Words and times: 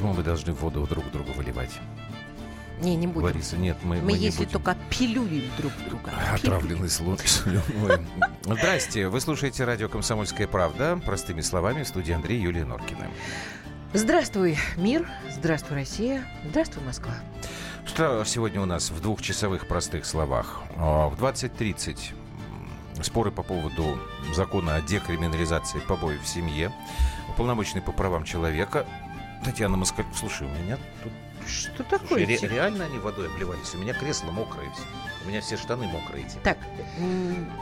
Почему 0.00 0.14
мы 0.14 0.22
должны 0.22 0.54
воду 0.54 0.86
друг 0.86 1.10
другу 1.10 1.32
выливать? 1.32 1.78
Не, 2.80 2.96
не 2.96 3.06
будем. 3.06 3.26
Лариса, 3.26 3.58
нет, 3.58 3.76
мы, 3.82 3.96
мы, 3.96 4.02
мы 4.02 4.10
если 4.12 4.24
не 4.24 4.46
будем. 4.46 4.50
только 4.52 4.76
пилюлим 4.88 5.44
друг 5.58 5.72
друга. 5.86 6.10
Отравленный 6.32 6.88
слюной. 6.88 7.18
Здрасте, 8.44 9.08
вы 9.08 9.20
слушаете 9.20 9.64
радио 9.64 9.90
«Комсомольская 9.90 10.46
правда». 10.46 10.98
Простыми 11.04 11.42
словами, 11.42 11.82
в 11.82 11.88
студии 11.88 12.14
Андрей 12.14 12.40
Юлия 12.40 12.64
Норкина. 12.64 13.08
Здравствуй, 13.92 14.56
мир. 14.78 15.06
Здравствуй, 15.28 15.76
Россия. 15.76 16.24
Здравствуй, 16.48 16.82
Москва. 16.82 17.12
Что 17.84 18.24
сегодня 18.24 18.62
у 18.62 18.64
нас 18.64 18.90
в 18.90 19.02
двухчасовых 19.02 19.68
простых 19.68 20.06
словах? 20.06 20.62
А, 20.78 21.10
В 21.10 21.22
20.30 21.22 22.14
споры 23.02 23.30
по 23.30 23.42
поводу 23.42 23.98
закона 24.32 24.76
о 24.76 24.80
декриминализации 24.80 25.80
побоев 25.80 26.22
в 26.22 26.26
семье. 26.26 26.72
Уполномоченный 27.28 27.82
по 27.82 27.92
правам 27.92 28.24
человека 28.24 28.86
Татьяна 29.44 29.76
Москаль... 29.76 30.04
Слушай, 30.14 30.46
у 30.46 30.50
меня 30.64 30.76
тут 31.02 31.12
Что 31.48 31.82
такое? 31.84 32.26
Слушай, 32.26 32.48
ре- 32.48 32.48
реально 32.48 32.84
они 32.84 32.98
водой 32.98 33.28
обливались? 33.28 33.74
У 33.74 33.78
меня 33.78 33.94
кресло 33.94 34.30
мокрое. 34.30 34.70
У 35.24 35.28
меня 35.28 35.40
все 35.42 35.56
штаны 35.56 35.86
мокрые. 35.86 36.24
эти. 36.26 36.36
Так, 36.42 36.56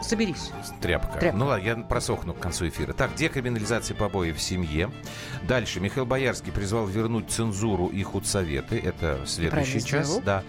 соберись. 0.02 0.50
Тряпка. 0.80 1.18
Тряпка. 1.18 1.36
Ну 1.36 1.46
ладно, 1.46 1.64
я 1.64 1.76
просохну 1.76 2.32
к 2.34 2.38
концу 2.40 2.68
эфира. 2.68 2.92
Так, 2.92 3.14
декриминализация 3.16 3.96
побоев 3.96 4.36
в 4.36 4.40
семье. 4.40 4.90
Дальше. 5.42 5.80
Михаил 5.80 6.06
Боярский 6.06 6.52
призвал 6.52 6.86
вернуть 6.86 7.30
цензуру 7.30 7.86
и 7.86 8.02
худсоветы. 8.02 8.78
Это 8.78 9.22
следующий 9.26 9.50
Правильно 9.50 9.80
час. 9.80 10.06
сделал. 10.06 10.22
Да. 10.22 10.44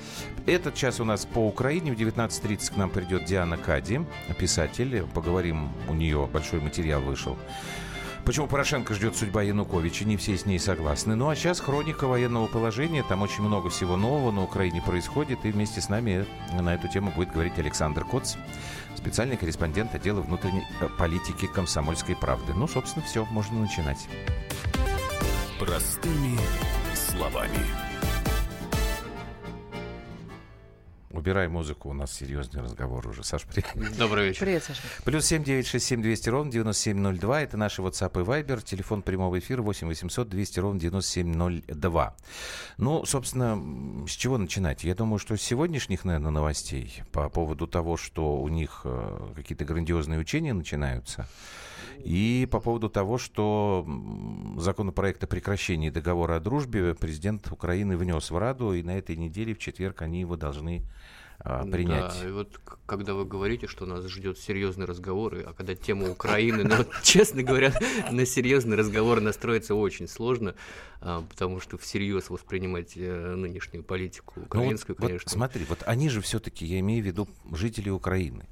Этот 0.45 0.75
час 0.75 0.99
у 0.99 1.03
нас 1.05 1.25
по 1.25 1.39
Украине. 1.47 1.93
В 1.93 1.97
19.30 1.99 2.73
к 2.73 2.77
нам 2.77 2.89
придет 2.89 3.25
Диана 3.25 3.57
Кади, 3.57 4.01
писатель. 4.37 5.03
Поговорим, 5.13 5.69
у 5.87 5.93
нее 5.93 6.27
большой 6.31 6.59
материал 6.61 7.01
вышел. 7.01 7.37
Почему 8.25 8.47
Порошенко 8.47 8.93
ждет 8.93 9.15
судьба 9.15 9.41
Януковича, 9.41 10.05
не 10.05 10.17
все 10.17 10.37
с 10.37 10.45
ней 10.45 10.59
согласны. 10.59 11.15
Ну 11.15 11.29
а 11.29 11.35
сейчас 11.35 11.59
хроника 11.59 12.07
военного 12.07 12.47
положения, 12.47 13.03
там 13.03 13.21
очень 13.21 13.43
много 13.43 13.69
всего 13.69 13.97
нового 13.97 14.31
на 14.31 14.43
Украине 14.43 14.81
происходит, 14.81 15.39
и 15.45 15.51
вместе 15.51 15.81
с 15.81 15.89
нами 15.89 16.25
на 16.53 16.75
эту 16.75 16.87
тему 16.87 17.11
будет 17.15 17.31
говорить 17.31 17.57
Александр 17.57 18.05
Коц, 18.05 18.35
специальный 18.95 19.37
корреспондент 19.37 19.95
отдела 19.95 20.21
внутренней 20.21 20.63
э, 20.79 20.89
политики 20.97 21.47
комсомольской 21.47 22.15
правды. 22.15 22.53
Ну, 22.53 22.67
собственно, 22.67 23.05
все, 23.05 23.25
можно 23.25 23.59
начинать. 23.59 24.07
Простыми 25.59 26.37
словами. 26.93 27.88
Убирай 31.19 31.49
музыку, 31.49 31.89
у 31.89 31.93
нас 31.93 32.13
серьезный 32.13 32.61
разговор 32.61 33.05
уже. 33.05 33.25
Саш, 33.25 33.43
привет. 33.43 33.67
Добрый 33.97 34.29
вечер. 34.29 34.39
Привет, 34.39 34.63
Саша. 34.63 34.79
Плюс 35.03 35.25
семь 35.25 35.43
девять 35.43 35.67
шесть 35.67 35.85
семь 35.85 36.01
двести 36.01 36.29
ровно 36.29 36.49
девяносто 36.49 36.83
семь 36.83 36.97
ноль 36.99 37.19
два. 37.19 37.41
Это 37.41 37.57
наши 37.57 37.81
WhatsApp 37.81 38.21
и 38.21 38.23
Viber. 38.23 38.63
Телефон 38.63 39.01
прямого 39.01 39.37
эфира 39.37 39.61
восемь 39.61 39.87
восемьсот 39.87 40.29
двести 40.29 40.61
ровно 40.61 40.79
девяносто 40.79 41.11
семь 41.11 41.35
ноль 41.35 41.61
два. 41.67 42.15
Ну, 42.77 43.03
собственно, 43.03 43.61
с 44.07 44.11
чего 44.11 44.37
начинать? 44.37 44.85
Я 44.85 44.95
думаю, 44.95 45.19
что 45.19 45.35
с 45.35 45.41
сегодняшних, 45.41 46.05
наверное, 46.05 46.31
новостей 46.31 47.03
по 47.11 47.27
поводу 47.27 47.67
того, 47.67 47.97
что 47.97 48.37
у 48.37 48.47
них 48.47 48.83
э, 48.85 49.33
какие-то 49.35 49.65
грандиозные 49.65 50.21
учения 50.21 50.53
начинаются. 50.53 51.27
И 52.03 52.47
по 52.51 52.59
поводу 52.59 52.89
того, 52.89 53.17
что 53.17 53.85
законопроект 54.57 55.23
о 55.23 55.27
прекращении 55.27 55.89
договора 55.89 56.37
о 56.37 56.39
дружбе 56.39 56.95
президент 56.95 57.51
Украины 57.51 57.97
внес 57.97 58.31
в 58.31 58.37
Раду, 58.37 58.73
и 58.73 58.83
на 58.83 58.97
этой 58.97 59.15
неделе, 59.15 59.53
в 59.53 59.59
четверг, 59.59 60.01
они 60.01 60.21
его 60.21 60.35
должны 60.35 60.83
а, 61.41 61.65
принять. 61.65 62.13
Да, 62.21 62.27
и 62.27 62.31
вот 62.31 62.59
когда 62.85 63.13
вы 63.13 63.23
говорите, 63.23 63.67
что 63.67 63.85
нас 63.85 64.05
ждет 64.07 64.37
серьезный 64.37 64.85
разговор, 64.85 65.35
а 65.45 65.53
когда 65.53 65.73
тема 65.73 66.09
Украины, 66.09 66.63
ну, 66.65 66.77
вот, 66.77 66.89
честно 67.03 67.43
говоря, 67.43 67.73
на 68.11 68.25
серьезный 68.25 68.75
разговор 68.75 69.21
настроиться 69.21 69.73
очень 69.73 70.07
сложно, 70.07 70.55
а, 70.99 71.23
потому 71.29 71.61
что 71.61 71.77
всерьез 71.77 72.29
воспринимать 72.29 72.93
э, 72.97 73.35
нынешнюю 73.35 73.83
политику 73.85 74.33
Ну 74.35 74.41
вот- 74.41 74.47
украинскую, 74.47 74.97
вот 74.99 75.07
конечно. 75.07 75.31
смотри, 75.31 75.65
вот 75.69 75.79
они 75.85 76.09
же 76.09 76.19
все-таки, 76.21 76.65
я 76.65 76.79
имею 76.81 77.03
в 77.03 77.07
виду 77.07 77.27
жители 77.53 77.89
Украины. 77.89 78.45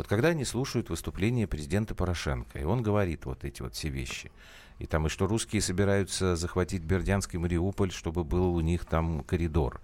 Вот 0.00 0.08
когда 0.08 0.28
они 0.28 0.46
слушают 0.46 0.88
выступление 0.88 1.46
президента 1.46 1.94
Порошенко, 1.94 2.58
и 2.58 2.64
он 2.64 2.82
говорит 2.82 3.26
вот 3.26 3.44
эти 3.44 3.60
вот 3.60 3.74
все 3.74 3.90
вещи, 3.90 4.32
и 4.78 4.86
там, 4.86 5.06
и 5.06 5.10
что 5.10 5.26
русские 5.26 5.60
собираются 5.60 6.36
захватить 6.36 6.82
Бердянск 6.82 7.34
и 7.34 7.36
Мариуполь, 7.36 7.92
чтобы 7.92 8.24
был 8.24 8.54
у 8.54 8.60
них 8.62 8.86
там 8.86 9.22
коридор 9.24 9.82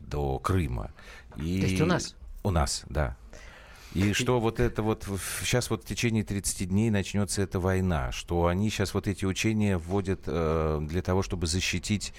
до 0.00 0.38
Крыма. 0.38 0.92
И... 1.36 1.60
То 1.60 1.66
есть 1.66 1.80
у 1.82 1.84
нас? 1.84 2.16
У 2.42 2.50
нас, 2.50 2.84
да. 2.88 3.18
И 3.92 4.14
что 4.14 4.40
вот 4.40 4.60
это 4.60 4.82
вот 4.82 5.06
сейчас 5.40 5.68
вот 5.68 5.84
в 5.84 5.86
течение 5.86 6.24
30 6.24 6.66
дней 6.66 6.88
начнется 6.88 7.42
эта 7.42 7.60
война, 7.60 8.12
что 8.12 8.46
они 8.46 8.70
сейчас 8.70 8.94
вот 8.94 9.08
эти 9.08 9.26
учения 9.26 9.76
вводят 9.76 10.22
э, 10.24 10.78
для 10.88 11.02
того, 11.02 11.22
чтобы 11.22 11.46
защитить 11.46 12.14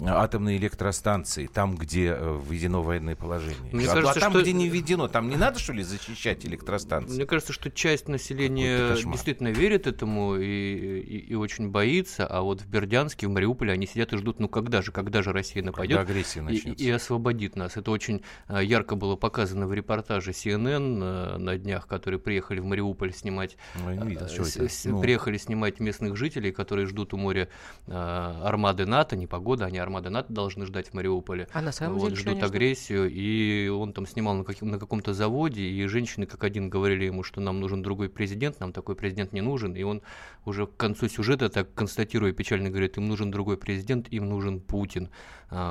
атомные 0.00 0.56
электростанции, 0.56 1.46
там, 1.46 1.76
где 1.76 2.14
э, 2.18 2.40
введено 2.48 2.82
военное 2.82 3.14
положение. 3.14 3.72
Мне 3.72 3.86
а, 3.86 3.94
кажется, 3.94 4.20
там, 4.20 4.32
что- 4.32 4.42
где 4.42 4.52
не 4.52 4.68
введено, 4.68 5.06
там 5.08 5.28
не 5.28 5.36
надо, 5.36 5.58
что 5.58 5.72
ли, 5.74 5.82
защищать 5.82 6.44
электростанции? 6.46 7.14
Мне 7.16 7.26
кажется, 7.26 7.52
что 7.52 7.70
часть 7.70 8.08
населения 8.08 8.94
действительно 9.12 9.48
верит 9.48 9.86
этому 9.86 10.36
и, 10.36 10.44
и- 10.46 11.18
и 11.18 11.34
очень 11.34 11.68
боится, 11.70 12.26
а 12.26 12.40
вот 12.40 12.62
в 12.62 12.68
Бердянске, 12.68 13.26
в 13.26 13.30
Мариуполе 13.30 13.72
они 13.72 13.86
сидят 13.86 14.12
и 14.12 14.16
ждут, 14.16 14.40
ну 14.40 14.48
когда 14.48 14.80
же, 14.82 14.92
когда 14.92 15.22
же 15.22 15.32
Россия 15.32 15.62
нападет 15.62 15.98
Когда 15.98 16.10
агрессия 16.12 16.40
и, 16.40 16.42
начнется. 16.42 16.84
и 16.84 16.90
освободит 16.90 17.54
нас. 17.56 17.76
Это 17.76 17.90
очень 17.90 18.22
а, 18.48 18.62
ярко 18.62 18.96
было 18.96 19.16
показано 19.16 19.66
в 19.66 19.74
репортаже 19.74 20.30
CNN 20.30 21.00
а, 21.02 21.38
на 21.38 21.58
днях, 21.58 21.86
которые 21.86 22.18
приехали 22.18 22.60
в 22.60 22.64
Мариуполь 22.64 23.12
снимать 23.12 23.56
Ну, 23.76 24.10
что 24.28 24.44
с- 24.44 24.56
с- 24.56 24.84
Ну, 24.86 25.00
приехали 25.02 25.36
снимать 25.36 25.80
местных 25.80 26.16
жителей, 26.16 26.50
которые 26.50 26.86
ждут 26.86 27.12
у 27.14 27.16
моря 27.18 27.48
армады 27.86 28.86
НАТО, 28.86 29.16
не 29.16 29.26
погода, 29.26 29.66
они 29.66 29.78
армады 29.82 30.10
НАТО 30.10 30.32
должны 30.32 30.66
ждать 30.66 30.88
в 30.88 30.94
Мариуполе. 30.94 31.48
А 31.52 31.60
на 31.60 31.72
самом 31.72 31.98
вот, 31.98 32.10
деле, 32.10 32.20
ждут 32.20 32.36
ждут? 32.38 32.50
агрессию, 32.50 33.10
и 33.10 33.68
он 33.68 33.92
там 33.92 34.06
снимал 34.06 34.34
на, 34.34 34.44
каким- 34.44 34.68
на 34.68 34.78
каком-то 34.78 35.14
заводе, 35.14 35.62
и 35.62 35.86
женщины 35.86 36.26
как 36.26 36.44
один 36.44 36.70
говорили 36.70 37.04
ему, 37.04 37.22
что 37.22 37.40
нам 37.40 37.60
нужен 37.60 37.82
другой 37.82 38.08
президент, 38.08 38.60
нам 38.60 38.72
такой 38.72 38.96
президент 38.96 39.32
не 39.32 39.40
нужен, 39.40 39.74
и 39.74 39.82
он 39.82 40.02
уже 40.44 40.66
к 40.66 40.76
концу 40.76 41.08
сюжета 41.08 41.48
так 41.48 41.74
констатируя 41.74 42.32
печально 42.32 42.70
говорит, 42.70 42.96
им 42.96 43.08
нужен 43.08 43.30
другой 43.30 43.56
президент, 43.56 44.08
им 44.08 44.28
нужен 44.28 44.60
Путин, 44.60 45.10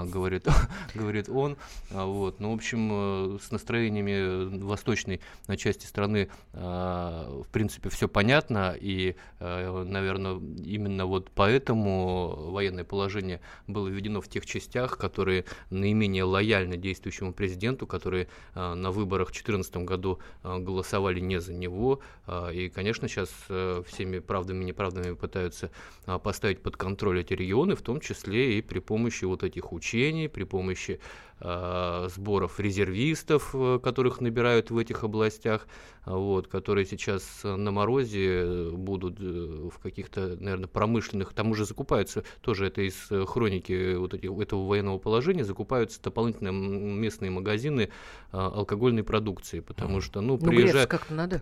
говорит, 0.05 0.47
говорит 0.95 1.29
он, 1.29 1.57
А, 1.91 2.05
вот, 2.05 2.39
ну, 2.39 2.51
в 2.51 2.55
общем, 2.55 2.89
э, 2.91 3.37
с 3.41 3.51
настроениями 3.51 4.59
восточной 4.63 5.21
на 5.47 5.57
части 5.57 5.85
страны, 5.85 6.29
а, 6.53 7.43
в 7.43 7.47
принципе, 7.49 7.89
все 7.89 8.07
понятно, 8.07 8.75
и, 8.79 9.15
наверное, 9.39 10.39
именно 10.63 11.05
вот 11.05 11.31
поэтому 11.33 12.51
военное 12.51 12.83
положение 12.83 13.41
было 13.67 13.87
введено 13.87 14.21
в 14.21 14.27
тех 14.27 14.45
частях, 14.45 14.97
которые 14.97 15.45
наименее 15.69 16.23
лояльны 16.23 16.77
действующему 16.77 17.33
президенту, 17.33 17.87
которые 17.87 18.27
а, 18.53 18.75
на 18.75 18.91
выборах 18.91 19.29
в 19.29 19.31
2014 19.31 19.77
году 19.77 20.19
а, 20.43 20.59
голосовали 20.59 21.19
не 21.19 21.39
за 21.39 21.53
него. 21.53 22.01
А, 22.27 22.49
И, 22.49 22.69
конечно, 22.69 23.07
сейчас 23.07 23.29
э, 23.49 23.83
всеми 23.87 24.19
правдами 24.19 24.63
и 24.63 24.65
неправдами 24.67 25.13
пытаются 25.13 25.71
а, 26.05 26.19
поставить 26.19 26.61
под 26.61 26.77
контроль 26.77 27.21
эти 27.21 27.33
регионы, 27.33 27.75
в 27.75 27.81
том 27.81 27.99
числе 27.99 28.57
и 28.57 28.61
при 28.61 28.79
помощи 28.79 29.25
вот 29.25 29.43
этих 29.43 29.70
учений, 29.73 30.27
при 30.27 30.43
помощи 30.45 30.99
сборов 31.41 32.59
резервистов, 32.59 33.51
э, 33.53 33.79
которых 33.81 34.21
набирают 34.21 34.69
в 34.69 34.77
этих 34.77 35.03
областях, 35.03 35.67
а, 36.03 36.15
вот, 36.15 36.47
которые 36.47 36.85
сейчас 36.85 37.41
э, 37.43 37.55
на 37.55 37.71
морозе 37.71 38.41
э, 38.41 38.69
будут 38.71 39.19
э, 39.19 39.23
в 39.23 39.77
каких-то, 39.79 40.35
наверное, 40.39 40.67
промышленных, 40.67 41.33
там 41.33 41.51
уже 41.51 41.65
закупаются, 41.65 42.23
тоже 42.41 42.65
это 42.65 42.81
из 42.81 42.95
э, 43.11 43.23
хроники 43.27 43.93
вот 43.95 44.15
этих, 44.15 44.31
этого 44.31 44.67
военного 44.67 44.97
положения, 44.97 45.45
закупаются 45.45 46.01
дополнительно 46.01 46.49
местные 46.49 47.29
магазины 47.29 47.89
алкогольной 48.31 49.03
продукции, 49.03 49.59
потому 49.59 49.99
что, 49.99 50.21
ну, 50.21 50.39
Ну, 50.41 50.47
приезжают, 50.47 50.89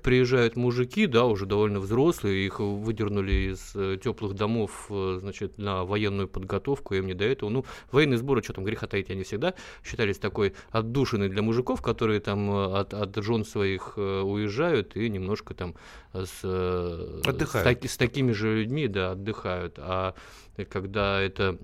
приезжают 0.02 0.56
мужики, 0.56 1.06
да, 1.06 1.26
уже 1.26 1.46
довольно 1.46 1.80
взрослые, 1.80 2.46
их 2.46 2.60
выдернули 2.60 3.54
из 3.54 3.76
э, 3.76 3.98
теплых 4.04 4.34
домов, 4.34 4.88
э, 4.90 5.20
значит, 5.22 5.58
на 5.58 5.86
военную 5.86 6.28
подготовку, 6.28 6.96
им 6.96 7.06
не 7.06 7.14
до 7.14 7.26
этого. 7.26 7.50
Ну, 7.50 7.66
военные 7.92 8.18
сборы, 8.18 8.44
что 8.44 8.54
там 8.54 8.64
греха 8.64 8.88
таить, 8.88 9.10
они 9.12 9.24
всегда 9.24 9.54
считались 9.90 10.20
такой 10.20 10.54
отдушиной 10.72 11.30
для 11.30 11.42
мужиков, 11.42 11.82
которые 11.82 12.20
там 12.20 12.50
э, 12.52 12.80
от, 12.80 12.94
от 12.94 13.16
жен 13.24 13.44
своих 13.44 13.94
э, 13.98 14.22
уезжают 14.22 14.96
и 14.96 15.10
немножко 15.10 15.54
там 15.54 15.76
с, 16.14 16.42
э, 16.44 17.22
Отдыхают. 17.26 17.68
с, 17.68 17.70
таки- 17.70 17.88
с 17.88 17.98
такими 17.98 18.32
же 18.32 18.56
людьми, 18.60 18.88
да, 18.88 19.12
отдыхают. 19.12 19.76
А 19.80 20.14
когда 20.70 21.20
это 21.22 21.58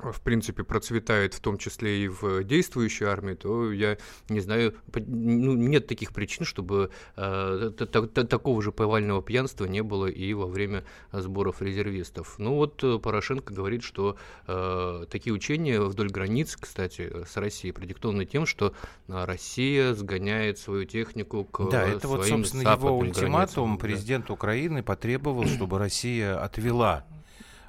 в 0.00 0.20
принципе, 0.20 0.64
процветает 0.64 1.34
в 1.34 1.40
том 1.40 1.58
числе 1.58 2.04
и 2.04 2.08
в 2.08 2.44
действующей 2.44 3.06
армии, 3.06 3.34
то 3.34 3.72
я 3.72 3.96
не 4.28 4.40
знаю, 4.40 4.74
ну, 4.94 5.54
нет 5.54 5.86
таких 5.86 6.12
причин, 6.12 6.44
чтобы 6.44 6.90
э, 7.16 7.70
та- 7.76 7.86
та- 7.86 8.06
та- 8.06 8.24
такого 8.24 8.62
же 8.62 8.72
повального 8.72 9.22
пьянства 9.22 9.64
не 9.66 9.82
было 9.82 10.06
и 10.06 10.32
во 10.34 10.46
время 10.46 10.84
сборов 11.12 11.62
резервистов. 11.62 12.34
Ну 12.38 12.54
вот 12.54 12.82
э, 12.84 12.98
Порошенко 12.98 13.52
говорит, 13.54 13.82
что 13.82 14.16
э, 14.46 15.06
такие 15.10 15.32
учения 15.32 15.80
вдоль 15.80 16.10
границ, 16.10 16.56
кстати, 16.58 17.24
с 17.26 17.36
Россией 17.36 17.72
продиктованы 17.72 18.24
тем, 18.24 18.46
что 18.46 18.74
Россия 19.08 19.94
сгоняет 19.94 20.58
свою 20.58 20.84
технику 20.84 21.44
к 21.44 21.70
Да, 21.70 21.82
это 21.86 22.08
вот, 22.08 22.20
своим 22.24 22.44
собственно, 22.44 22.70
его 22.70 22.98
ультиматум. 22.98 23.32
границам. 23.32 23.76
Да. 23.76 23.80
Президент 23.80 24.30
Украины 24.30 24.82
потребовал, 24.82 25.46
чтобы 25.46 25.78
Россия 25.78 26.42
отвела 26.42 27.04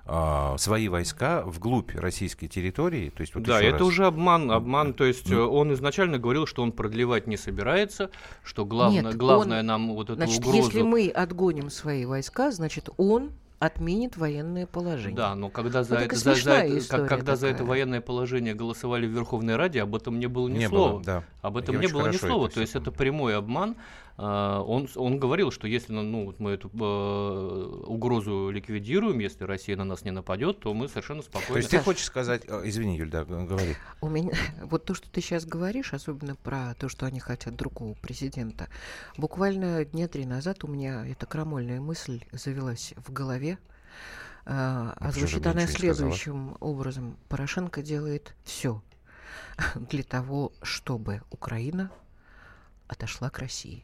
а, 0.07 0.55
свои 0.57 0.87
войска 0.87 1.41
вглубь 1.45 1.95
российской 1.95 2.47
территории. 2.47 3.09
То 3.09 3.21
есть, 3.21 3.33
вот 3.33 3.43
да, 3.43 3.59
это 3.61 3.79
раз. 3.79 3.81
уже 3.81 4.05
обман, 4.05 4.51
обман. 4.51 4.93
То 4.93 5.03
есть 5.03 5.29
ну. 5.29 5.37
э, 5.37 5.41
он 5.47 5.73
изначально 5.73 6.19
говорил, 6.19 6.45
что 6.45 6.61
он 6.61 6.71
продлевать 6.71 7.25
не 7.25 7.37
собирается, 7.37 8.11
что 8.43 8.65
главное, 8.65 9.01
Нет, 9.01 9.15
главное 9.15 9.61
он- 9.61 9.65
нам 9.65 9.93
вот 9.95 10.05
эту 10.11 10.15
Значит, 10.15 10.39
угрозу. 10.39 10.57
если 10.57 10.81
мы 10.83 11.09
отгоним 11.09 11.69
свои 11.71 12.05
войска, 12.05 12.51
значит, 12.51 12.89
он 12.97 13.31
отменит 13.57 14.15
военное 14.17 14.67
положение. 14.67 15.15
Да, 15.15 15.33
но 15.33 15.49
когда 15.49 15.83
за 15.83 15.95
Ну, 15.95 16.01
это, 16.01 16.15
за, 16.15 16.35
за 16.35 16.51
это, 16.51 16.87
как- 16.87 17.07
когда 17.07 17.35
за 17.35 17.47
это 17.47 17.63
военное 17.63 18.01
положение 18.01 18.53
голосовали 18.53 19.07
в 19.07 19.11
Верховной 19.11 19.55
Раде, 19.55 19.81
об 19.81 19.95
этом 19.95 20.19
не 20.19 20.27
было 20.27 20.47
ни 20.49 20.59
не 20.59 20.67
слова. 20.67 20.91
было, 20.91 21.03
да. 21.03 21.23
Об 21.41 21.57
этом 21.57 21.75
Я 21.75 21.81
не 21.81 21.87
было 21.87 22.07
ни 22.09 22.17
слова. 22.17 22.45
это 22.45 22.55
То 22.55 22.61
есть 22.61 22.75
это 22.75 22.91
прямой 22.91 23.35
обман. 23.35 23.75
А, 24.17 24.61
Он, 24.61 24.87
он 24.95 25.19
говорил, 25.19 25.51
что 25.51 25.67
если 25.67 25.91
ну, 25.91 26.01
ну, 26.01 26.25
вот 26.25 26.39
мы 26.39 26.51
эту 26.51 26.69
э, 26.73 27.83
угрозу 27.87 28.49
ликвидируем, 28.49 29.19
если 29.19 29.43
Россия 29.43 29.75
на 29.75 29.83
нас 29.83 30.05
не 30.05 30.11
нападет, 30.11 30.59
то 30.61 30.73
мы 30.73 30.87
совершенно 30.87 31.21
То 31.21 31.27
спокойно. 31.27 31.57
есть 31.57 31.69
ты 31.69 31.79
хочешь 31.79 32.05
сказать... 32.05 32.43
э, 32.47 32.61
Извини, 32.65 32.95
Юль, 32.97 33.09
да, 33.09 33.25
г- 33.25 33.45
говори. 33.45 33.75
У 33.99 34.07
меня 34.07 34.31
вот 34.63 34.85
то, 34.85 34.93
что 34.93 35.09
ты 35.09 35.19
сейчас 35.19 35.45
говоришь, 35.45 35.93
особенно 35.93 36.35
про 36.35 36.75
то, 36.75 36.87
что 36.87 37.05
они 37.05 37.19
хотят 37.19 37.55
другого 37.55 37.93
президента, 37.95 38.69
буквально 39.17 39.83
дня 39.83 40.07
три 40.07 40.25
назад 40.25 40.63
у 40.63 40.67
меня 40.67 41.05
эта 41.05 41.25
крамольная 41.25 41.81
мысль 41.81 42.23
завелась 42.31 42.93
в 42.95 43.11
голове. 43.11 43.57
А, 44.45 44.95
Ну, 44.99 45.07
а 45.07 45.11
же 45.11 45.19
звучит 45.21 45.45
она 45.47 45.67
сказала? 45.67 45.77
следующим 45.95 46.55
образом. 46.61 47.17
Порошенко 47.27 47.81
делает 47.81 48.33
все 48.45 48.81
для 49.75 50.03
того, 50.03 50.53
чтобы 50.61 51.21
Украина 51.31 51.91
отошла 52.87 53.29
к 53.29 53.39
России 53.39 53.83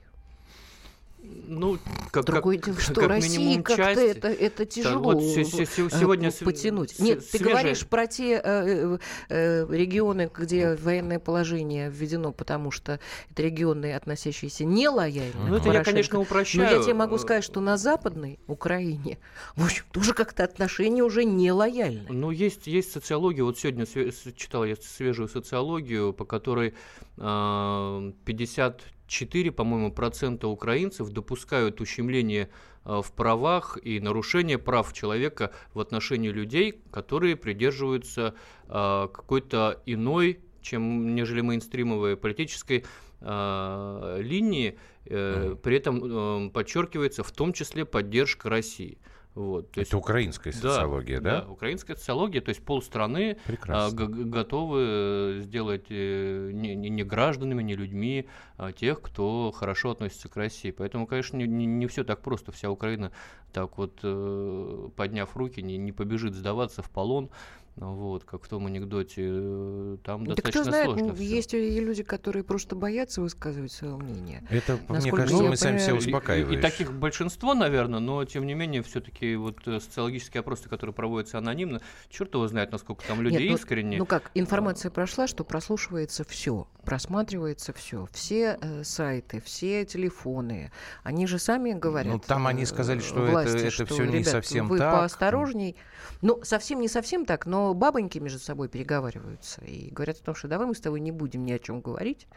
ну, 1.23 1.77
как, 2.11 2.25
Другое 2.25 2.57
как, 2.57 2.65
дело, 2.65 2.79
что 2.81 2.93
как 2.95 3.09
России 3.09 3.61
как-то 3.61 3.83
это, 3.83 4.27
это 4.29 4.65
тяжело 4.65 5.13
вот 5.13 5.21
э, 5.21 5.43
сегодня 5.43 6.31
потянуть. 6.31 6.97
Нет, 6.99 7.23
свежее. 7.23 7.31
ты 7.31 7.51
говоришь 7.51 7.87
про 7.87 8.07
те 8.07 8.33
э, 8.33 8.39
э, 8.43 8.97
э, 9.29 9.67
регионы, 9.69 10.29
где 10.33 10.75
военное 10.75 11.19
положение 11.19 11.89
введено, 11.89 12.31
потому 12.31 12.71
что 12.71 12.99
это 13.29 13.43
регионы, 13.43 13.93
относящиеся 13.93 14.65
не 14.65 14.87
лояльно. 14.89 15.47
Ну, 15.47 15.55
это 15.55 15.71
я, 15.71 15.83
конечно, 15.83 16.19
упрощаю. 16.19 16.65
Но 16.65 16.77
я 16.77 16.83
тебе 16.83 16.93
могу 16.93 17.17
сказать, 17.17 17.43
что 17.43 17.59
на 17.59 17.77
Западной 17.77 18.39
Украине, 18.47 19.19
в 19.55 19.65
общем, 19.65 19.83
тоже 19.91 20.13
как-то 20.13 20.43
отношения 20.43 21.03
уже 21.03 21.25
не 21.25 21.51
лояльны. 21.51 22.07
Ну, 22.09 22.31
есть, 22.31 22.67
есть 22.67 22.91
социология, 22.91 23.43
вот 23.43 23.59
сегодня 23.59 23.85
читал 23.85 24.65
я 24.65 24.75
свежую 24.75 25.27
социологию, 25.27 26.13
по 26.13 26.25
которой 26.25 26.73
а, 27.17 28.09
э, 28.09 28.11
50 28.25 28.81
4, 29.11 29.51
по-моему, 29.51 29.91
процента 29.91 30.47
украинцев 30.47 31.09
допускают 31.09 31.81
ущемление 31.81 32.49
э, 32.85 33.01
в 33.03 33.11
правах 33.11 33.77
и 33.83 33.99
нарушение 33.99 34.57
прав 34.57 34.93
человека 34.93 35.51
в 35.73 35.79
отношении 35.81 36.29
людей, 36.29 36.81
которые 36.91 37.35
придерживаются 37.35 38.33
э, 38.67 39.07
какой-то 39.13 39.81
иной, 39.85 40.39
чем 40.61 41.13
нежели 41.13 41.41
мейнстримовой 41.41 42.15
политической 42.15 42.85
э, 43.19 44.17
линии, 44.21 44.77
при 45.03 45.75
этом 45.75 46.51
подчеркивается 46.51 47.23
в 47.23 47.31
том 47.31 47.53
числе 47.53 47.85
поддержка 47.85 48.49
России. 48.49 48.99
Вот, 49.33 49.71
то 49.71 49.79
есть 49.79 49.91
Это 49.91 49.97
украинская 49.97 50.51
социология, 50.51 51.21
да? 51.21 51.45
украинская 51.47 51.95
социология, 51.95 52.41
то 52.41 52.49
есть 52.49 52.63
полстраны 52.65 53.37
а, 53.69 53.89
готовы 53.89 54.79
э, 54.81 55.39
сделать 55.39 55.85
э, 55.89 56.51
не, 56.51 56.75
не- 56.75 56.89
не 56.89 57.03
гражданами, 57.03 57.63
не 57.63 57.75
людьми, 57.75 58.27
а 58.57 58.73
тех, 58.73 59.01
кто 59.01 59.51
хорошо 59.51 59.91
относится 59.91 60.27
к 60.27 60.35
России. 60.35 60.71
Поэтому, 60.71 61.07
конечно, 61.07 61.37
не, 61.37 61.87
все 61.87 62.03
так 62.03 62.21
просто. 62.21 62.51
Вся 62.51 62.69
Украина 62.69 63.13
так 63.53 63.77
вот, 63.77 63.99
э, 64.03 64.89
подняв 64.97 65.35
руки, 65.37 65.61
не, 65.61 65.77
не 65.77 65.93
побежит 65.93 66.35
сдаваться 66.35 66.81
в 66.81 66.89
полон. 66.89 67.29
Вот, 67.77 68.25
как 68.25 68.43
в 68.43 68.47
том 68.49 68.67
анекдоте, 68.67 69.23
э, 69.25 69.97
там 70.03 70.25
Да 70.25 70.35
достаточно 70.35 70.61
кто 70.61 70.69
знает, 70.69 70.85
сложно. 70.99 71.21
есть 71.21 71.53
и 71.53 71.79
люди, 71.79 72.03
которые 72.03 72.43
просто 72.43 72.75
боятся 72.75 73.21
высказывать 73.21 73.71
свое 73.71 73.95
мнение. 73.95 74.43
Это, 74.49 74.73
мне 74.73 74.81
Насколько 74.89 75.17
кажется, 75.17 75.43
я 75.43 75.49
мы 75.49 75.55
сами 75.57 75.77
себя 75.77 75.85
понимаю- 75.87 76.01
И- 76.01 76.03
и- 76.03 76.07
успокаиваем. 76.09 76.59
И, 76.59 76.61
таких 76.61 76.93
большинство, 76.93 77.53
наверное, 77.53 77.99
но 77.99 78.23
тем 78.25 78.45
не 78.45 78.53
менее, 78.55 78.83
все-таки 78.83 79.35
вот 79.37 79.65
э, 79.67 79.79
социологические 79.79 80.41
опросы, 80.41 80.67
которые 80.69 80.93
проводятся 80.93 81.37
анонимно, 81.37 81.81
черт 82.09 82.33
его 82.33 82.47
знает, 82.47 82.71
насколько 82.73 83.07
там 83.07 83.21
люди 83.21 83.35
Нет, 83.37 83.49
ну- 83.51 83.55
искренне. 83.55 83.97
Ну 83.99 84.05
как, 84.05 84.31
информация 84.35 84.91
прошла, 84.91 85.25
что 85.27 85.43
прослушивается 85.45 86.23
все, 86.25 86.67
просматривается 86.83 87.73
все, 87.73 88.07
все 88.11 88.57
э, 88.61 88.83
сайты, 88.83 89.41
все 89.41 89.85
телефоны. 89.85 90.71
Они 91.03 91.27
же 91.27 91.39
сами 91.39 91.73
говорят. 91.73 92.13
Ну, 92.13 92.19
там 92.19 92.47
они 92.47 92.63
э, 92.63 92.65
сказали, 92.65 92.99
что 92.99 93.23
это- 93.23 93.31
власти, 93.31 93.57
это 93.57 93.71
что, 93.71 93.85
всё 93.85 94.05
не 94.05 94.19
«Ребят, 94.19 94.27
совсем 94.27 94.67
вы 94.67 94.77
так». 94.77 94.93
поосторожней. 94.93 95.75
Ну, 96.21 96.39
совсем 96.43 96.81
не 96.81 96.87
совсем 96.87 97.25
так, 97.25 97.45
но 97.45 97.73
бабоньки 97.73 98.19
между 98.19 98.39
собой 98.39 98.69
переговариваются 98.69 99.63
и 99.65 99.89
говорят 99.89 100.17
о 100.17 100.23
том, 100.23 100.35
что 100.35 100.47
давай 100.47 100.67
мы 100.67 100.75
с 100.75 100.79
тобой 100.79 100.99
не 100.99 101.11
будем 101.11 101.45
ни 101.45 101.51
о 101.51 101.59
чем 101.59 101.81
говорить, 101.81 102.27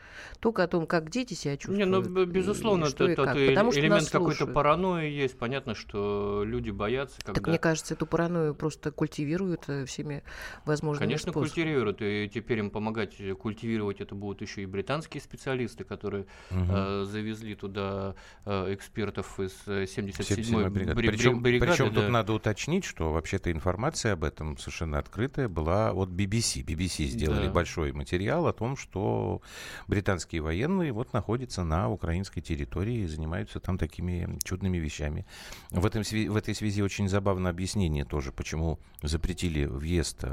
только 0.41 0.62
о 0.62 0.69
том, 0.69 0.87
как 0.87 1.11
дети 1.11 1.35
себя 1.35 1.56
чувствуют. 1.56 1.79
Не, 1.79 1.85
ну, 1.85 2.23
и 2.23 2.26
безусловно, 2.26 2.87
что 2.87 3.05
это, 3.05 3.11
и 3.11 3.12
это 3.12 3.25
как. 3.25 3.49
Потому 3.49 3.73
что 3.73 3.81
элемент 3.81 4.08
какой-то 4.11 4.47
паранойи 4.47 5.11
есть. 5.11 5.38
Понятно, 5.38 5.75
что 5.75 6.43
люди 6.44 6.70
боятся, 6.70 7.17
когда... 7.19 7.35
Так 7.35 7.49
мне 7.49 7.58
кажется, 7.58 7.94
эту 7.94 8.06
паранойю 8.06 8.55
просто 8.55 8.90
культивируют 8.90 9.64
э, 9.69 9.85
всеми 9.85 10.23
возможными 10.64 11.06
Конечно, 11.06 11.32
способами. 11.32 11.49
культивируют, 11.49 12.02
и 12.02 12.31
теперь 12.32 12.58
им 12.61 12.70
помогать 12.70 13.17
культивировать 13.38 14.00
это 14.00 14.14
будут 14.14 14.34
еще 14.43 14.63
и 14.63 14.67
британские 14.67 15.21
специалисты, 15.21 15.85
которые 15.85 16.27
Мгм. 16.51 16.67
э, 16.71 17.05
завезли 17.05 17.55
туда 17.55 18.15
э, 18.45 18.75
экспертов 18.75 19.39
из 19.41 19.53
э, 19.67 19.85
77-й 19.85 20.11
77-й 20.43 20.71
бригады. 20.71 21.01
бри- 21.01 21.07
Причем, 21.09 21.43
бригады, 21.43 21.71
причем 21.73 21.93
да. 21.95 22.01
тут 22.03 22.11
надо 22.11 22.33
уточнить, 22.33 22.85
что 22.85 23.13
вообще-то 23.13 23.51
информация 23.53 24.13
об 24.15 24.25
этом 24.25 24.57
совершенно 24.59 24.99
открытая 24.99 25.49
была 25.49 25.93
от 25.93 26.09
BBC. 26.11 26.63
BBC 26.65 27.05
сделали 27.07 27.47
Да. 27.47 27.53
большой 27.53 27.93
материал 27.93 28.47
о 28.47 28.53
том, 28.53 28.77
что 28.77 29.43
британские 29.89 30.41
военные 30.43 30.93
вот 30.93 31.13
находятся 31.13 31.65
на 31.65 31.91
украинской 31.91 32.41
территории 32.41 33.01
и 33.01 33.07
занимаются 33.07 33.61
там 33.61 33.79
такими 33.79 34.39
чудными 34.45 34.79
вещами. 34.79 35.27
В, 35.71 35.85
этом, 35.87 36.03
в 36.03 36.37
этой 36.37 36.55
связи 36.55 36.83
очень 36.83 37.09
забавно 37.09 37.50
объяснение 37.50 38.05
тоже, 38.05 38.33
почему 38.33 38.79
запретили 39.03 39.64
въезд 39.64 40.21
э, 40.25 40.31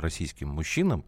российским 0.00 0.48
мужчинам 0.48 1.04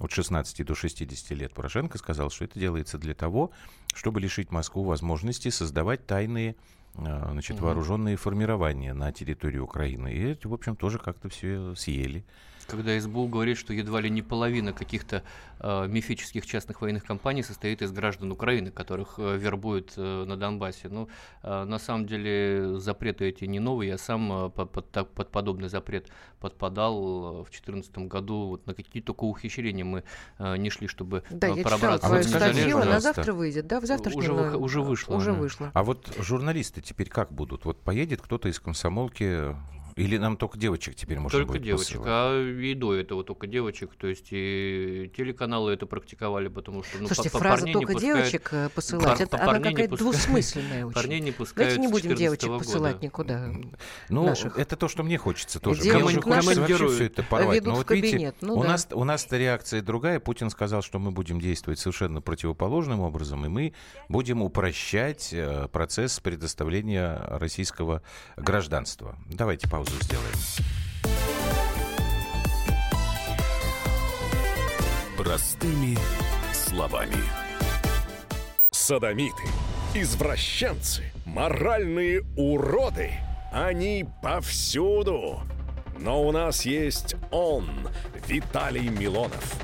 от 0.00 0.10
16 0.10 0.64
до 0.64 0.74
60 0.74 1.30
лет. 1.38 1.52
Порошенко 1.52 1.98
сказал, 1.98 2.30
что 2.30 2.44
это 2.44 2.58
делается 2.58 2.98
для 2.98 3.14
того, 3.14 3.50
чтобы 3.94 4.20
лишить 4.20 4.50
Москву 4.50 4.84
возможности 4.84 5.48
создавать 5.50 6.06
тайные 6.06 6.56
э, 6.94 7.28
значит, 7.32 7.60
вооруженные 7.60 8.16
формирования 8.16 8.94
на 8.94 9.12
территории 9.12 9.58
Украины. 9.58 10.12
И 10.12 10.46
в 10.46 10.54
общем, 10.54 10.76
тоже 10.76 10.98
как-то 10.98 11.28
все 11.28 11.74
съели. 11.74 12.24
Когда 12.70 12.98
СБУ 13.00 13.28
говорит, 13.28 13.58
что 13.58 13.72
едва 13.72 14.00
ли 14.00 14.10
не 14.10 14.22
половина 14.22 14.72
каких-то 14.72 15.22
э, 15.58 15.86
мифических 15.88 16.46
частных 16.46 16.80
военных 16.80 17.04
компаний 17.04 17.42
состоит 17.42 17.82
из 17.82 17.92
граждан 17.92 18.30
Украины, 18.32 18.70
которых 18.70 19.14
э, 19.18 19.36
вербуют 19.36 19.92
э, 19.96 20.24
на 20.24 20.36
Донбассе. 20.36 20.88
Ну, 20.88 21.08
э, 21.42 21.64
на 21.64 21.78
самом 21.78 22.06
деле 22.06 22.78
запреты 22.78 23.26
эти 23.28 23.44
не 23.44 23.58
новые. 23.60 23.90
Я 23.90 23.98
сам 23.98 24.32
э, 24.46 24.50
под, 24.50 24.70
под 24.72 24.90
так- 24.90 25.10
под 25.10 25.30
подобный 25.30 25.68
запрет 25.68 26.08
подпадал 26.38 26.96
э, 26.96 27.42
в 27.42 27.50
2014 27.50 27.98
году. 27.98 28.48
Вот 28.48 28.66
на 28.66 28.74
какие 28.74 29.02
только 29.02 29.24
ухищрения 29.24 29.84
мы 29.84 30.04
э, 30.38 30.56
не 30.56 30.70
шли, 30.70 30.86
чтобы 30.86 31.22
Да, 31.30 31.48
э, 31.48 31.56
я 31.56 31.56
читала 31.64 31.78
пробраться 31.78 32.06
А 32.06 32.10
вот 32.10 32.24
статью, 32.24 32.78
она 32.78 33.00
завтра 33.00 33.32
выйдет, 33.32 33.66
да, 33.66 33.80
в 33.80 33.84
завтрашнем 33.86 34.20
Уже 34.34 34.56
уже 34.56 34.80
вышла 34.82 35.16
Уже 35.16 35.30
она. 35.30 35.40
вышла. 35.40 35.70
А 35.74 35.82
вот 35.82 36.12
журналисты 36.18 36.80
теперь 36.80 37.08
как 37.08 37.32
будут? 37.32 37.64
Вот 37.64 37.80
поедет 37.80 38.20
кто-то 38.22 38.48
из 38.48 38.58
комсомолки 38.60 39.54
или 40.00 40.16
нам 40.18 40.36
только 40.36 40.58
девочек 40.58 40.94
теперь 40.94 41.18
можно 41.18 41.38
Только 41.38 41.52
будет 41.52 41.62
девочек, 41.62 41.98
посылать? 41.98 42.08
а 42.08 42.50
и 42.60 42.74
до 42.74 42.94
этого 42.94 43.24
только 43.24 43.46
девочек, 43.46 43.90
то 43.96 44.06
есть 44.06 44.28
и 44.30 45.10
телеканалы 45.16 45.72
это 45.72 45.86
практиковали, 45.86 46.48
потому 46.48 46.82
что 46.82 46.98
ну, 47.00 47.06
Слушайте, 47.06 47.30
по- 47.30 47.38
по 47.38 47.44
фраза 47.44 47.66
только 47.66 47.92
пускают- 47.92 48.00
девочек 48.00 48.48
э, 48.52 48.68
посылать, 48.74 49.04
пар- 49.06 49.20
это 49.22 49.36
по 49.36 49.42
она 49.42 49.46
парней 49.52 49.68
не 49.68 49.70
какая-то 49.74 49.90
пускают. 49.96 50.14
двусмысленная 50.16 50.86
очень. 50.86 50.94
Парней 50.94 51.20
не 51.20 51.32
пускают 51.32 51.70
Давайте 51.74 51.80
не 51.80 51.88
будем 51.88 52.10
14 52.10 52.18
девочек 52.18 52.48
года. 52.48 52.58
посылать 52.64 53.02
никуда. 53.02 53.50
Ну, 54.08 54.24
наших. 54.26 54.58
это 54.58 54.76
то, 54.76 54.88
что 54.88 55.02
мне 55.02 55.18
хочется 55.18 55.60
тоже. 55.60 55.82
Девочек 55.82 56.02
мне 56.02 56.04
уже 56.04 56.14
наших 56.16 56.24
хочется 56.44 56.60
вообще 56.60 56.74
командируют, 56.76 56.94
все 56.94 57.04
это 57.06 57.22
порвать. 57.22 57.56
ведут 57.56 57.68
Но 57.68 57.74
в 57.74 57.78
вот 57.78 57.90
видите, 57.90 58.10
кабинет, 58.12 58.36
ну 58.40 58.54
у, 58.58 58.62
да. 58.62 58.68
нас, 58.70 58.88
у 58.92 59.04
нас-то 59.04 59.36
реакция 59.36 59.82
другая. 59.82 60.18
Путин 60.20 60.50
сказал, 60.50 60.82
что 60.82 60.98
мы 60.98 61.10
будем 61.10 61.40
действовать 61.40 61.78
совершенно 61.78 62.20
противоположным 62.20 63.00
образом, 63.00 63.44
и 63.44 63.48
мы 63.48 63.72
будем 64.08 64.42
упрощать 64.42 65.30
э, 65.32 65.68
процесс 65.72 66.18
предоставления 66.20 67.16
российского 67.28 68.02
гражданства. 68.36 69.16
Давайте 69.28 69.68
паузу 69.68 69.89
сделаем. 69.96 70.34
Простыми 75.16 75.98
словами. 76.52 77.22
Садомиты, 78.70 79.42
извращенцы, 79.94 81.12
моральные 81.24 82.22
уроды. 82.36 83.12
Они 83.52 84.06
повсюду. 84.22 85.40
Но 85.98 86.22
у 86.22 86.32
нас 86.32 86.64
есть 86.64 87.16
он, 87.30 87.68
Виталий 88.26 88.88
Милонов. 88.88 89.56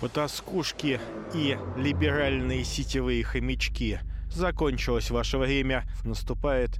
Потаскушки 0.00 1.00
и 1.34 1.58
либеральные 1.76 2.64
сетевые 2.64 3.24
хомячки 3.24 3.98
закончилось 4.30 5.10
ваше 5.10 5.38
время, 5.38 5.84
наступает 6.04 6.79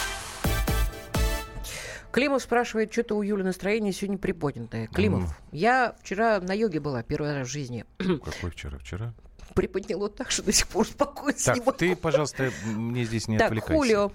Климов 2.11 2.41
спрашивает, 2.41 2.91
что-то 2.91 3.15
у 3.15 3.21
Юли 3.21 3.43
настроение 3.43 3.93
сегодня 3.93 4.17
приподнятое. 4.17 4.87
Климов, 4.87 5.39
я 5.51 5.95
вчера 6.01 6.39
на 6.41 6.53
йоге 6.53 6.79
была 6.79 7.03
первый 7.03 7.33
раз 7.33 7.47
в 7.47 7.51
жизни. 7.51 7.85
Какой 7.97 8.51
вчера? 8.51 8.77
Вчера? 8.77 9.13
Приподняло 9.53 10.09
так, 10.09 10.31
что 10.31 10.43
до 10.43 10.51
сих 10.51 10.67
пор 10.67 10.83
успокоиться 10.83 11.45
так, 11.47 11.55
не 11.57 11.61
могу. 11.61 11.77
ты, 11.77 11.95
пожалуйста, 12.01 12.51
мне 12.65 13.03
здесь 13.05 13.27
не 13.27 13.37
так, 13.37 13.47
отвлекайся. 13.47 13.73
Хулио 13.75 14.11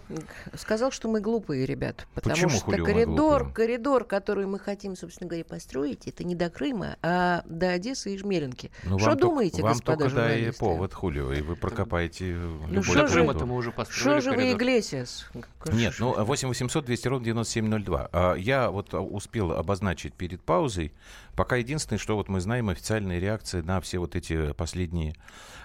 сказал, 0.54 0.90
что 0.90 1.08
мы 1.08 1.20
глупые, 1.20 1.66
ребят. 1.66 2.06
Потому 2.14 2.34
Почему 2.34 2.50
что 2.50 2.60
Хулио 2.64 2.84
коридор, 2.84 3.52
коридор, 3.52 4.04
который 4.04 4.46
мы 4.46 4.58
хотим, 4.58 4.96
собственно 4.96 5.28
говоря, 5.28 5.44
построить, 5.44 6.06
это 6.08 6.24
не 6.24 6.34
до 6.34 6.50
Крыма, 6.50 6.96
а 7.02 7.42
до 7.46 7.70
Одессы 7.70 8.14
и 8.14 8.18
Жмеринки. 8.18 8.70
Ну, 8.84 8.98
что 8.98 9.10
вам 9.10 9.18
думаете, 9.18 9.62
вам 9.62 9.72
господа 9.72 10.04
только 10.04 10.16
дай 10.16 10.52
повод, 10.52 10.94
Хулио, 10.94 11.32
и 11.32 11.40
вы 11.42 11.56
прокопаете 11.56 12.32
любой 12.32 12.82
что 12.82 12.94
До 12.94 13.08
же- 13.08 13.14
Крыма-то 13.14 13.46
мы 13.46 13.56
уже 13.56 13.70
Что 13.70 13.76
построили 13.76 14.20
же 14.20 14.32
вы. 14.32 14.52
Иглесиас? 14.52 15.30
Нет, 15.72 15.94
ну 15.98 16.14
8 16.24 16.48
800 16.48 16.84
200 16.84 17.08
ровно 17.08 17.24
9702. 17.24 18.08
А, 18.12 18.34
Я 18.34 18.70
вот 18.70 18.94
а, 18.94 19.00
успел 19.00 19.52
обозначить 19.52 20.14
перед 20.14 20.40
паузой, 20.42 20.92
пока 21.34 21.56
единственное, 21.56 21.98
что 21.98 22.16
вот 22.16 22.28
мы 22.28 22.40
знаем, 22.40 22.68
официальные 22.68 23.20
реакции 23.20 23.60
на 23.60 23.80
все 23.80 23.98
вот 23.98 24.16
эти 24.16 24.52
последние 24.52 25.14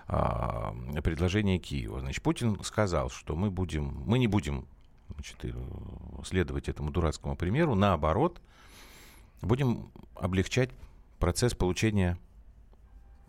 а, 0.08 0.74
предложения 1.04 1.60
Киева. 1.60 2.00
Значит, 2.00 2.22
Путин 2.22 2.62
сказал, 2.64 3.10
что 3.10 3.36
мы 3.36 3.50
будем, 3.50 4.04
мы 4.06 4.20
не 4.20 4.28
будем 4.28 4.68
значит, 5.14 5.38
э, 5.44 5.54
следовать 6.26 6.70
этому 6.70 6.92
дурацкому 6.92 7.36
примеру, 7.36 7.76
наоборот, 7.76 8.42
будем 9.42 9.92
облегчать 10.16 10.70
процесс 11.20 11.54
получения 11.54 12.18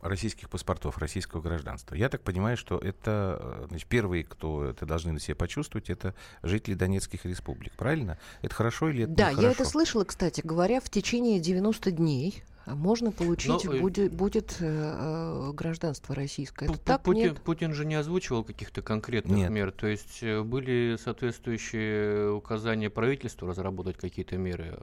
российских 0.03 0.51
паспортов, 0.51 0.99
российского 0.99 1.41
гражданства. 1.41 1.95
Я 1.95 2.09
так 2.09 2.23
понимаю, 2.23 2.57
что 2.57 2.77
это 2.77 3.39
э, 3.41 3.67
значит, 3.69 3.89
первые, 3.89 4.25
кто 4.25 4.65
это 4.65 4.85
должны 4.85 5.13
на 5.13 5.21
себе 5.21 5.37
почувствовать, 5.37 5.91
это 5.91 6.15
жители 6.43 6.75
Донецких 6.75 7.25
республик. 7.25 7.73
Правильно? 7.75 8.19
Это 8.43 8.55
хорошо 8.55 8.89
или 8.89 9.05
это 9.05 9.13
Да, 9.13 9.27
я 9.27 9.31
нехорошо? 9.31 9.53
это 9.53 9.65
слышала, 9.65 10.05
кстати 10.05 10.41
говоря, 10.43 10.81
в 10.81 10.91
течение 10.91 11.39
90 11.39 11.93
дней 11.93 12.43
можно 12.67 13.11
получить 13.13 13.65
Ну, 13.65 13.75
э, 13.75 13.81
будет, 13.81 14.13
будет 14.13 14.57
э, 14.61 14.67
э, 14.67 15.53
гражданство 15.53 16.15
российское. 16.15 16.67
Это 16.67 16.75
Пу- 16.75 16.85
так, 16.85 17.03
Путин, 17.03 17.23
нет? 17.23 17.43
Путин 17.43 17.75
же 17.75 17.85
не 17.85 17.95
озвучивал 17.95 18.45
каких-то 18.45 18.83
конкретных 18.83 19.37
Нет. 19.37 19.51
мер. 19.51 19.73
То 19.73 19.87
есть 19.87 20.23
э, 20.23 20.43
были 20.43 20.97
соответствующие 20.97 22.33
указания 22.33 22.91
правительству 22.91 23.47
разработать 23.49 23.97
какие-то 23.97 24.37
меры. 24.37 24.79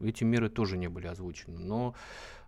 Эти 0.00 0.24
меры 0.24 0.48
тоже 0.48 0.76
не 0.76 0.88
были 0.88 1.06
озвучены. 1.06 1.58
Но 1.58 1.94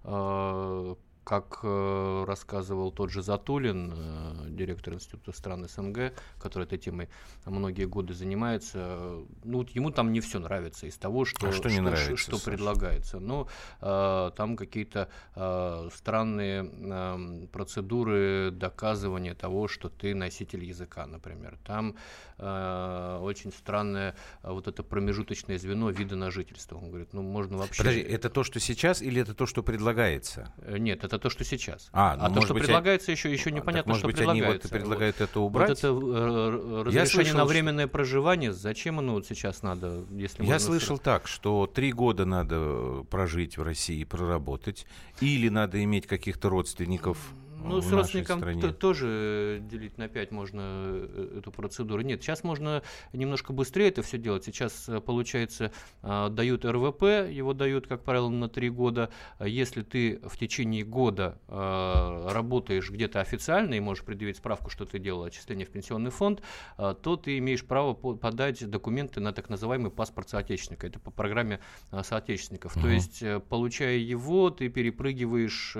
э, 0.04 0.94
как 1.24 1.60
э, 1.62 2.24
рассказывал 2.26 2.92
тот 2.92 3.10
же 3.10 3.22
Затулин, 3.22 3.92
э, 3.96 4.46
директор 4.50 4.94
Института 4.94 5.32
стран 5.32 5.66
СНГ, 5.68 6.12
который 6.38 6.64
этой 6.64 6.78
темой 6.78 7.08
многие 7.46 7.86
годы 7.86 8.14
занимается, 8.14 8.78
э, 8.78 9.24
ну, 9.44 9.58
вот 9.58 9.70
ему 9.70 9.90
там 9.90 10.12
не 10.12 10.20
все 10.20 10.38
нравится 10.38 10.86
из 10.86 10.96
того, 10.96 11.24
что, 11.24 11.48
А 11.48 11.52
что 11.52 11.68
не 11.70 11.80
нравится, 11.80 12.16
что 12.16 12.36
Саша? 12.36 12.50
предлагается. 12.50 13.18
Ну, 13.18 13.48
э, 13.80 14.30
там 14.36 14.56
какие-то 14.56 15.08
э, 15.34 15.88
странные 15.94 16.70
э, 16.70 17.46
процедуры 17.52 18.50
доказывания 18.52 19.34
того, 19.34 19.68
что 19.68 19.88
ты 19.88 20.14
носитель 20.14 20.64
языка, 20.64 21.06
например. 21.06 21.58
Там 21.64 21.96
э, 22.38 23.18
очень 23.22 23.52
странное 23.52 24.14
э, 24.42 24.50
вот 24.50 24.68
это 24.68 24.82
промежуточное 24.82 25.58
звено 25.58 25.90
вида 25.90 26.16
на 26.16 26.30
жительство. 26.30 26.76
Он 26.76 26.88
говорит, 26.90 27.12
ну, 27.12 27.22
можно 27.22 27.56
вообще... 27.56 27.78
Подожди, 27.82 28.00
это 28.00 28.28
то, 28.28 28.44
что 28.44 28.60
сейчас, 28.60 29.00
или 29.02 29.20
это 29.22 29.34
то, 29.34 29.46
что 29.46 29.62
предлагается? 29.62 30.52
Э, 30.58 30.78
Нет, 30.78 31.04
это 31.04 31.13
то, 31.18 31.30
что 31.30 31.44
сейчас. 31.44 31.88
А, 31.92 32.16
ну, 32.16 32.22
то, 32.24 32.28
может 32.30 32.44
что 32.44 32.54
быть, 32.54 32.62
а- 32.64 32.66
предлагается, 32.66 33.12
еще, 33.12 33.32
еще 33.32 33.50
А, 33.50 33.52
так, 33.52 33.62
непонятно, 33.62 33.88
может 33.90 34.00
что 34.00 34.06
быть, 34.08 34.18
они 34.20 34.26
вот 34.42 34.60
предлагается. 34.62 34.68
предлагают 34.68 35.20
это 35.20 35.40
Вот 35.40 35.46
убрать? 35.46 35.70
это 35.70 35.88
э, 35.88 36.82
разрешение 36.86 37.06
слышал, 37.06 37.38
на 37.38 37.44
временное 37.44 37.86
проживание, 37.86 38.52
зачем 38.52 38.98
оно 38.98 39.14
вот 39.14 39.26
сейчас 39.26 39.62
надо, 39.62 40.04
если 40.10 40.44
Я 40.44 40.58
слышал 40.58 40.98
так, 40.98 41.26
что 41.26 41.66
три 41.66 41.92
года 41.92 42.24
надо 42.24 43.04
прожить 43.10 43.56
в 43.58 43.62
России, 43.62 44.04
проработать, 44.04 44.86
или 45.20 45.48
надо 45.48 45.82
иметь 45.84 46.06
каких-то 46.06 46.48
родственников 46.48 47.18
Ну, 47.64 47.80
с 47.80 47.90
родственником 47.90 48.38
стране. 48.38 48.60
то- 48.60 48.72
тоже 48.72 49.06
э, 49.08 49.58
делить 49.62 49.98
на 49.98 50.08
5 50.08 50.30
можно 50.30 50.60
э, 50.62 51.38
эту 51.38 51.50
процедуру. 51.50 52.02
Нет, 52.02 52.22
сейчас 52.22 52.44
можно 52.44 52.82
немножко 53.12 53.52
быстрее 53.52 53.88
это 53.88 54.02
все 54.02 54.18
делать. 54.18 54.44
Сейчас, 54.44 54.88
э, 54.88 55.00
получается, 55.00 55.72
дают 56.02 56.64
РВП, 56.64 57.02
его 57.30 57.52
дают, 57.54 57.86
как 57.86 58.02
правило, 58.04 58.28
на 58.28 58.48
3 58.48 58.70
года. 58.70 59.10
А 59.38 59.48
Если 59.48 59.82
ты 59.82 60.20
в 60.24 60.36
течение 60.36 60.84
года 60.84 61.38
работаешь 61.48 62.90
где-то 62.90 63.20
официально 63.20 63.74
и 63.74 63.80
можешь 63.80 64.04
предъявить 64.04 64.36
справку, 64.36 64.70
что 64.70 64.84
ты 64.84 64.98
делал 64.98 65.24
отчисление 65.24 65.66
в 65.66 65.70
пенсионный 65.70 66.10
фонд, 66.10 66.42
то 66.76 67.16
ты 67.16 67.38
имеешь 67.38 67.64
право 67.64 67.94
по- 67.94 68.14
подать 68.14 68.68
документы 68.68 69.20
на 69.20 69.32
так 69.32 69.48
называемый 69.48 69.90
паспорт 69.90 70.28
соотечественника. 70.28 70.86
Это 70.86 70.98
по 71.00 71.10
программе 71.10 71.60
соотечественников. 72.02 72.74
То 72.74 72.80
Мгм. 72.80 72.90
есть, 72.90 73.22
получая 73.48 73.96
его, 73.96 74.50
ты 74.50 74.68
перепрыгиваешь 74.68 75.76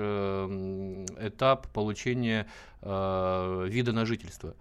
этап 1.19 1.67
получения 1.75 2.47
э, 2.81 3.67
вида 3.69 3.91
на 3.91 4.05
жительство. 4.05 4.55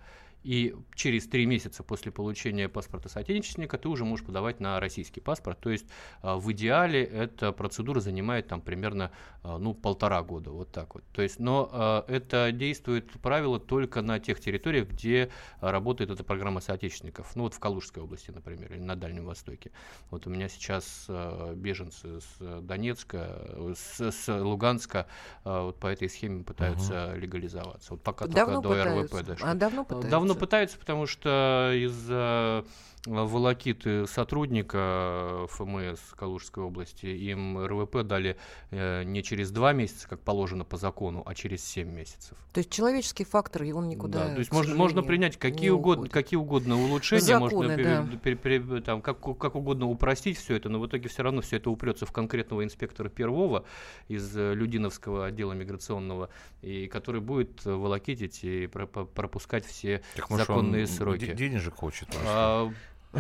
И 0.45 0.77
через 0.95 1.27
три 1.27 1.47
месяца 1.47 1.83
после 1.83 2.13
получения 2.13 2.69
паспорта 2.69 3.09
соотечественника 3.09 3.79
ты 3.79 3.89
уже 3.89 4.05
можешь 4.05 4.25
подавать 4.27 4.61
на 4.61 4.79
российский 4.79 5.21
паспорт. 5.21 5.59
То 5.59 5.71
есть 5.71 5.87
э, 6.23 6.35
в 6.35 6.53
идеале 6.53 7.03
эта 7.03 7.51
процедура 7.51 8.01
занимает 8.01 8.47
там 8.47 8.61
примерно 8.61 9.11
э, 9.43 9.57
ну, 9.57 9.73
полтора 9.73 10.23
года. 10.23 10.51
Вот 10.51 10.71
так 10.71 10.95
вот. 10.95 11.05
То 11.13 11.23
есть, 11.23 11.41
но 11.41 12.05
э, 12.09 12.13
это 12.13 12.53
действует 12.53 13.11
правило 13.23 13.59
только 13.59 14.03
на 14.03 14.21
тех 14.21 14.39
территориях, 14.39 14.89
где 14.89 15.31
работает 15.61 16.11
эта 16.11 16.23
программа 16.23 16.61
соотечественников. 16.61 17.35
Ну 17.37 17.45
вот 17.45 17.55
в 17.55 17.59
Калужской 17.59 18.03
области, 18.03 18.31
например, 18.31 18.71
или 18.71 18.83
на 18.83 18.97
Дальнем 18.97 19.25
Востоке. 19.25 19.71
Вот 20.11 20.27
у 20.27 20.31
меня 20.31 20.51
сейчас 20.51 21.07
беженцы 21.55 22.21
с 22.21 22.61
Донецка, 22.61 23.75
с, 23.75 24.11
с 24.11 24.29
Луганска 24.29 25.07
вот 25.45 25.79
по 25.79 25.87
этой 25.87 26.11
схеме 26.11 26.45
пытаются 26.45 27.15
легализоваться. 27.15 27.93
Вот 27.93 28.03
пока 28.03 28.27
Давно 28.27 28.61
только 28.61 28.85
до 28.85 28.85
пытаются. 28.85 29.17
РВП 29.17 29.27
дошли. 29.27 29.47
А 29.47 29.55
давно 29.55 29.85
пытаются? 29.85 30.11
Давно 30.11 30.34
пытаются, 30.35 30.79
потому 30.79 31.07
что 31.07 31.73
из-за 31.75 32.65
э, 32.65 32.94
волокиты 33.07 34.07
сотрудника 34.07 35.47
ФМС 35.51 36.01
Калужской 36.17 36.65
области 36.65 37.07
им 37.07 37.59
РВП 37.65 38.03
дали 38.03 38.37
э, 38.71 39.03
не 39.05 39.23
через 39.23 39.51
два 39.51 39.73
месяца, 39.73 40.09
как 40.09 40.21
положено 40.21 40.65
по 40.65 40.77
закону, 40.77 41.23
а 41.27 41.35
через 41.35 41.65
семь 41.65 41.91
месяцев. 41.91 42.37
То 42.53 42.59
есть 42.59 42.71
человеческий 42.71 43.25
фактор, 43.25 43.65
и 43.65 43.73
он 43.73 43.89
никуда, 43.89 44.29
Да, 44.29 44.35
то 44.35 44.39
есть 44.39 44.53
можно, 44.53 44.75
можно 44.75 45.03
принять 45.03 45.37
какие 45.39 45.71
угодно, 45.71 46.09
какие 46.09 46.39
угодно 46.39 46.77
улучшения, 46.81 47.21
Законы, 47.23 47.55
можно 47.55 47.77
пере- 47.77 47.85
да. 47.85 48.17
пере- 48.23 48.37
пере- 48.37 48.81
там, 48.81 49.03
как, 49.03 49.21
как 49.39 49.55
угодно 49.55 49.87
упростить 49.89 50.39
все 50.39 50.57
это, 50.57 50.69
но 50.69 50.81
в 50.81 50.87
итоге 50.87 51.09
все 51.09 51.23
равно 51.23 51.41
все 51.43 51.57
это 51.57 51.71
упрется 51.71 52.07
в 52.07 52.13
конкретного 52.13 52.65
инспектора 52.65 53.09
первого 53.09 53.65
из 54.09 54.37
э, 54.37 54.55
Людиновского 54.55 55.27
отдела 55.27 55.53
миграционного, 55.53 56.31
и 56.63 56.87
который 56.87 57.21
будет 57.21 57.67
э, 57.67 57.73
волокитить 57.73 58.45
и 58.45 58.67
пропускать 58.67 59.67
все 59.67 60.03
Так, 60.17 60.31
может, 60.31 60.49
он 60.49 60.57
законные 60.57 60.87
сроки. 60.87 61.33
денежек 61.35 61.75
хочет. 61.75 62.09
может, 62.09 62.23
А, 62.27 62.73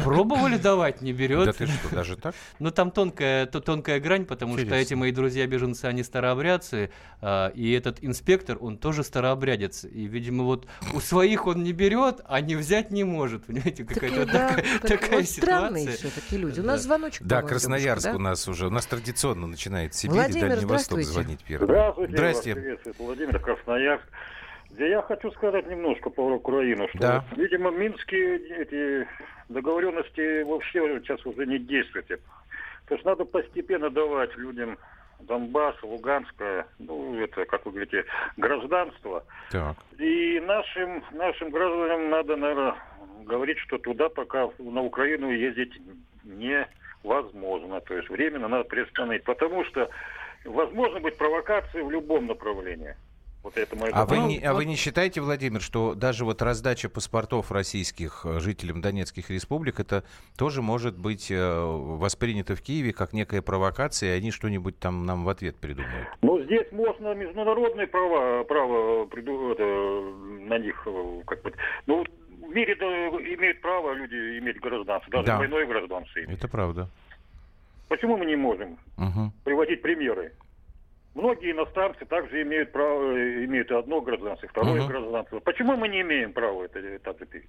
Пробовали 0.03 0.57
давать, 0.57 1.01
не 1.03 1.13
Да 1.13 1.19
берет. 1.19 1.57
ты 1.57 1.67
что, 1.67 1.95
даже 1.95 2.17
так? 2.17 2.35
Ну, 2.59 2.71
там 2.71 2.91
тонкая, 2.91 3.47
то, 3.47 3.61
тонкая 3.61 4.01
грань, 4.01 4.25
потому 4.25 4.55
что 4.55 4.63
Интересно. 4.63 4.83
эти 4.83 4.95
мои 4.95 5.13
друзья-беженцы, 5.13 5.85
они 5.85 6.03
старообрядцы, 6.03 6.91
а, 7.21 7.49
и 7.49 7.73
этот 7.73 7.99
инспектор, 8.03 8.57
он 8.61 8.77
тоже 8.79 9.05
старообрядец. 9.05 9.85
И, 9.85 10.07
видимо, 10.07 10.45
вот 10.45 10.67
у 10.93 11.01
своих 11.01 11.47
он 11.47 11.63
не 11.63 11.73
берет, 11.73 12.21
а 12.25 12.41
не 12.41 12.57
взять 12.57 12.91
не 12.91 13.05
может. 13.05 13.47
Понимаете, 13.47 13.85
какая-то 13.85 14.27
Такие, 14.27 14.33
да, 14.33 14.49
такая, 14.49 14.79
как- 14.81 14.89
такая 15.01 15.21
вот 15.21 15.29
странные 15.29 15.83
ситуация. 15.85 16.11
все-таки 16.11 16.37
люди. 16.39 16.61
У 16.61 16.65
нас 16.65 16.81
Да. 16.81 16.87
звоночек, 16.89 17.23
Да, 17.23 17.37
по-моему, 17.37 17.49
Красноярск 17.49 18.03
девушка, 18.05 18.17
у 18.19 18.23
нас 18.23 18.49
уже. 18.49 18.67
У 18.67 18.71
нас 18.71 18.87
традиционно 18.87 19.47
начинает 19.47 19.95
Сибирь 19.95 20.15
Владимир, 20.17 20.47
и 20.47 20.49
Дальний 20.51 20.65
Восток 20.67 21.01
здравствуйте. 21.01 21.11
звонить 21.11 21.45
первым. 21.45 21.69
Здравствуйте, 22.09 22.55
приветствует 22.61 22.99
Владимир 22.99 23.39
Красноярск. 23.39 24.05
Да 24.77 24.85
я 24.85 25.03
хочу 25.03 25.31
сказать 25.33 25.69
немножко 25.71 26.11
про 26.11 26.35
Украину, 26.35 26.89
что, 26.89 26.99
Да. 26.99 27.25
видимо, 27.37 27.71
минские 27.71 28.39
эти 28.61 29.07
договоренности 29.49 30.43
вообще 30.43 31.01
сейчас 31.01 31.25
уже 31.27 31.47
не 31.47 31.59
действуют. 31.59 32.07
То 32.07 32.95
есть 32.95 33.05
надо 33.05 33.25
постепенно 33.25 33.91
давать 33.91 34.37
людям 34.37 34.79
Донбасс, 35.21 35.77
Луганское, 35.83 36.67
ну, 36.79 37.19
это, 37.19 37.45
как 37.47 37.65
вы 37.65 37.73
говорите, 37.73 38.05
гражданство. 38.37 39.25
Так. 39.51 39.77
И 39.99 40.41
нашим, 40.41 41.03
нашим 41.13 41.51
гражданам 41.51 42.11
надо, 42.11 42.37
наверное, 42.37 42.75
говорить, 43.25 43.59
что 43.59 43.79
туда 43.79 44.09
пока 44.09 44.51
на 44.59 44.83
Украину 44.83 45.31
ездить 45.31 45.73
невозможно. 46.25 47.81
То 47.81 47.95
есть 47.97 48.09
временно 48.11 48.49
надо 48.49 48.65
приостановить. 48.65 49.25
Потому 49.25 49.65
что 49.65 49.89
возможно 50.45 51.01
быть 51.01 51.17
провокации 51.17 51.81
в 51.81 51.91
любом 51.91 52.27
направлении. 52.27 52.97
Вот 53.45 53.59
это 53.59 53.77
мое 53.77 53.93
А 53.93 54.07
вы, 54.07 54.19
не, 54.21 54.39
а 54.41 54.55
вы 54.55 54.65
не 54.65 54.75
считаете, 54.75 55.21
Владимир, 55.21 55.61
что 55.61 55.95
даже 55.95 56.25
вот 56.25 56.41
раздача 56.41 56.89
паспортов 56.89 57.53
российских 57.53 58.23
э, 58.25 58.41
жителям 58.41 58.81
Донецких 58.81 59.29
республик, 59.29 59.79
это 59.81 60.03
тоже 60.39 60.63
может 60.63 60.97
быть 60.97 61.31
э, 61.31 61.61
воспринято 61.63 62.57
в 62.57 62.63
Киеве 62.63 62.95
как 62.95 63.13
некая 63.13 63.43
провокация, 63.43 64.15
и 64.15 64.19
они 64.19 64.31
что-нибудь 64.31 64.79
там 64.79 65.05
нам 65.05 65.25
в 65.25 65.29
ответ 65.29 65.57
придумают? 65.57 66.09
Ну, 66.23 66.43
здесь 66.45 66.73
можно 66.73 67.15
международные 67.15 67.87
права, 67.87 68.45
право 68.45 69.05
приду, 69.05 69.53
это, 69.53 69.63
на 70.49 70.59
них 70.59 70.83
э, 70.87 71.23
как 71.27 71.43
бы... 71.43 71.53
Ну, 71.87 72.03
в 72.31 72.49
мире 72.49 72.73
имеют 72.73 73.61
право 73.61 73.93
люди 73.93 74.39
иметь 74.39 74.59
гражданство, 74.59 75.11
даже 75.13 75.27
Да. 75.27 75.37
двойное 75.37 75.67
гражданство. 75.67 76.19
иметь. 76.25 76.39
Это 76.39 76.49
правда. 76.49 76.89
Почему 77.89 78.17
мы 78.17 78.25
не 78.25 78.37
можем 78.37 78.79
Мгм. 78.97 79.33
приводить 79.45 79.83
примеры? 79.83 80.33
Многие 81.15 81.53
иностранцы 81.53 82.05
также 82.07 82.43
имеют 82.43 82.73
право, 82.73 83.13
э, 83.13 83.45
имеют 83.45 83.71
одно 83.71 84.01
гражданство, 84.01 84.49
второе 84.49 84.81
Мгм. 84.81 84.89
гражданство. 84.89 85.41
Почему 85.41 85.77
мы 85.77 85.89
не 85.89 86.01
имеем 86.01 86.33
права 86.33 86.65
это, 86.65 86.81
это 86.81 87.11
ответить? 87.11 87.49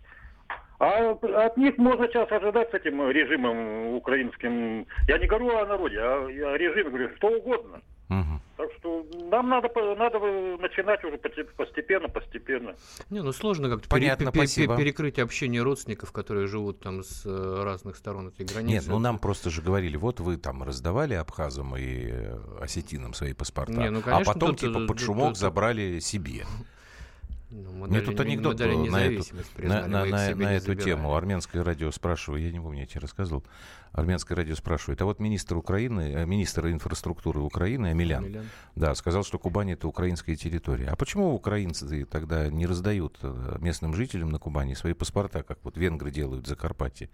А 0.79 1.11
от 1.11 1.57
них 1.57 1.77
можно 1.77 2.07
сейчас 2.07 2.31
ожидать 2.31 2.69
с 2.69 2.73
этим 2.73 3.09
режимом 3.09 3.95
украинским. 3.95 4.85
Я 5.07 5.17
не 5.17 5.25
говорю 5.25 5.57
о 5.57 5.65
народе, 5.65 5.97
а 5.99 6.25
о 6.25 6.57
режиме, 6.57 6.89
говорю, 6.89 7.09
что 7.15 7.27
угодно. 7.29 7.81
Мгм. 8.09 8.41
Так 8.57 8.69
что 8.79 9.03
нам 9.31 9.49
надо, 9.49 9.67
надо 9.97 10.19
начинать 10.59 11.03
уже 11.03 11.17
постепенно, 11.57 12.07
постепенно. 12.07 12.75
Не, 13.09 13.21
ну 13.21 13.31
сложно 13.31 13.69
как-то 13.69 13.89
Понятно, 13.89 14.25
пере- 14.25 14.31
пе- 14.31 14.39
пе- 14.41 14.47
спасибо. 14.47 14.77
перекрыть 14.77 15.19
общение 15.19 15.61
родственников, 15.61 16.11
которые 16.11 16.47
живут 16.47 16.79
там 16.81 17.03
с 17.03 17.25
э, 17.25 17.63
разных 17.63 17.95
сторон 17.97 18.27
этой 18.27 18.45
границы. 18.45 18.73
Нет, 18.73 18.83
ну 18.87 18.99
нам 18.99 19.17
просто 19.19 19.49
же 19.49 19.61
говорили, 19.61 19.97
вот 19.97 20.19
вы 20.19 20.37
там 20.37 20.63
раздавали 20.63 21.15
абхазам 21.15 21.75
и 21.75 22.07
э, 22.11 22.37
осетинам 22.61 23.13
свои 23.13 23.33
паспорта, 23.33 23.73
Не, 23.73 23.89
ну, 23.89 23.99
а 23.99 24.03
конечно, 24.03 24.33
потом 24.33 24.49
тут, 24.51 24.59
типа 24.59 24.77
э, 24.79 24.87
под 24.87 24.99
шумок 24.99 25.35
забрали 25.35 25.99
себе. 25.99 26.45
Ну, 27.51 27.71
мы 27.73 27.87
Мне 27.87 27.99
дали- 27.99 28.05
тут 28.05 28.19
анекдот 28.19 28.59
мы 28.59 28.89
на 28.89 29.05
эту, 29.05 29.23
на, 29.59 29.87
на- 29.87 30.05
на- 30.05 30.35
на 30.35 30.53
эту 30.53 30.75
тему. 30.75 31.15
Армянское 31.15 31.63
радио 31.63 31.91
спрашиваю, 31.91 32.41
я 32.41 32.51
не 32.51 32.59
помню, 32.59 32.81
я 32.81 32.85
тебе 32.87 33.01
рассказывал. 33.01 33.43
Армянское 33.91 34.35
радио 34.35 34.55
спрашивает, 34.55 35.01
а 35.01 35.05
вот 35.05 35.19
министр 35.19 35.55
Украины, 35.57 36.11
э, 36.15 36.25
министр 36.25 36.67
инфраструктуры 36.67 37.39
Украины 37.41 37.87
Амелян, 37.87 38.25
Миллион. 38.25 38.45
да, 38.75 38.93
сказал, 38.95 39.23
что 39.23 39.37
Кубань 39.39 39.71
это 39.71 39.87
украинская 39.87 40.35
территория. 40.35 40.87
А 40.87 40.95
почему 40.95 41.33
украинцы 41.33 42.03
тогда 42.05 42.49
не 42.49 42.65
раздают 42.65 43.19
э, 43.21 43.57
местным 43.61 43.93
жителям 43.93 44.31
на 44.31 44.39
Кубани 44.39 44.73
свои 44.73 44.93
паспорта, 44.93 45.43
как 45.43 45.59
вот 45.63 45.77
венгры 45.77 46.11
делают 46.11 46.45
в 46.45 46.49
Закарпатье? 46.49 47.09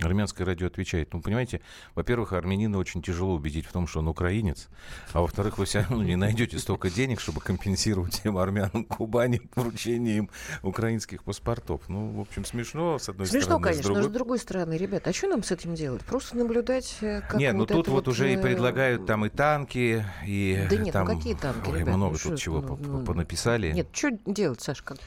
Армянское 0.00 0.44
радио 0.46 0.68
отвечает, 0.68 1.12
ну, 1.12 1.20
понимаете, 1.20 1.60
во-первых, 1.94 2.32
армянина 2.32 2.78
очень 2.78 3.02
тяжело 3.02 3.34
убедить 3.34 3.66
в 3.66 3.72
том, 3.72 3.86
что 3.88 3.98
он 3.98 4.08
украинец, 4.08 4.68
а 5.12 5.20
во-вторых, 5.20 5.58
вы 5.58 5.64
все 5.64 5.80
равно 5.80 6.04
не 6.04 6.14
найдете 6.16 6.58
столько 6.58 6.88
денег, 6.88 7.20
чтобы 7.20 7.40
компенсировать 7.40 8.14
всем 8.14 8.38
армянам 8.38 8.84
Кубани 8.84 9.40
вручение 9.56 10.18
им 10.18 10.30
украинских 10.62 11.24
паспортов. 11.24 11.88
Ну, 11.88 12.10
в 12.10 12.20
общем, 12.20 12.44
смешно, 12.44 12.98
с 12.98 13.08
одной 13.08 13.26
Смешно, 13.26 13.58
стороны, 13.58 13.64
с 13.64 13.68
конечно, 13.68 13.88
но 13.88 13.94
другой... 13.94 14.10
с 14.10 14.12
другой 14.12 14.38
стороны, 14.38 14.74
ребят, 14.74 15.08
а 15.08 15.12
что 15.12 15.26
нам 15.28 15.42
с 15.42 15.50
этим 15.50 15.74
делать? 15.74 16.02
Просто 16.02 16.36
наблюдать, 16.36 16.96
э, 17.00 17.20
как 17.22 17.34
Нет, 17.34 17.54
ну 17.54 17.60
вот 17.60 17.68
тут 17.68 17.86
это 17.86 17.90
вот 17.90 18.08
уже 18.08 18.32
и 18.32 18.36
э, 18.36 18.40
предлагают 18.40 19.06
там 19.06 19.26
и 19.26 19.28
танки, 19.28 20.04
и 20.24 20.66
Да 20.70 20.76
нет, 20.76 20.86
ну 20.86 20.92
там... 20.92 21.06
какие 21.06 21.34
танки, 21.34 21.68
Ой, 21.70 21.80
ребят, 21.80 21.96
много 21.96 22.12
ну 22.12 22.18
тут 22.18 22.20
что, 22.20 22.36
чего 22.36 22.60
ну, 22.60 22.76
по- 22.76 22.82
ну, 22.82 23.04
понаписали. 23.04 23.72
Нет, 23.72 23.88
что 23.92 24.10
делать, 24.26 24.60
Саш? 24.60 24.82
Как... 24.82 24.98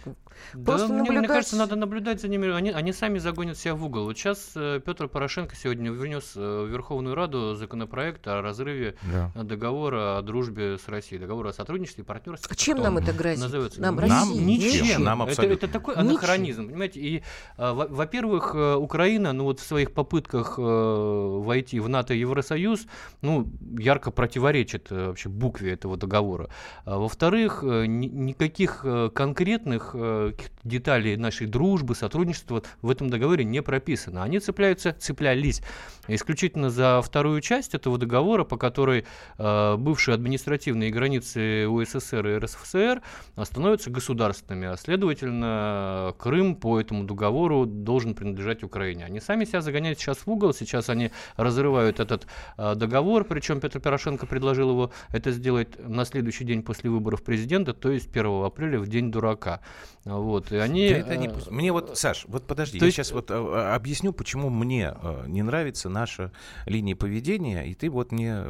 Да, 0.53 0.71
Просто 0.73 0.87
мне, 0.87 1.01
мне 1.01 1.11
наблюдать- 1.11 1.27
кажется, 1.27 1.55
надо 1.55 1.75
наблюдать 1.75 2.21
за 2.21 2.27
ними. 2.27 2.51
Они, 2.51 2.71
они 2.71 2.93
сами 2.93 3.19
загонят 3.19 3.57
себя 3.57 3.75
в 3.75 3.85
угол. 3.85 4.05
Вот 4.05 4.17
сейчас 4.17 4.51
Петр 4.81 5.07
Порошенко 5.07 5.55
сегодня 5.55 5.91
внес 5.91 6.33
э, 6.35 6.39
в 6.65 6.67
Верховную 6.67 7.15
Раду 7.15 7.55
законопроект 7.55 8.27
о 8.27 8.41
разрыве 8.41 8.95
Да. 9.11 9.31
договора 9.43 10.17
о 10.17 10.21
дружбе 10.21 10.77
с 10.77 10.87
Россией, 10.87 11.19
договора 11.21 11.49
о 11.49 11.53
сотрудничестве 11.53 12.03
и 12.03 12.05
партнерстве. 12.07 12.49
А 12.51 12.55
чем 12.55 12.79
нам 12.79 12.97
это 12.97 13.13
грозит? 13.13 13.41
назовется? 13.43 13.81
Нам, 13.81 13.95
Ни- 13.99 14.07
Нам 14.07 14.29
ничем, 14.31 14.83
Ничем. 14.85 15.03
нам 15.03 15.21
это, 15.23 15.31
абсолютно. 15.31 15.65
это 15.65 15.67
такой 15.73 15.95
Ничем. 15.95 16.09
анахронизм, 16.09 16.67
понимаете? 16.67 16.99
И, 16.99 17.23
во- 17.57 17.87
во-первых, 17.87 18.51
э, 18.55 18.75
Украина, 18.75 19.33
ну 19.33 19.43
вот 19.45 19.59
в 19.59 19.63
своих 19.65 19.93
попытках 19.93 20.55
э, 20.57 20.61
войти 20.61 21.79
в 21.79 21.87
НАТО 21.89 22.13
и 22.13 22.19
Евросоюз, 22.19 22.87
ну, 23.21 23.47
ярко 23.77 24.11
противоречит 24.11 24.87
э, 24.91 25.07
вообще 25.07 25.29
букве 25.29 25.73
этого 25.73 25.97
договора. 25.97 26.49
А 26.85 26.97
во-вторых, 26.97 27.63
э, 27.63 27.85
ни- 27.85 28.07
никаких 28.07 28.81
э, 28.83 29.09
конкретных 29.13 29.91
э, 29.93 30.33
деталей 30.63 31.15
нашей 31.17 31.47
дружбы, 31.47 31.95
сотрудничества 31.95 32.63
в 32.81 32.89
этом 32.89 33.09
договоре 33.09 33.43
не 33.43 33.61
прописано. 33.61 34.23
Они 34.23 34.39
цепляются, 34.75 34.93
цеплялись 34.93 35.61
исключительно 36.07 36.69
за 36.69 37.01
вторую 37.01 37.41
часть 37.41 37.73
этого 37.73 37.97
договора, 37.97 38.43
по 38.43 38.57
которой 38.57 39.05
э, 39.37 39.75
бывшие 39.77 40.15
административные 40.15 40.91
границы 40.91 41.67
УССР 41.67 42.27
и 42.27 42.37
РСФСР 42.37 43.01
становятся 43.43 43.89
государственными, 43.89 44.67
а 44.67 44.77
следовательно 44.77 46.13
Крым 46.17 46.55
по 46.55 46.79
этому 46.79 47.03
договору 47.03 47.65
должен 47.65 48.15
принадлежать 48.15 48.63
Украине. 48.63 49.05
Они 49.05 49.19
сами 49.19 49.45
себя 49.45 49.61
загоняют 49.61 49.99
сейчас 49.99 50.19
в 50.19 50.27
угол, 50.27 50.53
сейчас 50.53 50.89
они 50.89 51.11
разрывают 51.35 51.99
этот 51.99 52.27
э, 52.57 52.75
договор, 52.75 53.23
причем 53.23 53.59
Петр 53.59 53.79
Порошенко 53.79 54.25
предложил 54.25 54.71
его 54.71 54.91
это 55.09 55.31
сделать 55.31 55.79
на 55.87 56.05
следующий 56.05 56.45
день 56.45 56.63
после 56.63 56.89
выборов 56.89 57.23
президента, 57.23 57.73
то 57.73 57.91
есть 57.91 58.09
1 58.09 58.43
апреля 58.43 58.79
в 58.79 58.87
день 58.87 59.11
дурака. 59.11 59.61
Вот, 60.03 60.51
и 60.51 60.57
они... 60.57 60.89
Да 60.89 60.95
это 60.95 61.17
не 61.17 61.27
э, 61.27 61.31
пусть. 61.31 61.51
Мне 61.51 61.71
вот, 61.71 61.97
Саш, 61.97 62.25
вот 62.27 62.47
подожди, 62.47 62.79
то 62.79 62.85
я 62.85 62.87
есть- 62.87 62.97
сейчас 62.97 63.11
вот 63.11 63.29
э, 63.29 63.73
объясню, 63.73 64.13
почему 64.13 64.49
мне 64.51 64.93
э, 64.95 65.25
не 65.27 65.41
нравится 65.41 65.89
наша 65.89 66.31
линия 66.65 66.95
поведения, 66.95 67.63
и 67.63 67.73
ты 67.73 67.89
вот 67.89 68.11
мне, 68.11 68.43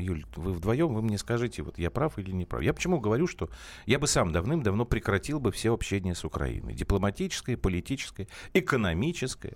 Юль, 0.00 0.24
вы 0.36 0.52
вдвоем, 0.52 0.94
вы 0.94 1.02
мне 1.02 1.18
скажите, 1.18 1.62
вот 1.62 1.78
я 1.78 1.90
прав 1.90 2.18
или 2.18 2.30
не 2.30 2.44
прав. 2.44 2.62
Я 2.62 2.72
почему 2.72 3.00
говорю, 3.00 3.26
что 3.26 3.50
я 3.86 3.98
бы 3.98 4.06
сам 4.06 4.32
давным-давно 4.32 4.84
прекратил 4.84 5.40
бы 5.40 5.52
все 5.52 5.72
общение 5.72 6.14
с 6.14 6.24
Украиной. 6.24 6.74
Дипломатическое, 6.74 7.56
политическое, 7.56 8.28
экономическое. 8.54 9.54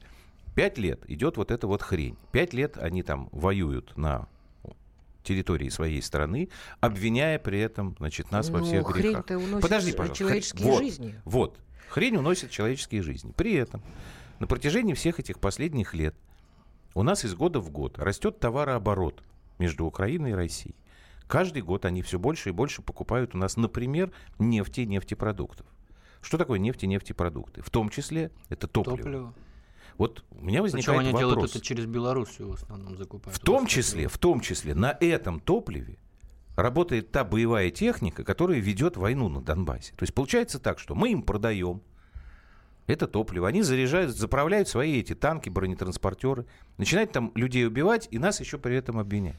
Пять 0.55 0.77
лет 0.77 1.03
идет 1.09 1.37
вот 1.37 1.51
эта 1.51 1.67
вот 1.67 1.83
хрень. 1.83 2.17
Пять 2.31 2.53
лет 2.53 2.77
они 2.77 3.03
там 3.03 3.29
воюют 3.33 3.97
на 3.97 4.29
территории 5.23 5.69
своей 5.69 6.03
страны, 6.03 6.49
обвиняя 6.81 7.38
при 7.38 7.61
этом, 7.61 7.95
значит, 7.99 8.31
нас 8.31 8.51
во 8.51 8.59
Ну, 8.59 8.65
всех 8.65 8.87
грехах. 8.88 9.25
Подожди, 9.61 9.93
пожалуйста. 9.93 10.17
человеческие 10.17 10.67
вот, 10.67 10.79
жизни. 10.79 11.15
Вот. 11.25 11.59
Хрень 11.88 12.17
уносит 12.17 12.51
человеческие 12.51 13.03
жизни. 13.03 13.33
При 13.37 13.55
этом 13.55 13.83
на 14.43 14.49
протяжении 14.49 14.95
всех 14.95 15.21
этих 15.21 15.39
последних 15.39 15.95
лет 15.95 16.17
у 16.95 17.05
нас 17.05 17.25
из 17.25 17.33
года 17.33 17.61
в 17.61 17.71
год 17.71 17.97
растет 17.97 18.41
товарооборот 18.41 19.23
между 19.61 19.87
Украиной 19.87 20.33
и 20.33 20.35
Россией. 20.35 20.75
Каждый 21.29 21.63
год 21.63 21.85
они 21.85 22.03
все 22.03 22.19
больше 22.19 22.49
и 22.49 22.53
больше 22.53 22.83
покупают 22.83 23.37
у 23.37 23.39
нас, 23.39 23.57
например, 23.57 24.11
нефти 24.41 24.81
и 24.81 24.87
нефтепродуктов. 24.87 25.65
Что 26.23 26.39
такое 26.39 26.59
нефть 26.59 26.83
и 26.83 26.89
нефтепродукты? 26.89 27.63
В 27.63 27.71
том 27.71 27.89
числе 27.89 28.33
это 28.49 28.67
топливо. 28.67 28.97
Топливо. 28.97 29.35
Вот 29.97 30.25
у 30.33 30.45
меня 30.45 30.61
Причем 30.61 30.63
возникает 30.63 30.99
они 30.99 31.13
вопрос. 31.13 31.21
делают 31.21 31.51
это 31.53 31.61
через 31.65 31.87
Белоруссию 31.87 32.49
в 32.49 32.55
основном 32.55 32.97
закупают. 32.97 33.39
В 33.39 33.41
том 33.41 33.69
числе, 33.69 34.09
в 34.09 34.19
том 34.19 34.41
числе 34.41 34.75
на 34.75 34.91
этом 35.01 35.39
топливе 35.39 35.99
работает 36.57 37.13
та 37.13 37.23
боевая 37.23 37.71
техника, 37.71 38.25
которая 38.25 38.59
ведет 38.59 38.97
войну 38.97 39.29
на 39.29 39.41
Донбассе. 39.41 39.95
То 39.95 40.03
есть 40.03 40.13
получается 40.13 40.59
так, 40.59 40.81
что 40.81 40.97
мы 40.97 41.13
им 41.13 41.23
продаем 41.23 41.81
это 42.87 43.07
топливо, 43.07 43.49
они 43.49 43.62
заряжают, 43.62 44.16
заправляют 44.16 44.68
свои 44.68 44.99
эти 45.01 45.14
танки, 45.14 45.49
бронетранспортеры, 45.49 46.47
начинают 46.79 47.12
там 47.12 47.33
людей 47.35 47.66
убивать 47.66 48.09
и 48.11 48.18
нас 48.18 48.40
еще 48.40 48.59
при 48.59 48.77
этом 48.77 48.99
обвинять. 48.99 49.37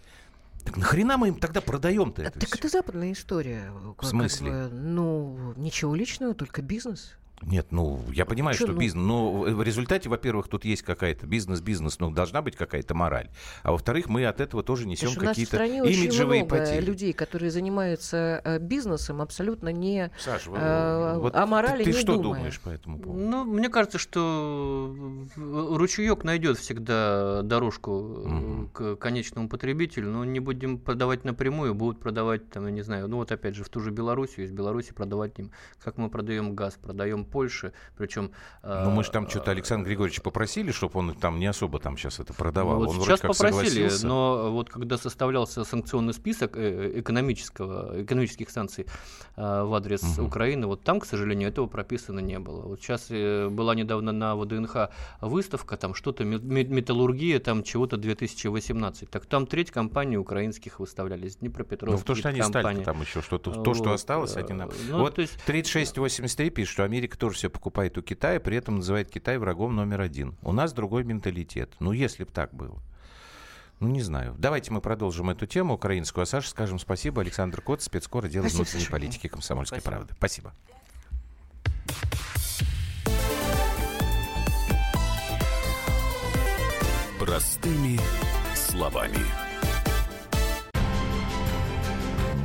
Так 0.63 0.77
нахрена 0.77 1.17
мы 1.17 1.27
им 1.27 1.35
тогда 1.35 1.59
продаем-то 1.59 2.21
это 2.21 2.39
Так 2.39 2.47
всё? 2.47 2.57
это 2.57 2.69
западная 2.69 3.11
история. 3.11 3.69
В 3.71 3.95
Как 3.95 4.09
смысле? 4.09 4.49
бы, 4.51 4.69
ну, 4.71 5.53
ничего 5.57 5.93
личного, 5.93 6.33
только 6.33 6.61
бизнес. 6.61 7.17
Нет, 7.45 7.67
ну, 7.71 7.99
я 8.11 8.25
понимаю, 8.25 8.57
Чё, 8.57 8.65
что 8.65 8.73
ну? 8.73 8.79
бизнес, 8.79 9.03
но 9.05 9.31
в 9.41 9.61
результате, 9.63 10.09
во-первых, 10.09 10.47
тут 10.47 10.65
есть 10.65 10.81
какая-то 10.83 11.25
бизнес-бизнес, 11.27 11.99
но 11.99 12.11
должна 12.11 12.41
быть 12.41 12.55
какая-то 12.55 12.93
мораль. 12.95 13.29
А 13.63 13.71
во-вторых, 13.71 14.07
мы 14.09 14.25
от 14.25 14.39
этого 14.41 14.63
тоже 14.63 14.87
несем 14.87 15.13
какие-то 15.15 15.63
имиджевые 15.63 16.43
много 16.43 16.57
потери. 16.57 16.81
людей, 16.85 17.13
которые 17.13 17.51
занимаются 17.51 18.41
э, 18.43 18.59
бизнесом, 18.59 19.21
абсолютно 19.21 19.69
не... 19.69 20.11
Саш, 20.19 20.47
э, 20.47 21.17
вот 21.19 21.35
о 21.35 21.45
морали 21.45 21.83
ты, 21.83 21.91
ты 21.91 21.97
не 21.97 22.01
что 22.01 22.17
думая. 22.17 22.39
думаешь 22.39 22.59
по 22.59 22.69
этому 22.69 22.99
поводу? 22.99 23.19
Ну, 23.23 23.43
мне 23.45 23.69
кажется, 23.69 23.97
что 23.97 24.95
ручеек 25.35 26.23
найдет 26.23 26.57
всегда 26.57 27.41
дорожку 27.43 28.23
Мгм. 28.25 28.69
к 28.69 28.95
конечному 28.95 29.49
потребителю, 29.49 30.09
но 30.09 30.25
не 30.25 30.39
будем 30.39 30.77
продавать 30.77 31.23
напрямую, 31.25 31.73
будут 31.75 31.99
продавать, 31.99 32.49
там, 32.49 32.65
я 32.65 32.71
не 32.71 32.81
знаю, 32.81 33.07
ну 33.07 33.17
вот 33.17 33.31
опять 33.31 33.55
же, 33.55 33.63
в 33.63 33.69
ту 33.69 33.79
же 33.79 33.91
Белоруссию, 33.91 34.45
из 34.45 34.51
Беларуси 34.51 34.93
продавать 34.93 35.37
им, 35.39 35.51
как 35.83 35.97
мы 35.97 36.09
продаем 36.09 36.55
газ, 36.55 36.77
продаем 36.81 37.25
Польши, 37.33 37.73
причем... 37.97 38.31
Ну, 38.63 38.91
мы 38.91 39.03
же 39.03 39.11
там 39.11 39.27
что-то 39.27 39.51
Александр 39.51 39.87
Григорьевич 39.87 40.21
попросили, 40.21 40.71
чтобы 40.71 40.99
он 40.99 41.15
там 41.15 41.39
не 41.39 41.47
особо 41.47 41.79
там 41.79 41.97
сейчас 41.97 42.19
это 42.19 42.33
продавал. 42.33 42.79
Ну, 42.79 42.85
вот 42.85 42.89
он 42.89 42.93
сейчас 43.01 43.07
вроде 43.07 43.21
как 43.21 43.31
попросили, 43.37 43.69
согласился. 43.89 44.07
но 44.07 44.51
вот 44.51 44.69
когда 44.69 44.97
составлялся 44.97 45.63
санкционный 45.63 46.13
список 46.13 46.55
э, 46.57 46.99
экономического, 46.99 48.03
экономических 48.03 48.49
санкций 48.51 48.85
э, 49.35 49.63
в 49.63 49.73
адрес 49.73 50.03
Мгм. 50.03 50.25
Украины, 50.27 50.67
вот 50.67 50.83
там, 50.83 50.99
к 50.99 51.05
сожалению, 51.05 51.49
этого 51.49 51.65
прописано 51.67 52.19
не 52.19 52.37
было. 52.39 52.61
Вот 52.61 52.81
сейчас 52.81 53.07
э, 53.09 53.47
была 53.49 53.73
недавно 53.75 54.11
на 54.11 54.35
ВДНХ 54.35 54.89
выставка, 55.21 55.77
там 55.77 55.95
что-то, 55.95 56.23
ме- 56.23 56.37
ме- 56.37 56.63
металлургия, 56.65 57.39
там 57.39 57.63
чего-то 57.63 57.97
2018. 57.97 59.09
Так 59.09 59.25
там 59.25 59.47
треть 59.47 59.71
компаний 59.71 60.17
украинских 60.17 60.79
выставлялись, 60.79 61.33
Ну, 61.41 61.47
Днепропетровск, 61.47 62.05
то, 62.05 62.15
что 62.15 62.29
они 62.29 62.41
стали 62.41 62.51
компания. 62.63 62.83
там 62.85 63.01
еще 63.01 63.21
что-то, 63.21 63.51
то, 63.51 63.73
что 63.73 63.83
Вот, 63.85 63.93
осталось, 63.95 64.35
э, 64.35 64.39
они 64.41 64.53
нам... 64.53 64.69
ну, 64.89 64.99
вот 64.99 65.15
то 65.15 65.21
есть- 65.21 65.33
3683 65.45 66.49
пишет, 66.49 66.73
что 66.73 66.83
Америка 66.83 67.12
тоже 67.17 67.35
все 67.35 67.49
покупает 67.49 67.97
у 67.97 68.01
Китая, 68.01 68.39
при 68.39 68.57
этом 68.57 68.77
называет 68.77 69.09
Китай 69.09 69.37
врагом 69.37 69.75
номер 69.75 70.01
один. 70.01 70.35
У 70.41 70.51
нас 70.51 70.73
другой 70.73 71.03
менталитет. 71.03 71.73
Ну, 71.79 71.91
если 71.91 72.23
бы 72.23 72.31
так 72.31 72.53
было. 72.53 72.81
Ну, 73.79 73.89
не 73.89 74.01
знаю. 74.01 74.35
Давайте 74.37 74.71
мы 74.71 74.79
продолжим 74.81 75.29
эту 75.29 75.45
тему 75.45 75.73
украинскую. 75.73 76.23
А 76.23 76.25
Саше 76.25 76.49
скажем 76.49 76.79
спасибо. 76.79 77.21
Александр 77.21 77.61
Кот, 77.61 77.81
спецкор 77.81 78.25
отдела 78.25 78.43
Спасибо, 78.43 78.57
внутренней 78.63 78.81
Саша. 78.81 78.91
политики 78.91 79.27
комсомольской 79.27 79.81
Спасибо. 79.81 79.97
правды. 79.97 80.13
Спасибо. 80.17 80.53
Простыми 87.19 87.99
словами. 88.55 89.19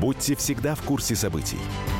Будьте 0.00 0.37
всегда 0.37 0.74
в 0.74 0.83
курсе 0.83 1.16
событий. 1.16 1.59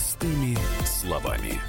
Простыми 0.00 0.56
словами. 0.86 1.60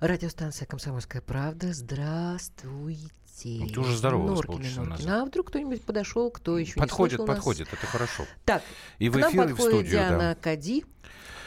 Радиостанция 0.00 0.64
«Комсомольская 0.64 1.20
правда». 1.20 1.74
Здравствуйте. 1.74 3.25
Ну, 3.44 3.66
ты 3.68 3.80
уже 3.80 3.96
здоровалась 3.96 4.40
полчаса 4.40 4.80
Норкины. 4.80 4.96
назад. 4.96 5.22
А 5.22 5.24
вдруг 5.24 5.48
кто-нибудь 5.48 5.82
подошел, 5.82 6.30
кто 6.30 6.58
еще 6.58 6.74
Подходит, 6.80 7.18
не 7.20 7.26
нас? 7.26 7.36
подходит. 7.36 7.68
Это 7.72 7.86
хорошо. 7.86 8.24
Так, 8.44 8.62
И 8.98 9.08
к 9.08 9.12
в 9.12 9.18
нам 9.18 9.30
эфир, 9.30 9.42
и 9.42 9.46
в 9.46 9.50
подходит 9.56 9.72
студию. 9.74 9.90
Диана 9.90 10.18
Да. 10.18 10.34
Кади. 10.40 10.84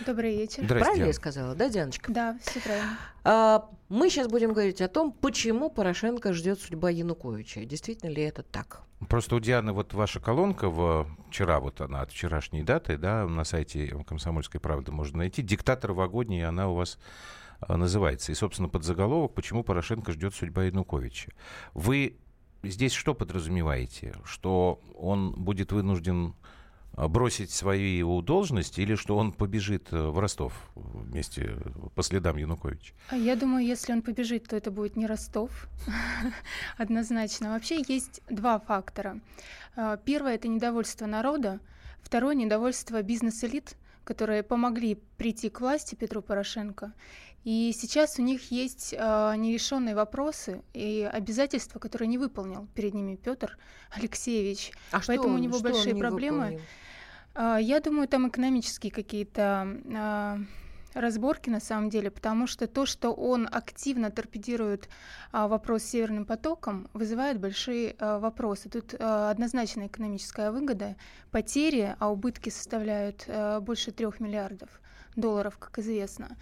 Добрый 0.05 0.37
вечер. 0.37 0.63
Здрасте, 0.63 0.85
Правильно 0.85 1.05
я 1.07 1.13
сказала, 1.13 1.55
да, 1.55 1.67
Дианочка? 1.67 2.11
Да, 2.13 2.37
все 2.41 2.61
правильно. 2.61 2.97
А, 3.25 3.69
мы 3.89 4.09
сейчас 4.09 4.27
будем 4.29 4.53
говорить 4.53 4.79
о 4.81 4.87
том, 4.87 5.11
почему 5.11 5.69
Порошенко 5.69 6.31
ждет 6.31 6.61
судьба 6.61 6.89
Януковича. 6.89 7.65
Действительно 7.65 8.09
ли 8.09 8.21
это 8.23 8.43
так? 8.43 8.83
Просто 9.09 9.35
у 9.35 9.39
Дианы 9.39 9.73
вот 9.73 9.93
ваша 9.93 10.19
колонка 10.21 10.69
в, 10.69 11.05
вчера, 11.29 11.59
вот 11.59 11.81
она 11.81 12.01
от 12.01 12.11
вчерашней 12.11 12.63
даты, 12.63 12.97
да, 12.97 13.25
на 13.27 13.43
сайте 13.43 13.87
«Комсомольской 14.07 14.61
правды» 14.61 14.91
можно 14.91 15.17
найти. 15.19 15.41
«Диктатор 15.41 15.91
в 15.91 15.99
агонии» 16.01 16.43
она 16.43 16.69
у 16.69 16.75
вас 16.75 16.97
называется. 17.67 18.31
И, 18.31 18.35
собственно, 18.35 18.69
под 18.69 18.83
заголовок 18.83 19.33
«Почему 19.33 19.63
Порошенко 19.63 20.11
ждет 20.11 20.33
судьба 20.33 20.65
Януковича». 20.65 21.31
Вы 21.73 22.17
здесь 22.63 22.93
что 22.93 23.13
подразумеваете? 23.13 24.15
Что 24.23 24.79
он 24.95 25.31
будет 25.31 25.71
вынужден 25.71 26.35
а, 26.93 27.07
бросить 27.07 27.51
свою 27.51 28.21
должность 28.21 28.79
или 28.79 28.95
что 28.95 29.17
он 29.17 29.31
побежит 29.31 29.87
э, 29.91 30.09
в 30.09 30.19
Ростов 30.19 30.53
вместе 30.75 31.55
э, 31.55 31.69
по 31.95 32.03
следам 32.03 32.37
Януковича? 32.37 32.93
А 33.09 33.15
Я 33.15 33.35
думаю, 33.35 33.65
если 33.65 33.93
он 33.93 34.01
побежит, 34.01 34.47
то 34.47 34.55
это 34.55 34.71
будет 34.71 34.95
не 34.95 35.05
Ростов. 35.05 35.69
Однозначно. 36.77 37.51
Вообще 37.51 37.81
есть 37.87 38.21
два 38.29 38.59
фактора. 38.59 39.19
Первое 40.03 40.35
это 40.35 40.49
недовольство 40.49 41.05
народа, 41.05 41.61
второе 42.01 42.35
недовольство 42.35 43.01
бизнес-элит, 43.01 43.77
которые 44.03 44.43
помогли 44.43 44.95
прийти 45.17 45.49
к 45.49 45.61
власти 45.61 45.95
Петру 45.95 46.21
Порошенко. 46.21 46.91
И 47.45 47.73
сейчас 47.75 48.19
у 48.19 48.21
них 48.21 48.51
есть 48.51 48.93
а, 48.97 49.33
нерешенные 49.35 49.95
вопросы 49.95 50.61
и 50.73 51.09
обязательства, 51.11 51.79
которые 51.79 52.07
не 52.07 52.17
выполнил 52.17 52.67
перед 52.75 52.93
ними 52.93 53.15
Петр 53.15 53.57
Алексеевич. 53.91 54.71
А 54.91 54.99
Поэтому 55.07 55.29
у 55.29 55.35
он- 55.35 55.41
него 55.41 55.57
что 55.57 55.67
он 55.67 55.71
большие 55.73 55.93
не 55.93 55.99
проблемы. 56.01 56.37
выполнил? 56.39 56.61
А, 57.35 57.57
Я 57.57 57.79
думаю, 57.79 58.07
там 58.07 58.27
экономические 58.27 58.91
какие-то 58.91 59.77
а, 59.95 60.37
разборки 60.93 61.49
на 61.49 61.59
самом 61.61 61.89
деле, 61.89 62.11
потому 62.11 62.45
что 62.47 62.67
то, 62.67 62.85
что 62.85 63.11
он 63.13 63.47
активно 63.49 64.09
торпедирует 64.11 64.89
а, 65.31 65.47
вопрос 65.47 65.83
с 65.83 65.89
Северным 65.91 66.25
потоком, 66.25 66.89
вызывает 66.93 67.39
большие 67.39 67.95
а, 67.99 68.19
вопросы. 68.19 68.69
Тут 68.69 68.95
а, 68.99 69.31
однозначно 69.31 69.87
экономическая 69.87 70.51
выгода, 70.51 70.97
потери, 71.31 71.95
а 71.99 72.11
убытки 72.11 72.49
составляют 72.49 73.23
а, 73.27 73.59
больше 73.61 73.91
трех 73.91 74.19
миллиардов 74.19 74.69
долларов, 75.15 75.57
как 75.57 75.79
известно. 75.79 76.37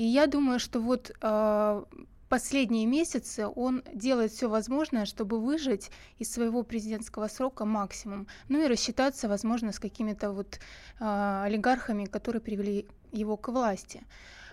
И 0.00 0.04
я 0.04 0.26
думаю, 0.26 0.58
что 0.58 0.80
вот 0.80 1.12
а, 1.20 1.84
последние 2.30 2.86
месяцы 2.86 3.46
он 3.46 3.82
делает 3.92 4.32
все 4.32 4.48
возможное, 4.48 5.04
чтобы 5.04 5.38
выжить 5.38 5.90
из 6.18 6.32
своего 6.32 6.62
президентского 6.62 7.28
срока 7.28 7.66
максимум. 7.66 8.26
Ну 8.48 8.64
и 8.64 8.66
рассчитаться, 8.66 9.28
возможно, 9.28 9.72
с 9.72 9.78
какими-то 9.78 10.32
вот 10.32 10.58
а, 11.00 11.44
олигархами, 11.44 12.06
которые 12.06 12.40
привели 12.40 12.88
его 13.12 13.36
к 13.36 13.48
власти. 13.48 14.02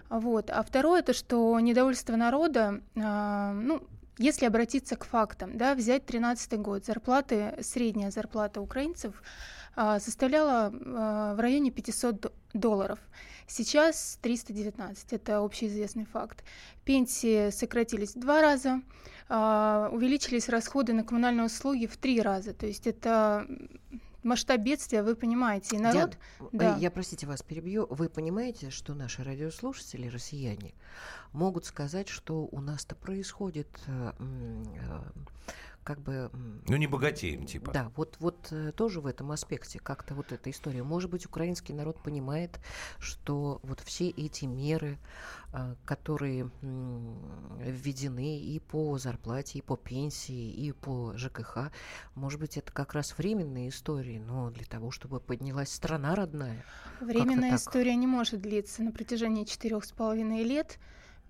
Вот. 0.10 0.50
А 0.50 0.62
второе, 0.64 1.00
это 1.00 1.14
что 1.14 1.58
недовольство 1.62 2.18
народа, 2.18 2.82
а, 2.98 3.54
ну, 3.54 3.88
если 4.18 4.46
обратиться 4.46 4.96
к 4.96 5.06
фактам, 5.06 5.58
да, 5.58 5.76
взять 5.76 6.06
13 6.06 6.60
год, 6.60 6.86
зарплаты, 6.86 7.56
средняя 7.62 8.12
зарплата 8.12 8.62
украинцев 8.62 9.22
а, 9.76 10.00
составляла 10.00 10.74
а, 10.74 11.36
в 11.36 11.40
районе 11.40 11.72
500 11.72 12.20
д- 12.20 12.32
долларов. 12.54 13.00
Сейчас 13.48 14.18
319, 14.22 15.14
это 15.14 15.40
общеизвестный 15.40 16.06
факт. 16.06 16.44
Пенсии 16.84 17.52
сократились 17.52 18.16
в 18.16 18.20
два 18.20 18.42
раза, 18.42 18.82
а, 19.30 19.90
увеличились 19.92 20.50
расходы 20.50 20.94
на 20.94 21.04
коммунальные 21.04 21.46
услуги 21.46 21.86
в 21.86 21.96
три 21.98 22.20
раза. 22.22 22.54
То 22.54 22.66
есть 22.66 22.88
это 22.88 23.48
масштаб 24.28 24.62
бедствия, 24.62 25.02
вы 25.02 25.16
понимаете. 25.16 25.76
И 25.76 25.80
народ... 25.80 26.18
Диана, 26.40 26.50
да. 26.52 26.78
э, 26.78 26.80
я, 26.80 26.92
простите 26.92 27.26
вас, 27.26 27.42
перебью. 27.42 27.88
Вы 27.90 28.10
понимаете, 28.10 28.70
что 28.70 28.94
наши 28.94 29.24
радиослушатели, 29.24 30.08
россияне, 30.08 30.74
могут 31.32 31.66
сказать, 31.66 32.08
что 32.08 32.48
у 32.52 32.62
нас-то 32.62 32.96
происходит 32.96 33.70
э, 33.88 34.12
э, 34.20 35.02
как 35.88 36.02
бы... 36.02 36.30
Ну, 36.68 36.76
не 36.76 36.86
богатеем, 36.86 37.46
типа. 37.46 37.72
Да, 37.72 37.94
вот, 37.96 38.18
вот 38.20 38.52
э, 38.52 38.74
тоже 38.74 39.00
в 39.00 39.06
этом 39.06 39.32
аспекте 39.32 39.80
как-то 39.80 40.16
вот 40.16 40.34
эта 40.34 40.50
история. 40.50 40.84
Может 40.84 41.10
быть, 41.10 41.26
украинский 41.26 41.74
народ 41.74 42.04
понимает, 42.04 42.60
что 43.00 43.62
вот 43.64 43.80
все 43.80 44.10
эти 44.10 44.44
меры, 44.44 44.98
а, 45.54 45.76
которые 45.86 46.52
введены 46.62 48.38
и 48.38 48.60
по 48.60 48.98
зарплате, 48.98 49.60
и 49.60 49.62
по 49.62 49.78
пенсии, 49.78 50.52
и 50.52 50.74
по 50.74 51.14
ЖКХ, 51.16 51.72
может 52.16 52.42
быть, 52.42 52.58
это 52.58 52.70
как 52.74 52.94
раз 52.94 53.18
временные 53.18 53.70
истории, 53.70 54.20
но 54.20 54.50
для 54.50 54.66
того, 54.66 54.92
чтобы 54.92 55.22
поднялась 55.22 55.72
страна 55.74 56.16
родная. 56.16 56.66
Временная 57.00 57.52
так. 57.52 57.62
история 57.62 57.96
не 57.96 58.08
может 58.08 58.42
длиться 58.42 58.84
на 58.84 58.92
протяжении 58.92 59.46
четырех 59.46 59.86
с 59.86 59.94
половиной 59.94 60.44
лет. 60.44 60.80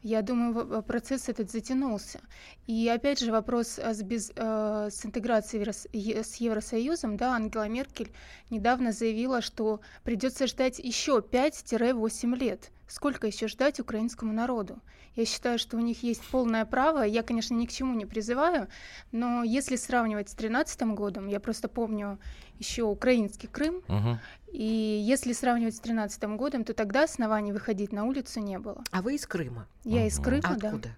Я 0.04 0.22
думаю, 0.22 0.54
в- 0.54 0.82
процесс 0.84 1.28
этот 1.28 1.52
затянулся. 1.52 2.22
И 2.68 2.88
опять 2.88 3.20
же 3.20 3.32
вопрос 3.32 3.80
а, 3.80 3.94
с, 3.94 4.02
без, 4.04 4.32
э, 4.36 4.90
с 4.92 5.06
интеграцией 5.06 6.24
с 6.24 6.36
Евросоюзом. 6.36 7.18
Да, 7.18 7.34
Ангела 7.36 7.68
Меркель 7.68 8.12
недавно 8.50 8.92
заявила, 8.92 9.42
что 9.42 9.82
придется 10.04 10.48
ждать 10.48 10.80
еще 10.80 11.22
5-8 11.22 12.36
лет. 12.36 12.72
Сколько 12.88 13.28
еще 13.28 13.47
ждать 13.47 13.80
украинскому 13.80 14.32
народу? 14.34 14.80
Я 15.15 15.26
считаю, 15.26 15.60
что 15.60 15.78
у 15.78 15.80
них 15.82 16.04
есть 16.04 16.23
полное 16.32 16.63
право. 16.65 17.02
Я, 17.02 17.21
конечно, 17.21 17.54
ни 17.54 17.65
к 17.65 17.71
чему 17.71 17.93
не 17.95 18.06
призываю, 18.06 18.67
но 19.12 19.43
если 19.43 19.76
сравнивать 19.76 20.30
с 20.30 20.34
2013 20.36 20.95
годом, 20.95 21.28
я 21.28 21.39
просто 21.39 21.67
помню 21.67 22.17
еще 22.60 22.84
украинский 22.84 23.50
Крым, 23.50 23.82
Мгм. 23.88 24.19
и 24.52 24.63
если 24.63 25.34
сравнивать 25.34 25.76
с 25.76 25.80
2013 25.80 26.38
годом, 26.38 26.63
то 26.63 26.73
тогда 26.73 27.04
оснований 27.04 27.52
выходить 27.52 27.91
на 27.91 28.06
улицу 28.06 28.39
не 28.39 28.58
было. 28.58 28.84
А 28.91 29.02
вы 29.02 29.15
из 29.15 29.28
Крыма? 29.28 29.67
Я 29.84 30.06
из 30.06 30.15
Мгм. 30.15 30.23
Крыма, 30.23 30.41
А 30.45 30.56
да, 30.56 30.67
откуда? 30.67 30.89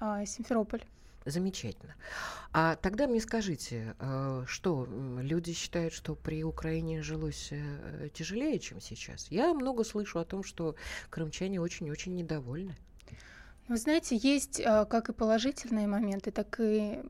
а, 0.00 0.26
Симферополь. 0.26 0.84
Замечательно. 1.24 1.94
А 2.52 2.76
тогда 2.76 3.06
мне 3.06 3.20
скажите, 3.20 3.94
э, 3.98 4.44
что 4.46 4.86
люди 5.20 5.52
считают, 5.52 5.94
что 5.94 6.14
при 6.14 6.42
Украине 6.42 7.02
жилось 7.02 7.48
э, 7.50 8.08
тяжелее, 8.12 8.58
чем 8.58 8.80
сейчас? 8.80 9.28
Я 9.30 9.54
много 9.54 9.84
слышу 9.84 10.18
о 10.18 10.24
том, 10.24 10.42
что 10.42 10.74
крымчане 11.10 11.60
очень-очень 11.60 12.14
недовольны. 12.14 12.76
Вы 13.68 13.76
знаете, 13.76 14.16
есть 14.16 14.60
э, 14.60 14.84
как 14.86 15.08
и 15.08 15.12
положительные 15.12 15.86
моменты, 15.86 16.32
так 16.32 16.58
и 16.58 17.00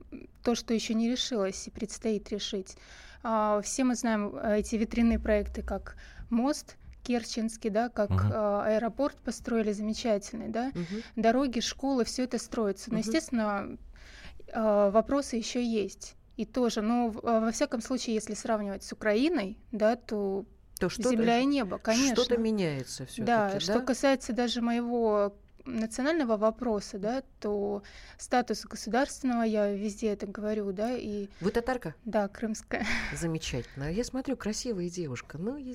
то, 0.42 0.54
что 0.54 0.74
еще 0.74 0.94
не 0.94 1.10
решилось 1.10 1.66
и 1.66 1.70
предстоит 1.70 2.30
решить. 2.30 2.76
А, 3.22 3.60
все 3.62 3.84
мы 3.84 3.94
знаем 3.94 4.36
эти 4.36 4.76
ветряные 4.76 5.18
проекты, 5.18 5.62
как 5.62 5.96
мост 6.28 6.76
Керченский, 7.02 7.70
да, 7.70 7.88
как 7.88 8.10
uh-huh. 8.10 8.76
аэропорт 8.76 9.16
построили 9.16 9.72
замечательный, 9.72 10.48
да, 10.48 10.70
uh-huh. 10.70 11.04
дороги, 11.16 11.60
школы, 11.60 12.04
все 12.04 12.24
это 12.24 12.38
строится. 12.38 12.92
Но, 12.92 12.98
uh-huh. 12.98 13.00
естественно, 13.00 13.78
вопросы 14.54 15.36
еще 15.36 15.64
есть. 15.64 16.16
И 16.36 16.44
тоже, 16.44 16.80
но 16.80 17.14
а, 17.22 17.40
во 17.40 17.52
всяком 17.52 17.80
случае, 17.82 18.14
если 18.14 18.34
сравнивать 18.34 18.82
с 18.82 18.92
Украиной, 18.92 19.58
да, 19.70 19.96
то 19.96 20.46
то 20.80 20.88
что 20.88 21.10
земля 21.10 21.38
и 21.38 21.44
небо, 21.44 21.78
конечно. 21.78 22.16
Что-то 22.16 22.38
меняется 22.38 23.06
все 23.06 23.22
Да, 23.22 23.52
да, 23.52 23.60
что 23.60 23.80
касается 23.80 24.32
даже 24.32 24.62
моего 24.62 25.36
национального 25.64 26.36
вопроса, 26.36 26.98
да, 26.98 27.22
то 27.40 27.82
статус 28.18 28.64
государственного, 28.64 29.42
я 29.42 29.70
везде 29.70 30.08
это 30.08 30.26
говорю, 30.26 30.72
да, 30.72 30.96
и... 30.96 31.28
Вы 31.40 31.50
татарка? 31.52 31.94
Да, 32.04 32.26
крымская. 32.26 32.84
Замечательно. 33.14 33.92
Я 33.92 34.02
смотрю, 34.02 34.36
красивая 34.36 34.88
девушка. 34.88 35.38
Ну, 35.38 35.56
я... 35.56 35.74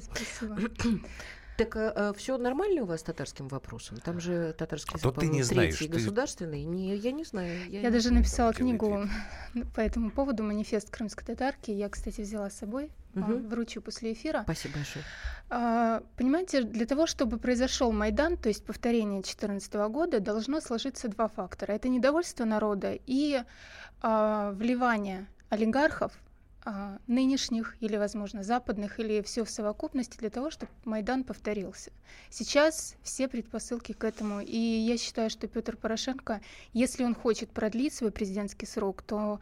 Спасибо. 0.00 0.58
Так 1.56 1.76
а, 1.76 1.92
а 1.94 2.12
все 2.12 2.36
нормально 2.36 2.82
у 2.82 2.86
вас 2.86 3.00
с 3.00 3.02
татарским 3.02 3.48
вопросом? 3.48 3.98
Там 3.98 4.20
же 4.20 4.54
татарский 4.56 4.98
язык, 4.98 5.18
ты 5.18 5.28
не 5.28 5.42
знаешь, 5.42 5.78
ты... 5.78 5.88
государственный. 5.88 6.64
Не, 6.64 6.94
я 6.96 7.12
не 7.12 7.24
знаю. 7.24 7.58
Я, 7.68 7.80
я 7.80 7.88
не 7.88 7.90
даже 7.90 8.08
знаю. 8.08 8.18
написала 8.18 8.52
книгу 8.52 9.06
по 9.74 9.80
этому 9.80 10.10
поводу, 10.10 10.42
манифест 10.42 10.90
крымской 10.90 11.24
татарки. 11.24 11.70
Я, 11.70 11.88
кстати, 11.88 12.20
взяла 12.20 12.50
с 12.50 12.58
собой, 12.58 12.90
угу. 13.14 13.38
вручу 13.48 13.80
после 13.80 14.12
эфира. 14.12 14.42
Спасибо 14.42 14.74
большое. 14.74 15.04
А, 15.48 16.02
понимаете, 16.16 16.62
для 16.62 16.86
того, 16.86 17.06
чтобы 17.06 17.38
произошел 17.38 17.92
Майдан, 17.92 18.36
то 18.36 18.48
есть 18.48 18.64
повторение 18.64 19.20
2014 19.22 19.74
года, 19.90 20.20
должно 20.20 20.60
сложиться 20.60 21.08
два 21.08 21.28
фактора. 21.28 21.72
Это 21.72 21.88
недовольство 21.88 22.44
народа 22.44 22.98
и 23.06 23.42
а, 24.02 24.52
вливание 24.52 25.26
олигархов 25.48 26.12
а, 26.12 26.25
нынешних 27.06 27.76
или, 27.80 27.96
возможно, 27.96 28.42
западных, 28.42 28.98
или 28.98 29.22
все 29.22 29.44
в 29.44 29.50
совокупности 29.50 30.18
для 30.18 30.30
того, 30.30 30.50
чтобы 30.50 30.72
Майдан 30.84 31.24
повторился. 31.24 31.92
Сейчас 32.30 32.96
все 33.02 33.28
предпосылки 33.28 33.92
к 33.92 34.02
этому, 34.04 34.40
и 34.40 34.56
я 34.56 34.98
считаю, 34.98 35.30
что 35.30 35.46
Петр 35.46 35.76
Порошенко, 35.76 36.40
если 36.72 37.04
он 37.04 37.14
хочет 37.14 37.50
продлить 37.50 37.94
свой 37.94 38.10
президентский 38.10 38.66
срок, 38.66 39.02
то 39.02 39.38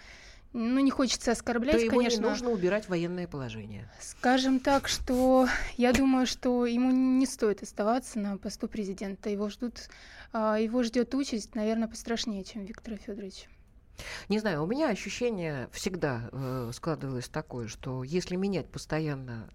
ну, 0.53 0.79
не 0.81 0.91
хочется 0.91 1.33
оскорблять, 1.33 1.85
то 1.85 1.91
конечно. 1.91 2.21
не 2.21 2.29
нужно 2.29 2.51
убирать 2.51 2.89
военное 2.89 3.27
положение. 3.27 3.91
Скажем 4.01 4.61
так, 4.61 4.87
что 4.87 5.49
я 5.77 5.93
думаю, 5.93 6.27
что 6.27 6.65
ему 6.65 6.93
не 6.93 7.27
стоит 7.27 7.63
оставаться 7.63 8.21
на 8.21 8.39
посту 8.39 8.69
президента. 8.69 9.31
Его 9.31 9.49
ждут, 9.49 9.89
а, 10.33 10.57
его 10.61 10.85
ждет 10.85 11.13
участь, 11.15 11.55
наверное, 11.57 11.89
пострашнее, 11.89 12.45
чем 12.45 12.65
Виктора 12.65 12.97
Федоровича. 12.97 13.49
Не 14.29 14.39
знаю, 14.39 14.63
у 14.63 14.67
меня 14.67 14.91
ощущение 14.91 15.69
всегда 15.73 16.29
э, 16.33 16.71
складывалось 16.75 17.29
такое, 17.29 17.69
что 17.69 18.03
если 18.05 18.37
менять 18.37 18.69
постоянно 18.69 19.49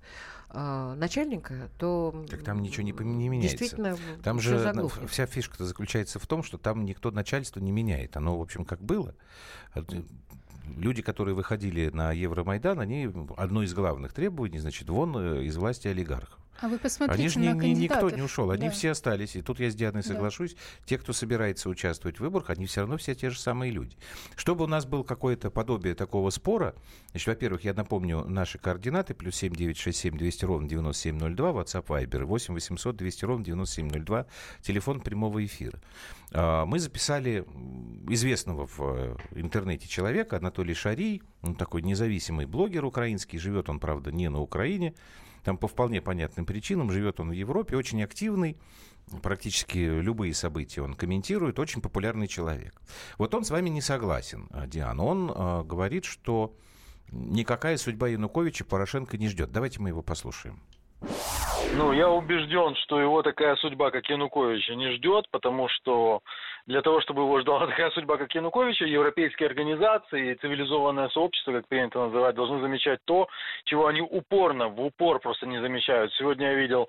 э, 0.52 0.94
начальника, 0.98 1.70
то 1.78 2.26
так 2.30 2.44
там 2.44 2.62
ничего 2.62 2.84
не, 2.84 2.92
не 2.92 3.30
меняется. 3.30 3.58
Действительно, 3.58 3.98
там 4.24 4.40
же 4.40 4.72
ну, 4.74 4.90
вся 5.08 5.26
фишка 5.26 5.64
заключается 5.64 6.20
в 6.20 6.28
том, 6.28 6.44
что 6.44 6.58
там 6.58 6.86
никто 6.86 7.12
начальство 7.12 7.60
не 7.60 7.72
меняет. 7.72 8.16
Оно, 8.18 8.38
в 8.38 8.42
общем, 8.42 8.66
как 8.66 8.82
было. 8.82 9.16
Э, 9.76 9.84
люди, 10.78 11.02
которые 11.02 11.36
выходили 11.36 11.90
на 11.90 12.12
Евромайдан, 12.12 12.80
они 12.80 13.12
одно 13.38 13.64
из 13.64 13.74
главных 13.74 14.14
требований, 14.14 14.60
значит, 14.60 14.90
вон 14.90 15.18
э, 15.18 15.44
из 15.44 15.58
власти 15.58 15.88
олигархов. 15.88 16.40
А 16.62 16.68
вы 16.68 16.78
посмотрите 16.78 17.22
Они 17.22 17.30
же 17.30 17.40
на 17.40 17.54
ни, 17.54 17.70
никто 17.70 18.10
не 18.10 18.22
ушел, 18.22 18.52
они 18.52 18.66
да. 18.66 18.72
все 18.72 18.92
остались. 18.92 19.36
И 19.36 19.42
тут 19.42 19.60
я 19.60 19.70
с 19.70 19.76
Дианой 19.76 20.04
соглашусь. 20.04 20.54
Да. 20.54 20.60
Те, 20.86 20.98
кто 20.98 21.14
собирается 21.14 21.70
участвовать 21.70 22.18
в 22.18 22.20
выборах, 22.22 22.50
они 22.50 22.66
все 22.66 22.82
равно 22.82 22.98
все 22.98 23.16
те 23.16 23.30
же 23.30 23.40
самые 23.40 23.72
люди. 23.72 23.96
Чтобы 24.36 24.66
у 24.66 24.68
нас 24.68 24.86
был 24.86 25.04
какое-то 25.04 25.52
подобие 25.52 25.96
такого 25.96 26.30
спора, 26.32 26.76
значит, 27.12 27.28
во-первых, 27.28 27.64
я 27.64 27.74
напомню 27.74 28.26
наши 28.26 28.58
координаты, 28.58 29.14
плюс 29.14 29.36
7967 29.36 30.18
200 30.18 30.46
ровно 30.46 30.68
9702, 30.68 31.50
WhatsApp 31.52 31.86
Viber, 31.86 32.24
8 32.26 32.54
800 32.54 32.96
200 32.96 33.26
ровно 33.26 33.46
9702, 33.46 34.26
телефон 34.62 35.00
прямого 35.00 35.46
эфира. 35.46 35.80
А, 36.32 36.66
мы 36.66 36.80
записали 36.80 37.46
известного 38.10 38.68
в 38.68 38.80
э, 38.80 39.16
интернете 39.36 39.88
человека, 39.88 40.38
Анатолий 40.38 40.74
Шарий, 40.74 41.24
он 41.42 41.56
такой 41.56 41.82
независимый 41.82 42.46
блогер 42.46 42.86
украинский, 42.86 43.40
живет 43.40 43.70
он, 43.70 43.80
правда, 43.80 44.12
не 44.12 44.30
на 44.30 44.42
Украине, 44.42 44.94
там 45.50 45.58
по 45.58 45.68
вполне 45.68 46.00
понятным 46.00 46.46
причинам. 46.46 46.92
Живет 46.92 47.20
он 47.20 47.30
в 47.30 47.34
Европе, 47.34 47.76
очень 47.76 48.04
активный. 48.04 48.56
Практически 49.24 49.80
любые 49.80 50.36
события 50.36 50.84
он 50.84 50.94
комментирует. 50.94 51.58
Очень 51.58 51.82
популярный 51.82 52.28
человек. 52.28 52.80
Вот 53.18 53.34
он 53.34 53.44
с 53.44 53.50
вами 53.50 53.70
не 53.70 53.82
согласен, 53.82 54.48
а, 54.52 54.68
Диана. 54.68 55.04
Он 55.04 55.32
э, 55.32 55.64
говорит, 55.64 56.06
что 56.06 56.54
никакая 57.12 57.78
судьба 57.78 58.10
Януковича 58.10 58.64
Порошенко 58.64 59.18
не 59.18 59.28
ждет. 59.28 59.52
Давайте 59.52 59.82
мы 59.82 59.90
его 59.90 60.04
послушаем. 60.04 60.62
Ну, 61.74 61.94
я 61.94 62.08
убежден, 62.12 62.76
что 62.84 63.02
его 63.02 63.24
такая 63.24 63.56
судьба, 63.56 63.90
как 63.90 64.06
Януковича, 64.08 64.76
не 64.76 64.92
ждет, 64.98 65.26
потому 65.32 65.68
что 65.70 66.22
для 66.70 66.84
того, 66.84 67.02
чтобы 67.02 67.24
его 67.24 67.42
ждала 67.42 67.66
такая 67.68 67.90
судьба, 67.90 68.18
как 68.18 68.34
Януковича, 68.34 68.86
европейские 68.86 69.48
организации 69.48 70.32
и 70.32 70.36
цивилизованное 70.36 71.10
сообщество, 71.10 71.52
как 71.52 71.68
принято 71.68 72.00
называть, 72.00 72.36
должны 72.36 72.62
замечать 72.62 73.00
то, 73.06 73.28
чего 73.66 73.88
они 73.88 74.02
упорно, 74.02 74.70
в 74.70 74.80
упор 74.80 75.20
просто 75.20 75.48
не 75.48 75.60
замечают. 75.60 76.14
Сегодня 76.14 76.52
я 76.52 76.54
видел 76.54 76.88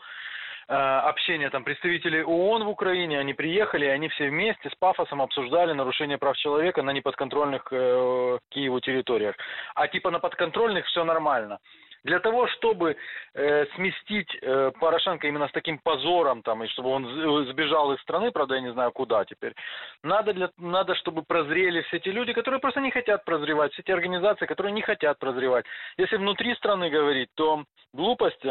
э, 0.68 0.74
общение 0.74 1.48
там 1.48 1.64
представителей 1.64 2.22
ООН 2.22 2.64
в 2.64 2.68
Украине, 2.68 3.18
они 3.18 3.32
приехали, 3.32 3.86
они 3.86 4.08
все 4.08 4.28
вместе 4.28 4.68
с 4.68 4.74
пафосом 4.74 5.22
обсуждали 5.22 5.72
нарушение 5.72 6.18
прав 6.18 6.36
человека 6.36 6.82
на 6.82 6.90
неподконтрольных 6.90 7.68
э, 7.70 8.38
Киеву 8.50 8.80
территориях. 8.80 9.34
А 9.74 9.88
типа 9.88 10.10
на 10.10 10.20
подконтрольных 10.20 10.84
все 10.86 11.04
нормально. 11.04 11.58
Для 12.04 12.18
того, 12.20 12.46
чтобы 12.48 12.96
э, 13.34 13.66
сместить 13.74 14.34
э, 14.40 14.72
Порошенко 14.80 15.26
именно 15.26 15.48
с 15.48 15.52
таким 15.52 15.78
позором, 15.78 16.42
там, 16.42 16.64
и 16.64 16.68
чтобы 16.68 16.88
он 16.90 17.06
э, 17.06 17.52
сбежал 17.52 17.92
из 17.92 18.00
страны, 18.00 18.30
правда, 18.30 18.54
я 18.54 18.60
не 18.62 18.72
знаю 18.72 18.92
куда 18.92 19.24
теперь, 19.24 19.54
надо, 20.02 20.32
для, 20.32 20.50
надо, 20.56 20.94
чтобы 20.94 21.22
прозрели 21.22 21.82
все 21.82 21.98
те 21.98 22.10
люди, 22.10 22.32
которые 22.32 22.60
просто 22.60 22.80
не 22.80 22.90
хотят 22.90 23.24
прозревать, 23.24 23.72
все 23.72 23.82
те 23.82 23.92
организации, 23.92 24.46
которые 24.46 24.72
не 24.72 24.82
хотят 24.82 25.18
прозревать. 25.18 25.66
Если 25.98 26.16
внутри 26.16 26.54
страны 26.54 26.88
говорить, 26.88 27.28
то 27.34 27.64
глупость 27.92 28.44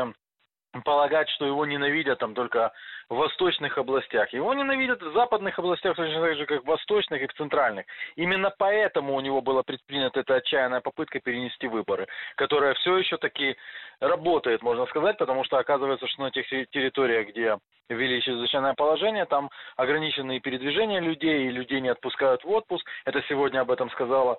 полагать, 0.84 1.30
что 1.30 1.46
его 1.46 1.66
ненавидят 1.66 2.20
там 2.20 2.34
только 2.34 2.72
в 3.10 3.16
восточных 3.16 3.78
областях. 3.78 4.32
Его 4.34 4.54
ненавидят 4.54 5.02
в 5.02 5.14
западных 5.14 5.58
областях 5.58 5.96
точно 5.96 6.22
так 6.22 6.38
же, 6.38 6.46
как 6.46 6.64
в 6.64 6.68
восточных 6.68 7.22
и 7.22 7.28
в 7.28 7.34
центральных. 7.34 7.86
Именно 8.16 8.54
поэтому 8.58 9.16
у 9.16 9.20
него 9.20 9.42
была 9.42 9.64
предпринята 9.64 10.20
эта 10.20 10.36
отчаянная 10.36 10.82
попытка 10.82 11.20
перенести 11.20 11.68
выборы, 11.68 12.08
которая 12.36 12.76
все 12.76 12.98
еще 12.98 13.18
таки 13.18 13.58
работает, 14.00 14.62
можно 14.62 14.86
сказать, 14.86 15.18
потому 15.18 15.44
что 15.44 15.58
оказывается, 15.58 16.08
что 16.08 16.22
на 16.22 16.32
тех 16.32 16.48
территориях, 16.48 17.30
где 17.30 17.58
ввели 17.90 18.22
чрезвычайное 18.22 18.76
положение, 18.76 19.26
там 19.26 19.50
ограниченные 19.76 20.40
передвижения 20.40 21.00
людей, 21.00 21.48
и 21.48 21.52
людей 21.52 21.82
не 21.82 21.90
отпускают 21.90 22.44
в 22.44 22.50
отпуск. 22.50 22.88
Это 23.06 23.24
сегодня 23.28 23.62
об 23.62 23.72
этом 23.72 23.90
сказала 23.90 24.38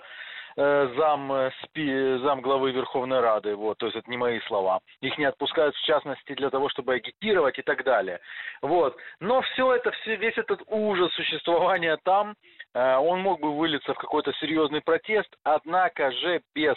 зам, 0.57 1.33
э, 1.33 1.51
спи, 1.63 2.19
зам 2.19 2.41
главы 2.41 2.73
Верховной 2.73 3.21
Рады, 3.21 3.55
вот, 3.55 3.79
то 3.79 3.87
есть 3.87 3.97
это 3.97 4.11
не 4.11 4.17
мои 4.17 4.41
слова. 4.41 4.81
Их 5.01 5.17
не 5.19 5.25
отпускают, 5.25 5.75
в 5.75 5.85
частности, 5.85 6.35
для 6.35 6.51
того, 6.51 6.69
чтобы 6.69 6.95
агитировать 6.95 7.59
и 7.59 7.63
так 7.63 7.85
далее. 7.85 8.21
Вот. 8.63 8.97
Но 9.21 9.43
все 9.43 9.75
это, 9.75 9.91
все, 9.93 10.17
весь 10.17 10.39
этот 10.39 10.63
ужас 10.67 11.13
существования 11.15 11.99
там, 12.05 12.35
э, 12.75 12.97
он 12.97 13.21
мог 13.21 13.41
бы 13.41 13.57
вылиться 13.57 13.95
в 13.95 13.99
какой-то 13.99 14.33
серьезный 14.35 14.81
протест, 14.81 15.29
однако 15.45 16.11
же 16.13 16.43
без 16.55 16.77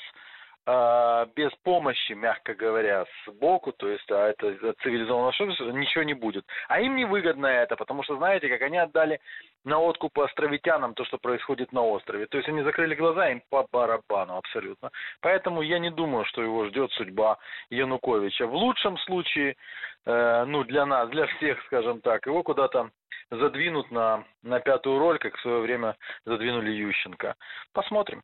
э, 0.65 1.26
без 1.36 1.52
помощи, 1.63 2.13
мягко 2.13 2.54
говоря, 2.54 3.06
сбоку, 3.28 3.71
то 3.71 3.88
есть 3.88 4.10
а 4.12 4.30
это 4.30 4.73
цивилизованного 4.84 5.30
общества, 5.30 5.71
ничего 5.71 6.04
не 6.04 6.13
будет. 6.13 6.45
А 6.67 6.80
им 6.82 6.95
не 6.95 7.06
выгодно 7.06 7.47
это, 7.47 7.76
потому 7.76 8.04
что, 8.04 8.17
знаете, 8.17 8.49
как 8.49 8.62
они 8.62 8.78
отдали 8.78 9.19
на 9.63 9.80
откуп 9.80 10.19
островитянам 10.19 10.93
то, 10.93 11.06
что 11.06 11.17
происходит 11.17 11.71
на 11.71 11.82
острове. 11.82 12.26
То 12.28 12.38
есть 12.38 12.49
они 12.49 12.63
закрыли 12.63 12.95
глаза, 12.95 13.30
им 13.30 13.41
по 13.49 13.65
барабану 13.71 14.38
абсолютно. 14.38 14.91
Поэтому 15.21 15.62
я 15.62 15.80
не 15.80 15.89
думаю, 15.89 16.26
что 16.26 16.41
его 16.41 16.65
ждет 16.65 16.91
судьба 16.91 17.38
Януковича. 17.69 18.47
В 18.47 18.54
лучшем 18.54 18.97
случае, 18.99 19.56
э, 20.06 20.45
ну, 20.45 20.63
для 20.63 20.86
нас, 20.86 21.10
для 21.10 21.28
всех, 21.28 21.63
скажем 21.65 22.02
так, 22.02 22.26
его 22.26 22.43
куда-то 22.43 22.89
задвинут 23.32 23.89
на, 23.91 24.23
на 24.43 24.60
пятую 24.60 24.99
роль, 24.99 25.17
как 25.17 25.36
в 25.36 25.41
свое 25.41 25.60
время 25.60 25.95
задвинули 26.26 26.71
Ющенко. 26.71 27.36
Посмотрим. 27.73 28.21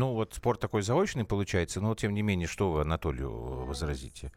Ну, 0.00 0.14
вот 0.14 0.32
спор 0.32 0.56
такой 0.56 0.80
заочный 0.80 1.26
получается, 1.26 1.82
но 1.82 1.94
тем 1.94 2.14
не 2.14 2.22
менее, 2.22 2.48
что 2.48 2.72
вы 2.72 2.80
Анатолию 2.80 3.66
возразите? 3.66 4.32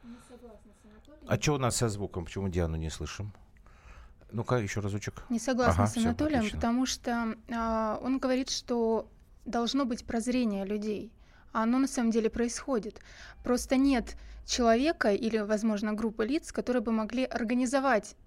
А 1.25 1.39
что 1.39 1.53
у 1.53 1.57
нас 1.57 1.77
со 1.77 1.87
звуком? 1.87 2.25
Почему 2.25 2.49
Диану 2.49 2.75
не 2.75 2.89
слышим? 2.89 3.31
Ну-ка, 4.33 4.57
еще 4.57 4.81
разочек. 4.81 5.23
Не 5.29 5.39
согласна 5.39 5.85
Ага, 5.85 5.93
с 5.93 5.95
Анатолием, 5.95 6.39
отлично. 6.39 6.57
потому 6.57 6.85
что 6.85 7.37
а, 7.49 7.97
он 8.03 8.19
говорит, 8.19 8.49
что 8.49 9.07
должно 9.45 9.85
быть 9.85 10.03
прозрение 10.03 10.65
людей. 10.65 11.13
А 11.53 11.63
оно 11.63 11.79
на 11.79 11.87
самом 11.87 12.11
деле 12.11 12.29
происходит. 12.29 12.99
Просто 13.41 13.77
нет 13.77 14.17
человека 14.45 15.13
или, 15.13 15.37
возможно, 15.37 15.93
группы 15.93 16.25
лиц, 16.25 16.51
которые 16.51 16.81
бы 16.81 16.91
могли 16.91 17.23
организовать 17.23 18.17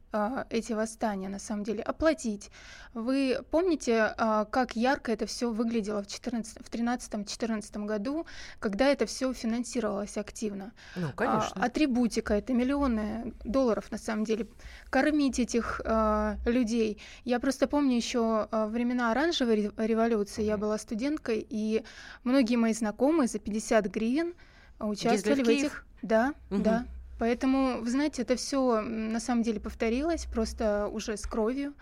эти 0.50 0.72
восстания, 0.72 1.28
на 1.28 1.38
самом 1.38 1.64
деле, 1.64 1.82
оплатить. 1.82 2.50
Вы 2.94 3.40
помните, 3.50 4.14
а, 4.16 4.44
как 4.46 4.74
ярко 4.76 5.12
это 5.12 5.26
все 5.26 5.50
выглядело 5.50 6.02
в 6.02 6.06
14 6.06 6.58
в 6.64 6.70
13-14 6.70 7.84
году, 7.86 8.26
когда 8.58 8.86
это 8.86 9.04
все 9.06 9.32
финансировалось 9.32 10.16
активно? 10.16 10.72
Ну, 10.94 11.08
А, 11.08 11.12
конечно. 11.12 11.62
атрибутика 11.62 12.34
это 12.34 12.54
миллионы 12.54 13.34
долларов 13.44 13.90
на 13.90 13.98
самом 13.98 14.24
деле. 14.24 14.46
Кормить 14.90 15.38
этих 15.38 15.80
а, 15.84 16.36
людей. 16.46 16.98
Я 17.24 17.38
просто 17.40 17.66
помню 17.66 17.96
еще 17.96 18.48
а, 18.50 18.66
времена 18.68 19.10
оранжевой 19.10 19.54
ре- 19.76 19.86
революции. 19.86 20.42
Я 20.44 20.56
была 20.56 20.78
студенткой, 20.78 21.46
и 21.48 21.84
многие 22.24 22.56
мои 22.56 22.72
знакомые 22.72 23.28
за 23.28 23.38
50 23.38 23.86
гривен 23.86 24.34
а, 24.78 24.86
участвовали 24.86 25.42
в 25.42 25.48
этих. 25.48 25.86
Да, 26.02 26.32
Мгм. 26.50 26.62
да. 26.62 26.86
Поэтому, 27.18 27.80
вы 27.80 27.90
знаете, 27.90 28.22
это 28.22 28.36
все 28.36 28.80
на 28.80 29.20
самом 29.20 29.42
деле 29.42 29.60
повторилось, 29.60 30.26
просто 30.26 30.88
уже 30.88 31.16
с 31.16 31.22
кровью. 31.22 31.74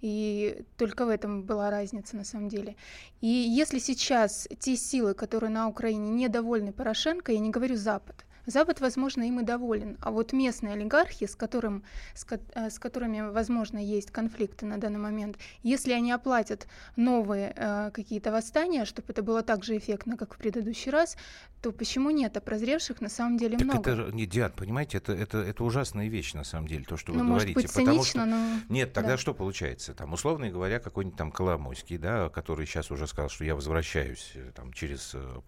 И 0.00 0.62
только 0.76 1.04
в 1.04 1.08
этом 1.08 1.42
была 1.42 1.70
разница 1.70 2.16
на 2.16 2.24
самом 2.24 2.48
деле. 2.48 2.76
И 3.20 3.26
если 3.26 3.78
сейчас 3.78 4.48
те 4.60 4.76
силы, 4.76 5.14
которые 5.14 5.50
на 5.50 5.68
Украине 5.68 6.10
недовольны 6.10 6.72
Порошенко, 6.72 7.32
я 7.32 7.40
не 7.40 7.50
говорю 7.50 7.76
Запад, 7.76 8.24
Запад, 8.48 8.80
возможно, 8.80 9.24
им 9.24 9.40
и 9.40 9.42
доволен. 9.42 9.98
А 10.00 10.10
вот 10.10 10.32
местные 10.32 10.72
олигархи, 10.72 11.26
с, 11.26 11.36
которым, 11.36 11.84
с, 12.14 12.26
э, 12.54 12.70
с 12.70 12.78
которыми, 12.78 13.20
возможно, 13.30 13.78
есть 13.78 14.10
конфликты 14.10 14.64
на 14.64 14.78
данный 14.78 14.98
момент, 14.98 15.36
если 15.62 15.92
они 15.92 16.12
оплатят 16.12 16.66
новые 16.96 17.52
э, 17.54 17.90
какие-то 17.92 18.32
восстания, 18.32 18.86
чтобы 18.86 19.08
это 19.12 19.22
было 19.22 19.42
так 19.42 19.64
же 19.64 19.76
эффектно, 19.76 20.16
как 20.16 20.34
в 20.34 20.38
предыдущий 20.38 20.90
раз, 20.90 21.18
то 21.60 21.72
почему 21.72 22.08
нет? 22.08 22.38
А 22.38 22.40
прозревших 22.40 23.02
на 23.02 23.10
самом 23.10 23.36
деле 23.36 23.58
Так 23.58 23.66
много. 23.66 23.90
это 23.90 24.12
не 24.12 24.24
Диан, 24.24 24.52
понимаете, 24.52 24.96
это, 24.96 25.12
это, 25.12 25.38
это 25.38 25.62
ужасная 25.62 26.08
вещь, 26.08 26.32
на 26.32 26.44
самом 26.44 26.68
деле, 26.68 26.84
то, 26.84 26.96
что 26.96 27.12
вы 27.12 27.18
ну, 27.18 27.24
может 27.24 27.48
говорите. 27.48 27.60
быть, 27.60 27.70
потому 27.70 28.02
цинично, 28.02 28.22
что- 28.22 28.30
но... 28.30 28.60
Нет, 28.70 28.94
тогда 28.94 29.10
да. 29.10 29.16
что 29.18 29.34
получается? 29.34 29.92
Там, 29.92 30.14
условно 30.14 30.48
говоря, 30.48 30.80
какой-нибудь 30.80 31.18
там 31.18 31.32
Коломойский, 31.32 31.98
да, 31.98 32.30
который 32.30 32.64
сейчас 32.64 32.90
уже 32.90 33.06
сказал, 33.06 33.28
что 33.28 33.44
я 33.44 33.54
возвращаюсь 33.54 34.32
э, 34.36 34.52
там 34.54 34.72
через 34.72 35.10
э, 35.14 35.40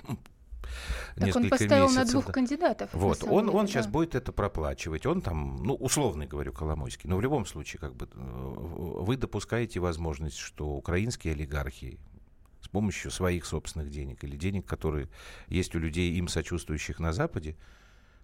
Так 1.14 1.26
несколько 1.26 1.44
он 1.44 1.50
поставил 1.50 1.86
на 1.86 1.90
месяцев, 1.90 2.10
двух 2.10 2.26
да. 2.26 2.32
кандидатов. 2.32 2.92
на 2.92 2.98
Вот, 2.98 3.24
он, 3.24 3.46
деле, 3.46 3.58
он 3.58 3.66
да. 3.66 3.72
сейчас 3.72 3.86
будет 3.86 4.14
это 4.14 4.32
проплачивать. 4.32 5.06
Он 5.06 5.22
там, 5.22 5.56
ну, 5.62 5.74
условно 5.74 6.26
говорю, 6.26 6.52
Коломойский. 6.52 7.08
Но 7.08 7.16
в 7.16 7.20
любом 7.20 7.46
случае, 7.46 7.80
как 7.80 7.94
бы, 7.94 8.08
э, 8.12 8.18
вы 8.18 9.16
допускаете 9.16 9.80
возможность, 9.80 10.36
что 10.36 10.68
украинские 10.68 11.34
олигархи 11.34 11.98
с 12.62 12.68
помощью 12.68 13.10
своих 13.10 13.46
собственных 13.46 13.90
денег 13.90 14.22
или 14.24 14.36
денег, 14.36 14.66
которые 14.66 15.08
есть 15.48 15.74
у 15.74 15.78
людей, 15.78 16.12
им 16.12 16.28
сочувствующих 16.28 17.00
на 17.00 17.12
Западе, 17.12 17.56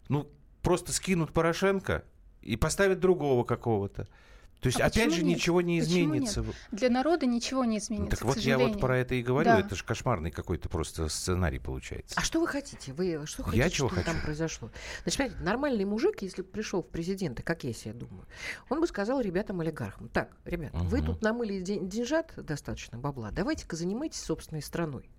ну, 0.08 0.30
просто 0.62 0.92
скинут 0.92 1.32
Порошенко 1.32 2.04
и 2.42 2.56
поставят 2.56 3.00
другого 3.00 3.44
какого-то. 3.44 4.08
То 4.60 4.68
есть, 4.68 4.80
А 4.80 4.86
опять 4.86 5.12
же, 5.12 5.22
нет? 5.22 5.36
ничего 5.36 5.60
не 5.60 5.80
Почему 5.80 5.94
изменится. 6.16 6.44
Для 6.72 6.88
народа 6.90 7.26
ничего 7.26 7.64
не 7.64 7.78
изменится, 7.78 8.04
Ну, 8.04 8.10
так 8.10 8.18
к 8.20 8.24
вот 8.24 8.36
я 8.38 8.54
вот 8.56 8.62
сожалению. 8.62 8.80
про 8.80 8.98
это 8.98 9.14
и 9.14 9.22
говорю. 9.22 9.50
Да. 9.50 9.60
Это 9.60 9.74
же 9.76 9.84
кошмарный 9.84 10.30
какой-то 10.30 10.68
просто 10.68 11.08
сценарий 11.08 11.58
получается. 11.58 12.14
А 12.18 12.22
что 12.22 12.40
вы 12.40 12.48
хотите? 12.48 12.92
Вы 12.94 13.26
что 13.26 13.42
Я 13.52 13.64
хотите, 13.64 13.70
чего 13.70 13.88
чтобы 13.88 14.02
там 14.02 14.14
хочу? 14.14 14.24
произошло? 14.26 14.70
Значит, 15.04 15.18
понимаете, 15.18 15.44
нормальный 15.44 15.84
мужик, 15.84 16.22
если 16.22 16.42
бы 16.42 16.48
пришел 16.48 16.82
в 16.82 16.88
президенты, 16.88 17.42
как 17.42 17.64
я 17.64 17.72
себе 17.72 17.92
думаю, 17.94 18.26
он 18.68 18.80
бы 18.80 18.86
сказал 18.86 19.20
ребятам-олигархам, 19.20 20.08
так, 20.08 20.30
ребят, 20.44 20.72
вы 20.72 20.98
Мгм. 20.98 21.06
тут 21.06 21.22
намыли 21.22 21.60
ден- 21.60 21.88
деньжат 21.88 22.32
достаточно 22.36 22.98
бабла, 22.98 23.30
давайте-ка 23.30 23.76
занимайтесь 23.76 24.20
собственной 24.22 24.62
страной. 24.62 25.10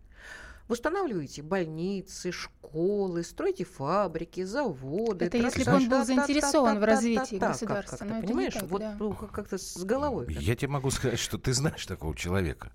Восстанавливайте 0.68 1.42
больницы, 1.42 2.32
школы, 2.32 3.24
стройте 3.24 3.64
фабрики, 3.64 4.44
заводы. 4.44 5.26
Это 5.26 5.38
если 5.38 5.64
бы 5.64 5.76
он 5.76 5.90
был 5.90 6.04
заинтересован 6.04 6.80
в 6.80 6.84
развитии 6.84 7.38
государства, 7.38 8.06
не 8.06 8.22
понимаешь, 8.22 8.54
так, 8.54 8.64
вот 8.64 8.82
да. 8.82 8.96
ну, 9.00 9.14
как-то 9.14 9.58
с 9.58 9.78
головой. 9.84 10.28
Я 10.30 10.56
тебе 10.56 10.70
могу 10.70 10.92
сказать, 10.92 11.20
что 11.20 11.38
ты 11.38 11.54
знаешь 11.54 11.86
такого 11.86 12.16
человека. 12.16 12.72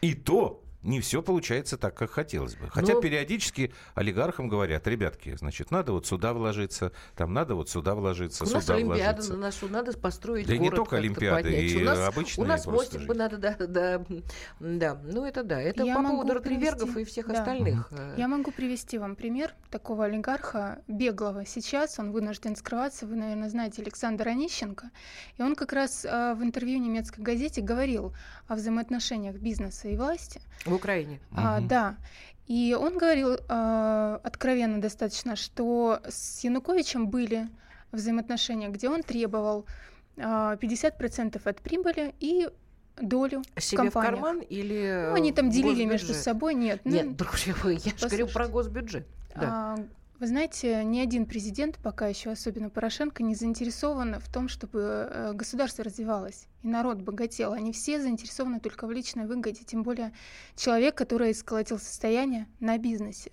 И 0.00 0.14
то 0.14 0.62
не 0.82 1.00
все 1.00 1.22
получается 1.22 1.76
так, 1.76 1.94
как 1.96 2.10
хотелось 2.10 2.54
бы. 2.54 2.68
Хотя 2.70 2.94
Ну- 2.94 3.00
периодически 3.00 3.72
олигархам 3.94 4.48
говорят, 4.48 4.86
ребятки, 4.86 5.34
значит, 5.36 5.70
надо 5.70 5.92
вот 5.92 6.06
сюда 6.06 6.32
вложиться, 6.32 6.92
там 7.16 7.34
надо 7.34 7.54
вот 7.56 7.68
сюда 7.68 7.94
вложиться, 7.94 8.44
У 8.44 8.48
нас 8.48 8.62
сюда 8.62 8.74
Олимпиада 8.76 9.02
вложиться. 9.16 9.32
на 9.34 9.38
носу, 9.38 9.68
надо 9.68 9.92
построить 9.98 10.46
Да 10.46 10.54
и 10.54 10.58
не 10.58 10.66
город 10.66 10.76
только 10.76 10.96
Олимпиады, 10.96 11.42
поднять. 11.42 11.72
и 11.72 11.76
у 11.78 11.84
нас, 11.84 11.98
обычные 12.08 12.44
У 12.44 12.48
нас 12.48 12.66
мостик 12.66 13.02
бы 13.06 13.14
надо, 13.14 13.38
да, 13.38 13.56
да, 13.58 14.04
да, 14.60 15.00
ну 15.04 15.24
это 15.24 15.42
да, 15.42 15.60
это 15.60 15.82
Я 15.84 15.96
по 15.96 16.02
поводу 16.02 16.34
Ротенбергов 16.34 16.90
привести- 16.94 17.00
и 17.02 17.04
всех 17.04 17.26
да. 17.26 17.38
остальных. 17.40 17.88
э, 17.90 18.14
Я 18.16 18.28
могу 18.28 18.50
привести 18.52 18.98
вам 18.98 19.16
пример 19.16 19.54
такого 19.70 20.04
олигарха 20.04 20.82
беглого. 20.86 21.44
Сейчас 21.44 21.98
он 21.98 22.12
вынужден 22.12 22.56
скрываться. 22.56 23.06
Вы, 23.06 23.16
наверное, 23.16 23.48
знаете 23.48 23.82
Александра 23.82 24.30
Онищенко. 24.30 24.90
И 25.36 25.42
он 25.42 25.54
как 25.56 25.72
раз 25.72 26.04
э, 26.04 26.34
в 26.34 26.42
интервью 26.42 26.78
немецкой 26.78 27.20
газете 27.22 27.60
говорил 27.62 28.14
о 28.46 28.54
взаимоотношениях 28.54 29.36
бизнеса 29.36 29.88
и 29.88 29.96
власти. 29.96 30.40
В 30.64 30.74
Украине. 30.74 31.20
А, 31.32 31.60
да. 31.60 31.96
И 32.46 32.76
он 32.78 32.96
говорил 32.98 33.34
э, 33.34 34.18
откровенно 34.22 34.80
достаточно, 34.80 35.36
что 35.36 36.00
с 36.08 36.42
Януковичем 36.44 37.08
были 37.08 37.48
взаимоотношения, 37.92 38.68
где 38.68 38.88
он 38.88 39.02
требовал 39.02 39.66
э, 40.16 40.20
50% 40.22 41.40
от 41.44 41.60
прибыли 41.60 42.14
и 42.20 42.48
долю 43.00 43.42
в 43.54 43.60
Себе 43.60 43.78
в 43.78 43.82
компаниях. 43.84 44.14
карман 44.14 44.38
или 44.40 45.08
Ну, 45.10 45.14
они 45.14 45.32
там 45.32 45.50
в 45.50 45.52
делили 45.52 45.84
между 45.84 46.08
госбюджет? 46.08 46.22
собой. 46.24 46.54
Нет, 46.54 46.80
ну, 46.84 46.92
Нет, 46.92 47.16
друзья 47.16 47.54
мои, 47.62 47.76
я 47.76 47.92
же 47.96 48.08
говорю 48.08 48.26
про 48.28 48.48
госбюджет. 48.48 49.06
Да. 49.36 49.76
а, 49.76 49.76
Вы 50.20 50.26
знаете, 50.26 50.82
ни 50.84 50.98
один 50.98 51.26
президент, 51.26 51.78
пока 51.78 52.08
еще 52.08 52.30
особенно 52.30 52.70
Порошенко, 52.70 53.22
не 53.22 53.36
заинтересован 53.36 54.18
в 54.18 54.28
том, 54.32 54.48
чтобы 54.48 54.80
э, 55.08 55.32
государство 55.32 55.84
развивалось 55.84 56.48
и 56.64 56.66
народ 56.66 56.98
богател. 57.02 57.52
Они 57.52 57.72
все 57.72 58.00
заинтересованы 58.00 58.58
только 58.58 58.88
в 58.88 58.90
личной 58.90 59.26
выгоде, 59.26 59.62
тем 59.64 59.84
более 59.84 60.12
человек, 60.56 60.96
который 60.96 61.32
сколотил 61.34 61.78
состояние 61.78 62.48
на 62.58 62.78
бизнесе. 62.78 63.30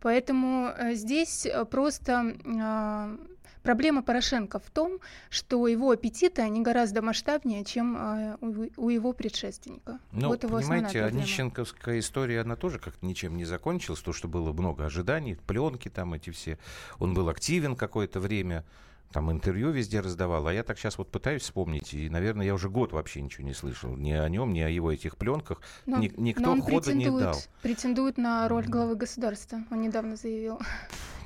Поэтому 0.00 0.72
э, 0.76 0.94
здесь 0.94 1.46
э, 1.46 1.64
просто 1.64 2.34
а, 2.60 3.16
проблема 3.62 4.02
Порошенко 4.02 4.58
в 4.58 4.70
том, 4.70 4.98
что 5.28 5.66
его 5.66 5.90
аппетиты, 5.90 6.42
они 6.42 6.62
гораздо 6.62 7.02
масштабнее, 7.02 7.64
чем 7.64 7.96
а, 7.98 8.38
у 8.40 8.66
у 8.76 8.88
его 8.88 9.12
предшественника. 9.12 9.98
Ну, 10.12 10.28
вот 10.28 10.42
его 10.42 10.58
понимаете. 10.58 11.04
Онищенковская 11.04 11.98
история, 11.98 12.40
она 12.40 12.56
тоже 12.56 12.78
как-то 12.78 13.04
ничем 13.04 13.36
не 13.36 13.44
закончилась, 13.44 14.00
то, 14.00 14.12
что 14.12 14.28
было 14.28 14.52
много 14.52 14.84
ожиданий, 14.86 15.34
пленки 15.46 15.88
там 15.88 16.14
эти 16.14 16.30
все. 16.30 16.58
Он 16.98 17.14
был 17.14 17.28
активен 17.28 17.76
какое-то 17.76 18.20
время, 18.20 18.64
там 19.12 19.30
интервью 19.32 19.70
везде 19.70 20.00
раздавал, 20.00 20.46
а 20.46 20.52
я 20.54 20.62
так 20.62 20.78
сейчас 20.78 20.96
вот 20.96 21.10
пытаюсь 21.10 21.42
вспомнить, 21.42 21.92
и, 21.94 22.08
наверное, 22.08 22.46
я 22.46 22.54
уже 22.54 22.68
год 22.68 22.92
вообще 22.92 23.20
ничего 23.20 23.44
не 23.44 23.54
слышал 23.54 23.96
ни 23.96 24.12
о 24.12 24.28
нем, 24.28 24.52
ни 24.52 24.60
о 24.60 24.68
его 24.68 24.92
этих 24.92 25.16
пленках. 25.16 25.60
Но- 25.86 25.98
Ни- 25.98 26.12
никто 26.16 26.42
но 26.46 26.52
он 26.52 26.62
хода 26.62 26.94
не 26.94 27.06
дал. 27.06 27.36
претендует 27.62 28.18
на 28.18 28.46
роль 28.48 28.66
главы 28.66 28.94
государства. 28.94 29.64
Он 29.70 29.80
недавно 29.80 30.14
заявил. 30.16 30.60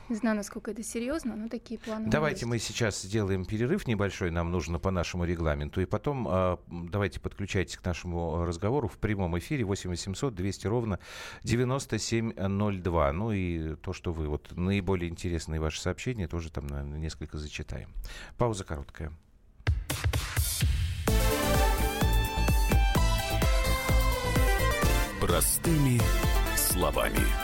Не 0.09 0.17
знаю, 0.17 0.37
насколько 0.37 0.71
это 0.71 0.83
серьезно, 0.83 1.35
но 1.35 1.49
такие 1.49 1.81
планы. 1.81 2.09
Давайте 2.11 2.41
есть. 2.41 2.51
мы 2.51 2.59
сейчас 2.59 3.01
сделаем 3.03 3.45
перерыв 3.45 3.87
небольшой, 3.87 4.31
нам 4.31 4.51
нужно 4.51 4.79
по 4.79 4.91
нашему 4.91 5.25
регламенту, 5.25 5.81
и 5.81 5.87
потом 5.87 6.29
м, 6.29 6.59
давайте 6.91 7.21
подключайтесь 7.21 7.77
к 7.77 7.85
нашему 7.85 8.45
разговору 8.45 8.89
в 8.89 8.99
прямом 8.99 9.39
эфире 9.39 9.65
8 9.65 9.91
800 9.91 10.35
200 10.35 10.67
ровно 10.67 10.99
9702. 11.43 13.13
Ну 13.13 13.33
и 13.33 13.77
то, 13.77 13.93
что 13.93 14.13
вы, 14.13 14.29
вот 14.29 14.53
наиболее 14.57 15.11
интересные 15.11 15.61
ваши 15.61 15.81
сообщения, 15.81 16.29
тоже 16.29 16.51
там 16.51 16.67
наверное, 16.67 16.99
несколько 16.99 17.39
зачитаем. 17.39 17.89
Пауза 18.37 18.65
короткая. 18.65 19.13
Простыми 25.21 26.01
словами. 26.57 27.44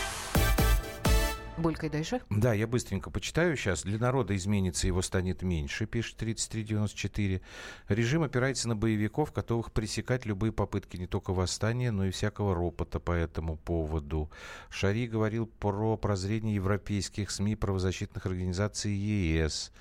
Булькай 1.61 1.89
дальше. 1.89 2.21
Да, 2.29 2.53
я 2.53 2.65
быстренько 2.65 3.11
почитаю 3.11 3.55
сейчас. 3.55 3.83
Для 3.83 3.99
народа 3.99 4.35
изменится, 4.35 4.87
его 4.87 5.01
станет 5.01 5.43
меньше, 5.43 5.85
пишет 5.85 6.17
3394. 6.17 7.41
Режим 7.87 8.23
опирается 8.23 8.67
на 8.67 8.75
боевиков, 8.75 9.31
готовых 9.31 9.71
пресекать 9.71 10.25
любые 10.25 10.51
попытки 10.51 10.97
не 10.97 11.05
только 11.05 11.33
восстания, 11.33 11.91
но 11.91 12.05
и 12.05 12.11
всякого 12.11 12.55
ропота 12.55 12.99
по 12.99 13.11
этому 13.11 13.57
поводу. 13.57 14.31
Шари 14.69 15.07
говорил 15.07 15.45
про 15.45 15.97
прозрение 15.97 16.55
европейских 16.55 17.29
СМИ, 17.29 17.55
правозащитных 17.55 18.25
организаций 18.25 18.91
ЕС 18.93 19.71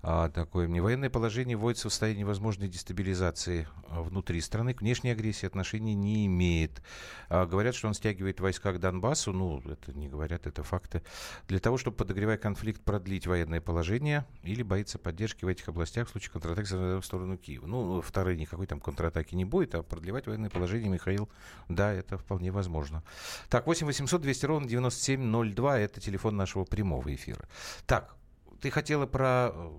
а, 0.00 0.28
такое 0.28 0.68
мне. 0.68 0.80
Военное 0.80 1.10
положение 1.10 1.56
вводится 1.56 1.88
в 1.88 1.92
состоянии 1.92 2.22
возможной 2.22 2.68
дестабилизации 2.68 3.66
а, 3.88 4.02
внутри 4.02 4.40
страны. 4.40 4.72
К 4.72 4.80
внешней 4.80 5.10
агрессии 5.10 5.46
отношений 5.46 5.94
не 5.94 6.26
имеет. 6.26 6.82
А, 7.28 7.46
говорят, 7.46 7.74
что 7.74 7.88
он 7.88 7.94
стягивает 7.94 8.38
войска 8.38 8.72
к 8.72 8.78
Донбассу. 8.78 9.32
Ну, 9.32 9.60
это 9.60 9.92
не 9.92 10.08
говорят, 10.08 10.46
это 10.46 10.62
факты. 10.62 11.02
Для 11.48 11.58
того, 11.58 11.78
чтобы, 11.78 11.96
подогревая 11.96 12.36
конфликт, 12.36 12.80
продлить 12.82 13.26
военное 13.26 13.60
положение 13.60 14.24
или 14.44 14.62
боится 14.62 14.98
поддержки 14.98 15.44
в 15.44 15.48
этих 15.48 15.68
областях 15.68 16.06
в 16.06 16.12
случае 16.12 16.30
контратаки 16.30 17.00
в 17.00 17.02
сторону 17.02 17.36
Киева. 17.36 17.66
Ну, 17.66 18.00
второй 18.00 18.36
никакой 18.36 18.66
там 18.66 18.80
контратаки 18.80 19.34
не 19.34 19.44
будет, 19.44 19.74
а 19.74 19.82
продлевать 19.82 20.26
военное 20.28 20.50
положение, 20.50 20.88
Михаил, 20.88 21.28
да, 21.68 21.92
это 21.92 22.18
вполне 22.18 22.52
возможно. 22.52 23.02
Так, 23.48 23.66
8 23.66 23.86
800 23.86 24.20
200 24.20 24.46
ровно 24.46 24.68
9702, 24.68 25.78
это 25.80 26.00
телефон 26.00 26.36
нашего 26.36 26.64
прямого 26.64 27.12
эфира. 27.12 27.48
Так, 27.86 28.17
ты 28.60 28.70
хотела 28.70 29.06
про 29.06 29.52
э, 29.54 29.70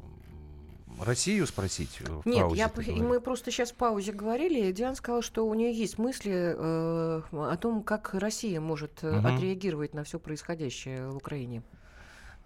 Россию 1.01 1.47
спросить? 1.47 1.99
В 2.01 2.25
Нет, 2.25 2.41
паузе, 2.41 2.57
я, 2.57 2.69
ты 2.69 2.93
мы 2.95 3.19
просто 3.21 3.51
сейчас 3.51 3.71
в 3.71 3.75
паузе 3.75 4.11
говорили. 4.11 4.71
Диана 4.71 4.95
сказала, 4.95 5.21
что 5.21 5.47
у 5.47 5.53
нее 5.53 5.73
есть 5.73 5.97
мысли 5.97 6.32
э, 6.34 7.21
о 7.32 7.57
том, 7.57 7.84
как 7.84 8.13
Россия 8.13 8.59
может 8.59 9.03
угу. 9.03 9.15
отреагировать 9.27 9.93
на 9.93 10.03
все 10.03 10.19
происходящее 10.19 11.09
в 11.09 11.17
Украине. 11.17 11.61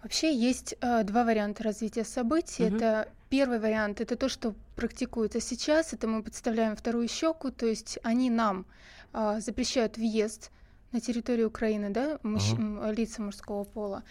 Вообще 0.02 0.34
есть 0.34 0.74
э, 0.80 1.02
два 1.04 1.24
варианта 1.24 1.62
развития 1.62 2.04
событий. 2.04 2.66
Угу. 2.66 2.76
Это 2.76 3.08
первый 3.30 3.58
вариант, 3.58 4.00
это 4.00 4.16
то, 4.16 4.28
что 4.28 4.54
практикуется 4.76 5.40
сейчас. 5.40 5.92
Это 5.92 6.06
мы 6.06 6.22
подставляем 6.22 6.76
вторую 6.76 7.08
щеку, 7.08 7.50
то 7.50 7.66
есть 7.66 7.98
они 8.02 8.30
нам 8.30 8.66
э, 9.12 9.40
запрещают 9.40 9.96
въезд 9.96 10.50
на 10.94 11.00
территорию 11.00 11.48
Украины, 11.48 11.90
да, 11.90 12.18
мужч... 12.22 12.52
uh-huh. 12.52 12.94
лица 12.94 13.20
мужского 13.20 13.64
пола, 13.64 14.04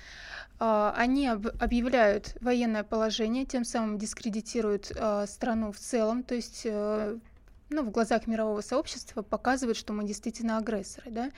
а, 0.59 0.93
они 0.95 1.27
об... 1.27 1.47
объявляют 1.59 2.35
военное 2.41 2.83
положение, 2.83 3.45
тем 3.45 3.63
самым 3.63 3.97
дискредитируют 3.97 4.91
а, 4.95 5.25
страну 5.25 5.71
в 5.71 5.79
целом, 5.79 6.23
то 6.23 6.35
есть 6.35 6.67
а, 6.69 7.17
ну, 7.69 7.83
в 7.83 7.89
глазах 7.89 8.27
мирового 8.27 8.61
сообщества 8.61 9.23
показывают, 9.23 9.77
что 9.77 9.93
мы 9.93 10.03
действительно 10.05 10.57
агрессоры, 10.57 11.09
да, 11.09 11.31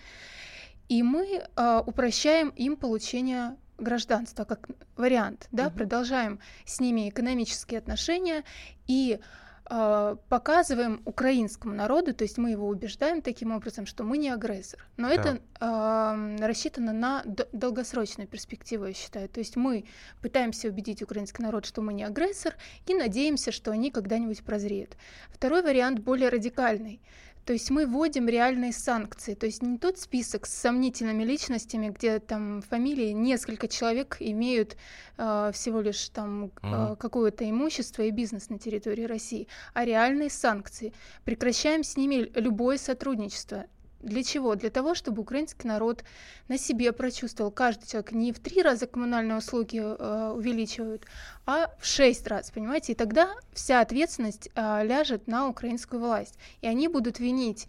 и 0.89 1.03
мы 1.03 1.43
а, 1.55 1.81
упрощаем 1.81 2.49
им 2.49 2.75
получение 2.75 3.55
гражданства 3.77 4.45
как 4.45 4.67
вариант, 4.97 5.47
да, 5.51 5.67
uh-huh. 5.67 5.75
продолжаем 5.75 6.39
с 6.65 6.79
ними 6.79 7.09
экономические 7.09 7.77
отношения 7.77 8.43
и 8.87 9.19
показываем 9.67 11.01
украинскому 11.05 11.73
народу, 11.73 12.13
то 12.13 12.23
есть 12.23 12.37
мы 12.37 12.51
его 12.51 12.67
убеждаем 12.67 13.21
таким 13.21 13.51
образом, 13.51 13.87
что 13.87 14.03
мы 14.03 14.19
не 14.19 14.29
агрессор. 14.29 14.79
Но 14.95 15.09
да. 15.09 15.15
это 15.15 15.39
э, 15.59 16.45
рассчитано 16.45 16.93
на 16.93 17.23
долгосрочную 17.51 18.27
перспективу, 18.27 18.85
я 18.85 18.93
считаю. 18.93 19.27
То 19.27 19.39
есть 19.39 19.55
мы 19.55 19.85
пытаемся 20.21 20.67
убедить 20.67 21.01
украинский 21.01 21.43
народ, 21.43 21.65
что 21.65 21.81
мы 21.81 21.93
не 21.93 22.03
агрессор, 22.03 22.53
и 22.85 22.93
надеемся, 22.93 23.51
что 23.51 23.71
они 23.71 23.89
когда-нибудь 23.89 24.43
прозреют. 24.43 24.97
Второй 25.31 25.63
вариант 25.63 25.99
более 25.99 26.29
радикальный. 26.29 27.01
То 27.45 27.53
есть 27.53 27.69
мы 27.69 27.85
вводим 27.85 28.27
реальные 28.27 28.73
санкции, 28.73 29.35
то 29.35 29.45
есть 29.45 29.61
не 29.61 29.77
тот 29.77 29.99
список 29.99 30.47
с 30.47 30.53
сомнительными 30.53 31.23
личностями, 31.23 31.89
где 31.89 32.17
там 32.17 32.63
фамилии 32.63 33.11
несколько 33.11 33.67
человек 33.67 34.17
имеют 34.19 34.77
э, 35.17 35.51
всего 35.53 35.81
лишь 35.81 36.09
там 36.09 36.51
э, 36.63 36.95
какое-то 36.97 37.47
имущество 37.47 38.01
и 38.01 38.09
бизнес 38.09 38.49
на 38.49 38.57
территории 38.57 39.03
России, 39.03 39.47
а 39.75 39.85
реальные 39.85 40.31
санкции. 40.31 40.91
Прекращаем 41.23 41.83
с 41.83 41.95
ними 41.97 42.31
любое 42.33 42.77
сотрудничество. 42.77 43.65
Для 44.05 44.23
чего? 44.23 44.53
Для 44.53 44.69
того, 44.69 44.93
чтобы 44.93 45.23
украинский 45.23 45.67
народ 45.67 46.03
на 46.47 46.59
себе 46.59 46.91
прочувствовал. 46.93 47.49
Каждый 47.49 47.87
человек 47.87 48.11
не 48.11 48.31
в 48.31 48.39
три 48.39 48.61
раза 48.61 48.85
коммунальные 48.85 49.39
услуги 49.39 49.81
э, 49.81 50.31
увеличивают, 50.31 51.05
а 51.47 51.73
в 51.79 51.85
шесть 51.87 52.27
раз, 52.27 52.51
понимаете? 52.51 52.91
И 52.91 52.95
тогда 52.95 53.33
вся 53.51 53.81
ответственность 53.81 54.49
э, 54.53 54.85
ляжет 54.85 55.25
на 55.25 55.47
украинскую 55.47 55.99
власть. 55.99 56.37
И 56.61 56.67
они 56.67 56.87
будут 56.87 57.19
винить 57.19 57.67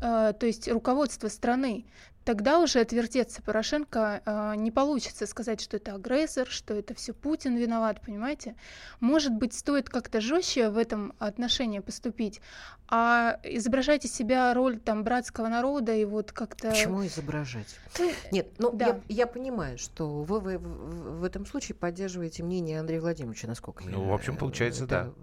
э, 0.00 0.32
то 0.32 0.46
есть 0.46 0.68
руководство 0.68 1.28
страны 1.28 1.84
тогда 2.28 2.60
уже 2.60 2.80
отвертеться 2.80 3.40
Порошенко 3.40 4.20
э, 4.22 4.54
не 4.56 4.70
получится 4.70 5.26
сказать, 5.26 5.62
что 5.62 5.78
это 5.78 5.94
агрессор, 5.94 6.46
что 6.46 6.74
это 6.74 6.92
все 6.92 7.14
Путин 7.14 7.56
виноват, 7.56 8.02
понимаете? 8.02 8.54
Может 9.00 9.32
быть, 9.32 9.54
стоит 9.54 9.88
как-то 9.88 10.20
жестче 10.20 10.68
в 10.68 10.76
этом 10.76 11.14
отношении 11.18 11.78
поступить, 11.78 12.42
а 12.86 13.40
изображать 13.44 14.04
из 14.04 14.12
себя 14.12 14.52
роль 14.52 14.78
там 14.78 15.04
братского 15.04 15.48
народа 15.48 15.94
и 15.94 16.04
вот 16.04 16.32
как-то... 16.32 16.68
Почему 16.68 17.06
изображать? 17.06 17.74
Ну, 17.98 18.12
Нет, 18.30 18.48
ну 18.58 18.72
да. 18.72 18.88
я, 18.88 19.00
я 19.08 19.26
понимаю, 19.26 19.78
что 19.78 20.22
вы, 20.22 20.38
вы 20.38 20.58
в, 20.58 21.20
в 21.20 21.24
этом 21.24 21.46
случае 21.46 21.76
поддерживаете 21.76 22.42
мнение 22.42 22.78
Андрея 22.78 23.00
Владимировича, 23.00 23.48
насколько 23.48 23.84
ну, 23.84 24.02
я... 24.02 24.10
в 24.10 24.12
общем, 24.12 24.36
получается, 24.36 24.86
да. 24.86 25.14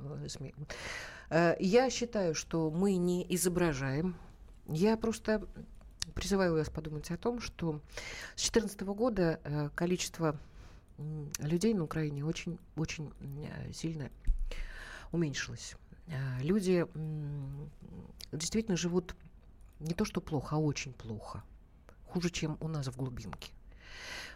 Э, 1.29 1.55
я 1.59 1.91
считаю, 1.91 2.33
что 2.33 2.71
мы 2.71 2.95
не 2.95 3.23
изображаем. 3.29 4.15
Я 4.67 4.97
просто 4.97 5.43
призываю 6.13 6.53
вас 6.53 6.69
подумать 6.69 7.09
о 7.11 7.17
том, 7.17 7.41
что 7.41 7.81
с 8.35 8.49
2014 8.49 8.81
года 8.81 9.39
э, 9.43 9.69
количество 9.75 10.39
людей 11.39 11.73
на 11.73 11.83
Украине 11.83 12.23
очень, 12.23 12.57
очень 12.75 13.11
э, 13.21 13.71
сильно 13.73 14.09
уменьшилось. 15.11 15.75
Э, 16.07 16.41
люди 16.41 16.85
действительно 18.31 18.77
живут 18.77 19.15
не 19.79 19.93
то 19.93 20.05
что 20.05 20.21
плохо, 20.21 20.55
а 20.55 20.59
очень 20.59 20.93
плохо. 20.93 21.43
Хуже, 22.07 22.29
чем 22.29 22.57
у 22.61 22.67
нас 22.67 22.87
в 22.87 22.95
глубинке 22.95 23.51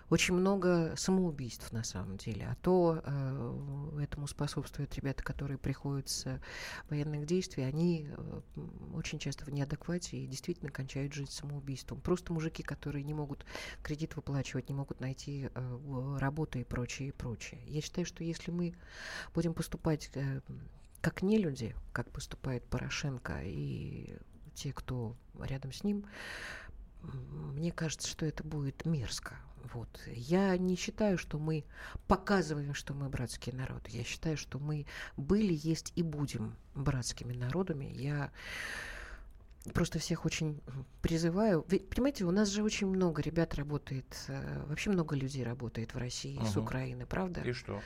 очень 0.09 0.33
много 0.33 0.93
самоубийств 0.97 1.71
на 1.71 1.83
самом 1.83 2.17
деле. 2.17 2.47
А 2.47 2.55
то 2.55 3.01
э, 3.03 3.99
этому 4.01 4.27
способствуют 4.27 4.95
ребята, 4.95 5.23
которые 5.23 5.57
приходят 5.57 6.09
с 6.09 6.39
военных 6.89 7.25
действий, 7.25 7.63
они 7.63 8.07
э, 8.09 8.41
очень 8.93 9.19
часто 9.19 9.45
в 9.45 9.49
неадеквате 9.49 10.17
и 10.17 10.27
действительно 10.27 10.71
кончают 10.71 11.13
жизнь 11.13 11.31
самоубийством. 11.31 12.01
Просто 12.01 12.33
мужики, 12.33 12.63
которые 12.63 13.03
не 13.03 13.13
могут 13.13 13.45
кредит 13.83 14.15
выплачивать, 14.15 14.69
не 14.69 14.75
могут 14.75 14.99
найти 14.99 15.49
э, 15.53 16.17
работу 16.19 16.59
и 16.59 16.63
прочее, 16.63 17.09
и 17.09 17.11
прочее. 17.11 17.61
Я 17.67 17.81
считаю, 17.81 18.05
что 18.05 18.23
если 18.23 18.51
мы 18.51 18.73
будем 19.33 19.53
поступать 19.53 20.09
э, 20.15 20.41
как 21.01 21.21
не 21.21 21.37
люди, 21.37 21.75
как 21.93 22.09
поступает 22.11 22.65
Порошенко 22.65 23.41
и 23.43 24.17
те, 24.53 24.73
кто 24.73 25.15
рядом 25.39 25.71
с 25.71 25.83
ним, 25.83 26.05
мне 27.01 27.71
кажется, 27.71 28.07
что 28.07 28.25
это 28.25 28.43
будет 28.43 28.85
мерзко. 28.85 29.35
Вот. 29.73 29.89
Я 30.07 30.57
не 30.57 30.75
считаю, 30.75 31.17
что 31.17 31.37
мы 31.37 31.63
показываем, 32.07 32.73
что 32.73 32.93
мы 32.93 33.09
братский 33.09 33.51
народ. 33.51 33.87
Я 33.89 34.03
считаю, 34.03 34.37
что 34.37 34.57
мы 34.57 34.85
были, 35.17 35.53
есть 35.53 35.91
и 35.95 36.03
будем 36.03 36.55
братскими 36.75 37.33
народами. 37.33 37.85
Я 37.85 38.31
просто 39.73 39.99
всех 39.99 40.25
очень 40.25 40.61
призываю. 41.01 41.65
Вы 41.67 41.79
понимаете, 41.79 42.25
у 42.25 42.31
нас 42.31 42.49
же 42.49 42.63
очень 42.63 42.87
много 42.87 43.21
ребят 43.21 43.55
работает, 43.55 44.25
э, 44.27 44.63
вообще 44.67 44.89
много 44.89 45.15
людей 45.15 45.43
работает 45.43 45.93
в 45.93 45.97
России 45.97 46.37
угу. 46.37 46.45
с 46.45 46.57
Украины, 46.57 47.05
правда? 47.05 47.41
И 47.41 47.51
что? 47.51 47.81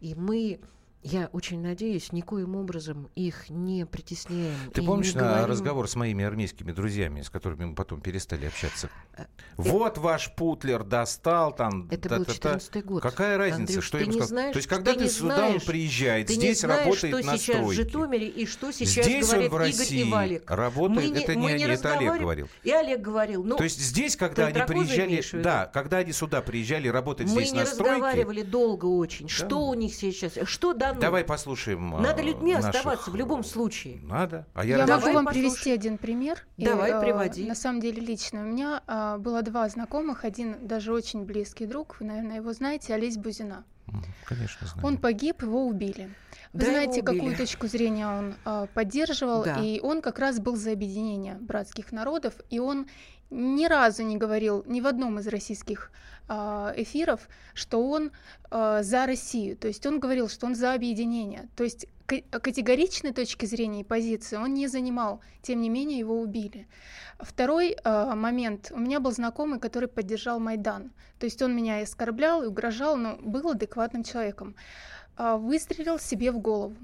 И 0.00 0.14
мы 0.14 0.60
я 1.04 1.28
очень 1.32 1.60
надеюсь, 1.60 2.12
никоим 2.12 2.56
образом 2.56 3.10
их 3.14 3.50
не 3.50 3.84
притесняем. 3.84 4.56
Ты 4.72 4.82
помнишь 4.82 5.12
на 5.12 5.20
говорим... 5.20 5.46
разговор 5.46 5.86
с 5.86 5.96
моими 5.96 6.24
армейскими 6.24 6.72
друзьями, 6.72 7.20
с 7.20 7.28
которыми 7.28 7.66
мы 7.66 7.74
потом 7.74 8.00
перестали 8.00 8.46
общаться? 8.46 8.88
Э, 9.18 9.26
вот 9.58 9.98
ваш 9.98 10.34
Путлер 10.34 10.82
достал 10.82 11.54
там. 11.54 11.88
Это 11.90 12.08
был 12.08 12.24
14 12.24 12.84
год. 12.86 13.02
Какая 13.02 13.36
разница, 13.36 13.60
Андрюш, 13.60 13.84
что 13.84 13.98
ему 13.98 14.12
сказал? 14.12 14.28
Знаешь, 14.28 14.52
То 14.54 14.56
есть, 14.56 14.68
когда 14.68 14.94
ты, 14.94 15.00
ты 15.00 15.08
сюда 15.10 15.36
знаешь, 15.36 15.54
он 15.54 15.60
приезжает, 15.60 16.26
ты 16.26 16.32
здесь 16.32 16.60
знаешь, 16.60 16.86
работает 16.86 17.16
что 17.16 17.26
на 17.26 17.36
сейчас 17.36 17.56
стройке. 17.56 17.68
в 17.68 17.72
Житомире 17.72 18.28
и 18.28 18.46
что 18.46 18.72
сейчас 18.72 19.04
здесь 19.04 19.26
говорят 19.26 19.44
он 19.44 19.50
в 19.50 19.56
России 19.58 19.96
Игорь 19.98 20.08
и 20.08 20.10
Валик. 20.10 20.50
Работает, 20.50 21.10
мы 21.10 21.18
это 21.18 21.34
не, 21.34 21.46
не, 21.46 21.52
не 21.52 21.64
это 21.64 21.98
Олег 21.98 22.18
говорил. 22.18 22.48
И 22.62 22.70
Олег 22.70 23.00
говорил. 23.02 23.44
Ну, 23.44 23.56
То 23.56 23.64
есть 23.64 23.78
здесь, 23.78 24.16
когда 24.16 24.46
они 24.46 24.60
приезжали, 24.66 25.42
да, 25.42 25.66
когда 25.66 25.98
они 25.98 26.12
сюда 26.12 26.40
приезжали 26.40 26.88
работать 26.88 27.26
мы 27.28 27.42
здесь 27.42 27.52
на 27.52 27.66
стройке. 27.66 27.92
Мы 27.92 27.98
не 27.98 28.02
разговаривали 28.04 28.42
долго 28.42 28.86
очень. 28.86 29.28
Что 29.28 29.68
у 29.68 29.74
них 29.74 29.94
сейчас? 29.94 30.32
Что 30.44 30.72
дано? 30.72 30.93
Давай 31.00 31.24
послушаем. 31.24 31.90
Надо 32.00 32.22
людьми 32.22 32.54
наших... 32.54 32.74
оставаться 32.74 33.10
в 33.10 33.16
любом 33.16 33.44
случае. 33.44 34.00
Надо. 34.02 34.46
А 34.54 34.64
я 34.64 34.78
я 34.78 34.86
могу 34.86 35.12
вам 35.12 35.24
послушай. 35.26 35.42
привести 35.42 35.72
один 35.72 35.98
пример. 35.98 36.38
Давай, 36.56 36.90
и, 36.90 37.00
приводи. 37.00 37.46
На 37.46 37.54
самом 37.54 37.80
деле 37.80 38.00
лично. 38.00 38.40
У 38.40 38.44
меня 38.44 38.82
а, 38.86 39.18
было 39.18 39.42
два 39.42 39.68
знакомых. 39.68 40.24
Один 40.24 40.66
даже 40.66 40.92
очень 40.92 41.24
близкий 41.24 41.66
друг. 41.66 41.96
Вы, 42.00 42.06
наверное, 42.06 42.36
его 42.36 42.52
знаете. 42.52 42.94
Олесь 42.94 43.16
Бузина. 43.16 43.64
Конечно, 44.24 44.66
знаю. 44.66 44.86
Он 44.86 44.96
погиб, 44.96 45.42
его 45.42 45.66
убили. 45.66 46.10
Вы 46.52 46.60
Да, 46.60 46.66
знаете, 46.66 47.02
убили. 47.02 47.18
какую 47.18 47.36
точку 47.36 47.66
зрения 47.66 48.06
он 48.06 48.34
а, 48.44 48.66
поддерживал, 48.66 49.44
Да. 49.44 49.60
и 49.60 49.80
он 49.80 50.00
как 50.00 50.18
раз 50.18 50.38
был 50.40 50.56
за 50.56 50.72
объединение 50.72 51.34
братских 51.34 51.92
народов, 51.92 52.34
и 52.48 52.58
он 52.60 52.86
ни 53.30 53.66
разу 53.66 54.02
не 54.02 54.16
говорил 54.16 54.62
ни 54.66 54.80
в 54.80 54.86
одном 54.86 55.18
из 55.18 55.26
российских 55.26 55.90
а, 56.28 56.72
эфиров, 56.76 57.28
что 57.52 57.86
он 57.86 58.12
а, 58.50 58.82
за 58.82 59.06
Россию. 59.06 59.56
То 59.56 59.68
есть 59.68 59.84
он 59.86 60.00
говорил, 60.00 60.28
что 60.28 60.46
он 60.46 60.54
за 60.54 60.72
объединение. 60.72 61.48
То 61.56 61.64
есть 61.64 61.86
ка- 62.06 62.22
категоричной 62.30 63.12
точки 63.12 63.44
зрения 63.44 63.80
и 63.80 63.84
позиции 63.84 64.36
он 64.36 64.54
не 64.54 64.68
занимал, 64.68 65.20
тем 65.42 65.60
не 65.60 65.68
менее 65.68 65.98
его 65.98 66.20
убили. 66.20 66.66
Второй 67.18 67.76
а, 67.84 68.14
момент. 68.14 68.72
У 68.74 68.78
меня 68.78 69.00
был 69.00 69.12
знакомый, 69.12 69.60
который 69.60 69.88
поддержал 69.88 70.40
Майдан. 70.40 70.92
То 71.18 71.26
есть 71.26 71.42
он 71.42 71.54
меня 71.54 71.80
и 71.80 71.82
оскорблял, 71.82 72.42
и 72.42 72.46
угрожал, 72.46 72.96
но 72.96 73.16
был 73.16 73.50
адекватным 73.50 74.02
человеком. 74.02 74.54
Выстрелил 75.16 76.00
себе 76.00 76.32
в 76.32 76.38
голову. 76.38 76.76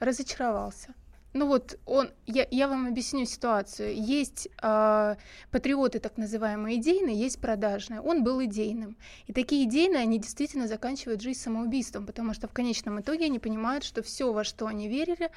Разочаровался. 0.00 0.94
Ну 1.34 1.48
вот 1.48 1.80
он, 1.84 2.10
я, 2.26 2.46
я 2.52 2.68
вам 2.68 2.86
объясню 2.86 3.26
ситуацию. 3.26 3.92
Есть 4.00 4.48
а, 4.62 5.16
патриоты, 5.50 5.98
так 5.98 6.16
называемые 6.16 6.78
идейные, 6.78 7.16
есть 7.16 7.40
продажные. 7.40 8.00
Он 8.00 8.22
был 8.22 8.42
идейным. 8.44 8.96
И 9.26 9.32
такие 9.32 9.64
идейные, 9.64 10.02
они 10.02 10.20
действительно 10.20 10.68
заканчивают 10.68 11.20
жизнь 11.20 11.40
самоубийством, 11.40 12.06
потому 12.06 12.34
что 12.34 12.46
в 12.46 12.52
конечном 12.52 13.00
итоге 13.00 13.24
они 13.24 13.40
понимают, 13.40 13.82
что 13.82 14.00
все, 14.04 14.32
во 14.32 14.44
что 14.44 14.68
они 14.68 14.88
верили, 14.88 15.28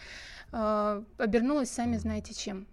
а, 0.52 1.04
обернулось 1.18 1.72
сами 1.72 1.98
знаете 1.98 2.36
чем. 2.36 2.68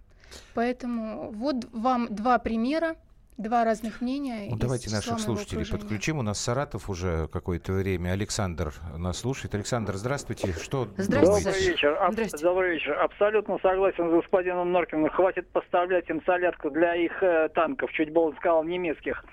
Поэтому 0.53 1.31
вот 1.33 1.66
вам 1.72 2.14
два 2.14 2.39
примера, 2.39 2.95
два 3.37 3.64
разных 3.64 4.01
мнения. 4.01 4.49
Ну, 4.51 4.57
давайте 4.57 4.91
наших 4.91 5.18
слушателей 5.18 5.66
подключим. 5.68 6.18
У 6.18 6.22
нас 6.22 6.39
Саратов 6.41 6.89
уже 6.89 7.28
какое-то 7.28 7.72
время. 7.72 8.11
Александр 8.11 8.72
нас 8.97 9.18
слушает. 9.18 9.55
Александр, 9.55 9.95
здравствуйте. 9.95 10.53
Что 10.53 10.89
Здравствуйте? 10.97 11.53
Саша. 11.53 11.70
вечер. 11.70 11.97
Аб- 12.01 12.12
Здрасте. 12.12 12.39
Добрый 12.39 12.74
вечер. 12.74 12.93
Абсолютно 13.01 13.59
согласен 13.62 14.09
с 14.09 14.12
господином 14.12 14.72
Норкиным. 14.72 15.09
Хватит 15.11 15.49
поставлять 15.51 16.09
им 16.09 16.22
солярку 16.24 16.70
для 16.70 16.95
их 16.95 17.22
э, 17.22 17.49
танков, 17.55 17.91
чуть 17.93 18.12
было 18.12 18.24
он 18.26 18.37
сказал, 18.37 18.62
немецких. 18.64 19.24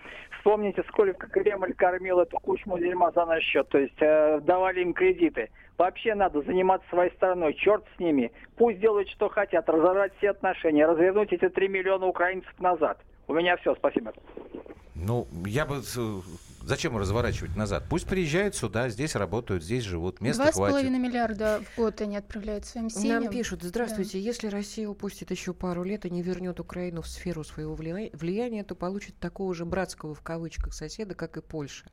Вспомните, 0.42 0.84
сколько 0.88 1.28
Кремль 1.28 1.76
кормил 1.76 2.20
эту 2.20 2.40
кучму 2.40 2.80
дерьма 2.80 3.12
за 3.12 3.26
наш 3.26 3.44
счет. 3.44 3.70
То 3.70 3.78
есть 3.78 4.02
э, 4.02 4.40
давали 4.42 4.82
им 4.82 4.94
кредиты. 4.94 5.52
Вообще 5.78 6.16
надо 6.16 6.42
заниматься 6.42 6.88
своей 6.90 7.12
стороной. 7.12 7.54
Черт 7.54 7.86
с 7.96 8.00
ними. 8.00 8.32
Пусть 8.58 8.80
делают, 8.80 9.08
что 9.10 9.30
хотят. 9.30 9.70
Разорвать 9.70 10.14
все 10.18 10.32
отношения. 10.32 10.88
Развернуть 10.88 11.32
эти 11.32 11.48
3 11.48 11.68
миллиона 11.68 12.08
украинцев 12.08 12.60
назад. 12.60 12.98
У 13.28 13.36
меня 13.36 13.56
все. 13.58 13.76
Спасибо. 13.76 14.14
Ну, 14.96 15.28
я 15.46 15.68
бы... 15.68 15.76
Зачем 16.64 16.98
разворачивать 16.98 17.56
назад? 17.56 17.86
Пусть 17.90 18.06
приезжают 18.08 18.56
сюда, 18.56 18.90
здесь 18.90 19.16
работают, 19.16 19.64
здесь 19.64 19.84
живут. 19.84 20.22
Места 20.22 20.44
Два 20.44 20.52
с 20.52 20.56
хватит. 20.56 20.74
половиной 20.76 21.00
миллиарда 21.00 21.62
в 21.74 21.78
год 21.78 22.02
они 22.02 22.18
отправляют 22.18 22.66
своим 22.66 22.90
семьям. 22.90 23.24
Нам 23.24 23.32
пишут, 23.34 23.64
здравствуйте, 23.64 24.20
если 24.22 24.48
Россия 24.48 24.88
упустит 24.88 25.32
еще 25.32 25.54
пару 25.54 25.84
лет 25.84 26.06
и 26.06 26.10
не 26.10 26.22
вернет 26.22 26.60
Украину 26.60 27.02
в 27.02 27.08
сферу 27.08 27.44
своего 27.44 27.76
влия- 27.76 28.16
влияния, 28.16 28.64
то 28.64 28.76
получит 28.76 29.18
такого 29.18 29.54
же 29.54 29.66
братского 29.66 30.14
в 30.14 30.22
кавычках 30.22 30.74
соседа, 30.74 31.16
как 31.16 31.38
и 31.38 31.42
Польша. 31.42 31.86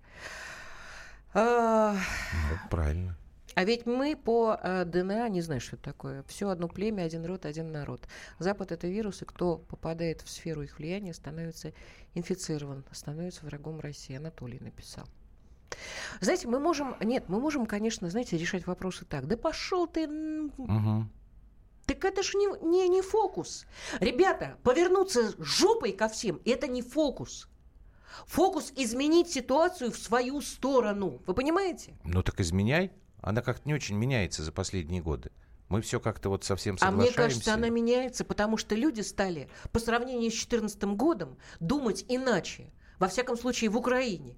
А, 1.35 1.95
Ну, 1.95 2.59
правильно. 2.71 3.17
А 3.59 3.65
ведь 3.65 3.87
мы 3.87 4.15
по 4.15 4.57
э, 4.63 4.85
ДНА, 4.85 5.29
не 5.31 5.41
знаю, 5.41 5.61
что 5.61 5.75
это 5.75 5.87
такое, 5.87 6.23
все 6.29 6.49
одно 6.49 6.69
племя, 6.69 7.03
один 7.03 7.27
род, 7.27 7.45
один 7.45 7.73
народ. 7.73 8.07
Запад 8.39 8.71
это 8.71 8.87
вирус, 8.87 9.23
и 9.23 9.25
кто 9.25 9.57
попадает 9.57 10.23
в 10.23 10.31
сферу 10.31 10.63
их 10.63 10.79
влияния, 10.79 11.13
становится 11.13 11.73
инфицирован, 12.15 12.85
становится 12.93 13.45
врагом 13.45 13.81
России. 13.81 14.15
Анатолий 14.15 14.61
написал. 14.61 15.07
Знаете, 16.21 16.47
мы 16.47 16.61
можем, 16.61 16.95
нет, 17.01 17.25
мы 17.27 17.41
можем, 17.41 17.67
конечно, 17.67 18.09
знаете, 18.09 18.39
решать 18.39 18.65
вопросы 18.69 19.05
так. 19.05 19.27
Да 19.27 19.37
пошел 19.37 19.89
ты, 19.89 20.07
Мгм. 20.07 21.11
так 21.85 22.05
это 22.05 22.23
же 22.23 22.39
не, 22.39 22.47
не, 22.65 22.89
не 22.89 23.03
фокус. 23.03 23.67
Ребята, 23.99 24.57
повернуться 24.63 25.35
жопой 25.43 25.91
ко 25.95 26.09
всем– 26.09 26.41
это 26.45 26.69
не 26.69 26.83
фокус. 26.83 27.49
Фокус– 28.27 28.73
изменить 28.77 29.31
ситуацию 29.31 29.91
в 29.91 29.99
свою 29.99 30.43
сторону. 30.43 31.21
Вы 31.27 31.35
понимаете? 31.35 31.95
Ну 32.05 32.23
так 32.23 32.39
изменяй. 32.39 32.93
Она 33.21 33.43
как-то 33.43 33.63
не 33.67 33.75
очень 33.75 33.97
меняется 33.97 34.43
за 34.43 34.53
последние 34.53 35.03
годы. 35.03 35.31
Мы 35.69 35.83
все 35.83 36.01
как-то 36.01 36.31
вот 36.31 36.45
совсем 36.45 36.77
А 36.81 36.87
мне 36.91 37.07
соглашаемся. 37.07 37.17
кажется, 37.17 37.55
она 37.55 37.69
меняется, 37.69 38.25
потому 38.25 38.57
что 38.57 38.75
люди 38.75 39.03
стали 39.03 39.49
по 39.71 39.79
сравнению 39.79 40.31
с 40.31 40.35
2014 40.35 40.85
годом 40.97 41.37
думать 41.61 42.05
иначе. 42.09 42.73
Во 42.99 43.09
всяком 43.09 43.37
случае, 43.37 43.71
в 43.71 43.77
Украине. 43.77 44.35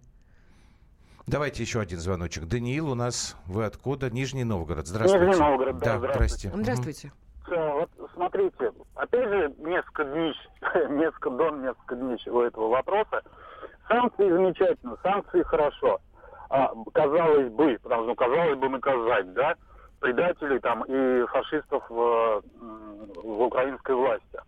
Давайте 1.27 1.63
еще 1.63 1.81
один 1.81 2.01
звоночек. 2.01 2.47
Даниил 2.47 2.91
у 2.91 2.95
нас, 2.95 3.37
вы 3.47 3.65
откуда? 3.65 4.11
Нижний 4.11 4.43
Новгород. 4.45 4.87
Здравствуйте. 4.89 5.27
Нижний 5.27 5.41
Новгород, 5.41 5.79
да, 5.79 5.99
да. 5.99 5.99
здравствуйте. 5.99 6.53
Здравствуйте. 6.57 7.13
Э, 7.49 7.73
Вот 7.73 7.91
смотрите, 8.15 8.73
опять 8.95 9.29
же, 9.29 9.55
несколько 9.59 10.05
днищ, 10.05 10.37
несколько 10.91 11.31
дон, 11.31 11.63
несколько 11.63 11.95
днищ 11.95 12.27
у 12.27 12.41
этого 12.41 12.69
вопроса. 12.69 13.23
Санкции 13.89 14.29
замечательно, 14.29 14.97
санкции 15.03 15.43
хорошо. 15.43 16.01
А, 16.51 16.73
казалось 16.93 17.53
бы, 17.53 17.79
потому 17.81 18.03
что 18.03 18.09
ну, 18.09 18.15
казалось 18.17 18.59
бы 18.59 18.69
наказать, 18.69 19.33
да, 19.35 19.55
предателей 20.01 20.59
там 20.59 20.83
и 20.85 21.27
фашистов 21.27 21.89
в, 21.89 22.43
в 23.23 23.43
украинской 23.43 23.95
власти. 23.95 24.41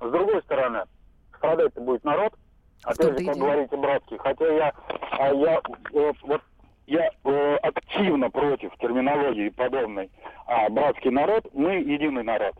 С 0.00 0.10
другой 0.10 0.42
стороны, 0.42 0.84
страдать-то 1.36 1.80
будет 1.82 2.04
народ. 2.04 2.32
том-то 2.82 3.04
Опять 3.04 3.18
же, 3.18 3.26
как 3.26 3.36
говорите, 3.36 3.76
братский, 3.76 4.18
хотя 4.18 4.48
я, 4.48 4.72
а 5.10 5.34
я 5.34 5.60
вот 6.22 6.40
я 6.86 7.10
э, 7.24 7.56
активно 7.56 8.30
против 8.30 8.74
терминологии 8.78 9.50
подобной. 9.50 10.10
А 10.46 10.68
братский 10.70 11.10
народ, 11.10 11.46
мы 11.52 11.74
единый 11.74 12.22
народ. 12.22 12.54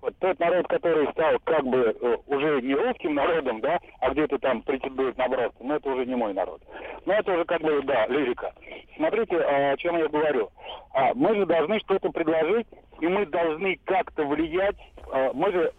Вот 0.00 0.14
тот 0.18 0.38
народ, 0.38 0.66
который 0.68 1.10
стал 1.12 1.38
как 1.44 1.64
бы 1.66 1.96
э, 2.00 2.16
уже 2.26 2.62
не 2.62 2.74
русским 2.74 3.14
народом, 3.14 3.60
да, 3.60 3.80
а 4.00 4.10
где-то 4.10 4.38
там 4.38 4.62
претендует 4.62 5.18
на 5.18 5.28
братство, 5.28 5.64
но 5.64 5.76
это 5.76 5.90
уже 5.90 6.06
не 6.06 6.14
мой 6.14 6.32
народ. 6.32 6.62
Но 7.04 7.14
это 7.14 7.32
уже 7.32 7.44
как 7.44 7.60
бы, 7.62 7.82
да, 7.82 8.06
лирика. 8.06 8.52
Смотрите, 8.96 9.36
а, 9.36 9.72
о 9.72 9.76
чем 9.76 9.96
я 9.98 10.08
говорю. 10.08 10.50
А, 10.92 11.12
мы 11.14 11.34
же 11.34 11.46
должны 11.46 11.80
что-то 11.80 12.10
предложить, 12.10 12.68
и 13.00 13.08
мы 13.08 13.26
должны 13.26 13.78
как-то 13.84 14.24
влиять. 14.24 14.76
А, 15.10 15.32
мы 15.32 15.50
же 15.50 15.72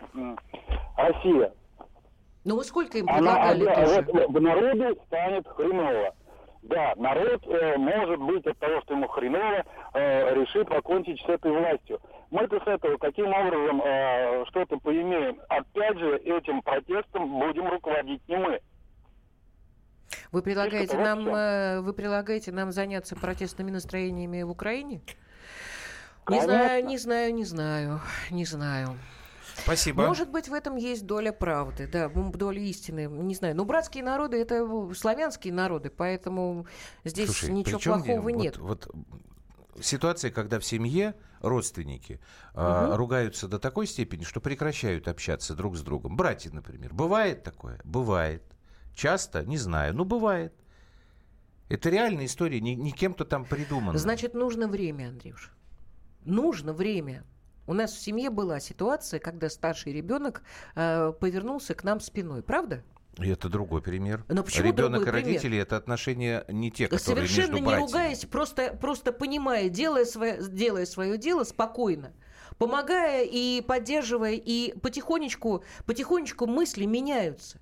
Россия, 0.97 1.53
Ну 2.43 2.57
вы 2.57 2.63
сколько 2.65 2.97
им 2.97 3.07
она 3.09 3.35
предлагали 3.51 3.65
а, 3.65 3.85
тоже? 3.85 4.07
вот, 4.11 4.29
в 4.29 4.41
народу 4.41 5.01
станет 5.05 5.47
хреново. 5.47 6.13
Да, 6.69 6.93
народ, 6.97 7.41
э, 7.47 7.77
может 7.77 8.19
быть, 8.19 8.45
от 8.45 8.57
того, 8.59 8.79
что 8.81 8.93
ему 8.93 9.07
хреново, 9.07 9.65
э, 9.95 10.35
решит 10.35 10.69
покончить 10.69 11.19
с 11.25 11.27
этой 11.27 11.51
властью. 11.51 11.99
Мы-то 12.29 12.59
с 12.59 12.67
этого 12.67 12.97
каким 12.97 13.33
образом 13.33 13.81
э, 13.83 14.45
что-то 14.49 14.77
поимеем? 14.77 15.39
Опять 15.49 15.97
же, 15.97 16.17
этим 16.17 16.61
протестом 16.61 17.39
будем 17.39 17.67
руководить 17.67 18.21
не 18.27 18.37
мы. 18.37 18.59
Вы 20.31 20.43
предлагаете 20.43 20.95
вот 20.95 21.03
нам, 21.03 21.27
э, 21.27 21.81
вы 21.81 21.91
предлагаете 21.93 22.51
нам 22.51 22.71
заняться 22.71 23.15
протестными 23.15 23.71
настроениями 23.71 24.43
в 24.43 24.51
Украине? 24.51 25.01
Не 26.27 26.37
Конечно. 26.37 26.51
знаю, 26.51 26.85
не 26.85 26.97
знаю, 26.99 27.33
не 27.33 27.45
знаю, 27.45 28.01
не 28.29 28.45
знаю. 28.45 28.89
Спасибо. 29.63 30.05
Может 30.05 30.29
быть, 30.31 30.47
в 30.49 30.53
этом 30.53 30.75
есть 30.75 31.05
доля 31.05 31.31
правды, 31.31 31.87
да, 31.87 32.09
доля 32.09 32.61
истины, 32.61 33.07
не 33.07 33.35
знаю. 33.35 33.55
Но 33.55 33.65
братские 33.65 34.03
народы 34.03 34.37
это 34.37 34.67
славянские 34.95 35.53
народы, 35.53 35.89
поэтому 35.89 36.65
здесь 37.03 37.27
Слушай, 37.27 37.51
ничего 37.51 37.79
плохого 37.79 38.21
вот- 38.21 38.31
нет. 38.35 38.57
Вот, 38.57 38.89
ситуация, 39.81 40.31
когда 40.31 40.59
в 40.59 40.65
семье 40.65 41.15
родственники 41.41 42.19
а, 42.53 42.87
Мгм. 42.87 42.95
ругаются 42.95 43.47
до 43.47 43.59
такой 43.59 43.87
степени, 43.87 44.23
что 44.23 44.41
прекращают 44.41 45.07
общаться 45.07 45.55
друг 45.55 45.77
с 45.77 45.81
другом. 45.81 46.17
Братья, 46.17 46.51
например. 46.51 46.93
Бывает 46.93 47.43
такое? 47.43 47.79
Бывает. 47.83 48.43
Часто? 48.93 49.45
Не 49.45 49.57
знаю. 49.57 49.95
Но 49.95 50.03
бывает. 50.03 50.53
Это 51.69 51.89
реальная 51.89 52.25
история, 52.25 52.59
не, 52.59 52.75
не 52.75 52.91
кем-то 52.91 53.23
там 53.25 53.45
придумана. 53.45 53.97
Значит, 53.97 54.33
нужно 54.33 54.67
время, 54.67 55.09
Андрюш. 55.09 55.53
Нужно 56.25 56.73
время. 56.73 57.23
У 57.69 57.73
нас 57.73 57.93
в 57.93 57.99
семье 57.99 58.31
была 58.31 58.59
ситуация, 58.59 59.19
когда 59.19 59.47
старший 59.47 59.93
ребенок 59.93 60.41
э, 60.73 61.13
повернулся 61.19 61.75
к 61.75 61.83
нам 61.83 61.99
спиной, 61.99 62.41
правда? 62.41 62.83
И 63.19 63.29
это 63.29 63.47
другой 63.47 63.83
пример. 63.83 64.25
Но 64.27 64.41
почему 64.41 64.69
Ребенок 64.69 65.01
и 65.01 65.05
другой 65.05 65.21
пример? 65.21 65.33
родители 65.35 65.57
это 65.59 65.77
отношения 65.77 66.45
не 66.47 66.71
те, 66.71 66.87
которые 66.87 67.27
Совершенно 67.27 67.51
между 67.51 67.55
не 67.57 67.61
братьями. 67.61 67.85
ругаясь, 67.85 68.25
просто, 68.25 68.73
просто 68.73 69.11
понимая, 69.11 69.69
делая 69.69 70.05
свое, 70.05 70.39
делая 70.49 70.87
свое 70.87 71.19
дело 71.19 71.43
спокойно, 71.43 72.11
помогая 72.57 73.23
и 73.23 73.61
поддерживая, 73.61 74.33
и 74.33 74.73
потихонечку, 74.79 75.63
потихонечку 75.85 76.47
мысли 76.47 76.85
меняются. 76.85 77.59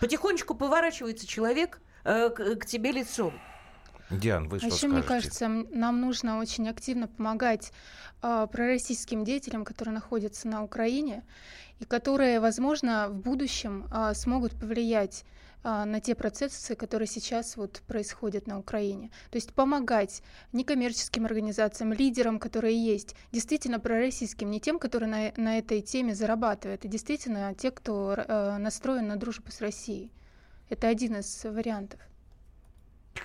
Потихонечку 0.00 0.54
поворачивается 0.54 1.26
человек 1.26 1.82
э, 2.04 2.30
к, 2.30 2.56
к 2.60 2.64
тебе 2.64 2.90
лицом. 2.90 3.34
Диан, 4.10 4.48
вы 4.48 4.56
А 4.56 4.60
что 4.60 4.68
еще, 4.68 4.76
скажете? 4.76 4.96
мне 4.96 5.02
кажется, 5.02 5.48
нам 5.48 6.00
нужно 6.00 6.38
очень 6.38 6.68
активно 6.68 7.08
помогать 7.08 7.72
а, 8.22 8.46
пророссийским 8.46 9.24
деятелям, 9.24 9.64
которые 9.64 9.94
находятся 9.94 10.48
на 10.48 10.62
Украине 10.62 11.24
и 11.80 11.84
которые, 11.84 12.40
возможно, 12.40 13.08
в 13.08 13.16
будущем 13.16 13.86
а, 13.90 14.14
смогут 14.14 14.52
повлиять 14.52 15.24
а, 15.68 15.84
на 15.84 16.00
те 16.00 16.14
процессы, 16.14 16.76
которые 16.76 17.08
сейчас 17.08 17.56
вот 17.56 17.82
происходят 17.88 18.46
на 18.46 18.60
Украине. 18.60 19.10
То 19.30 19.36
есть 19.36 19.52
помогать 19.52 20.22
некоммерческим 20.52 21.26
организациям, 21.26 21.92
лидерам, 21.92 22.38
которые 22.38 22.76
есть, 22.76 23.16
действительно 23.32 23.80
пророссийским, 23.80 24.48
не 24.48 24.60
тем, 24.60 24.78
которые 24.78 25.08
на, 25.08 25.42
на 25.42 25.58
этой 25.58 25.80
теме 25.80 26.14
зарабатывают, 26.14 26.84
а 26.84 26.88
действительно 26.88 27.52
те, 27.54 27.72
кто 27.72 28.14
э, 28.14 28.56
настроен 28.58 29.08
на 29.08 29.16
дружбу 29.16 29.50
с 29.50 29.60
Россией. 29.60 30.12
Это 30.68 30.86
один 30.86 31.16
из 31.16 31.44
вариантов. 31.44 32.00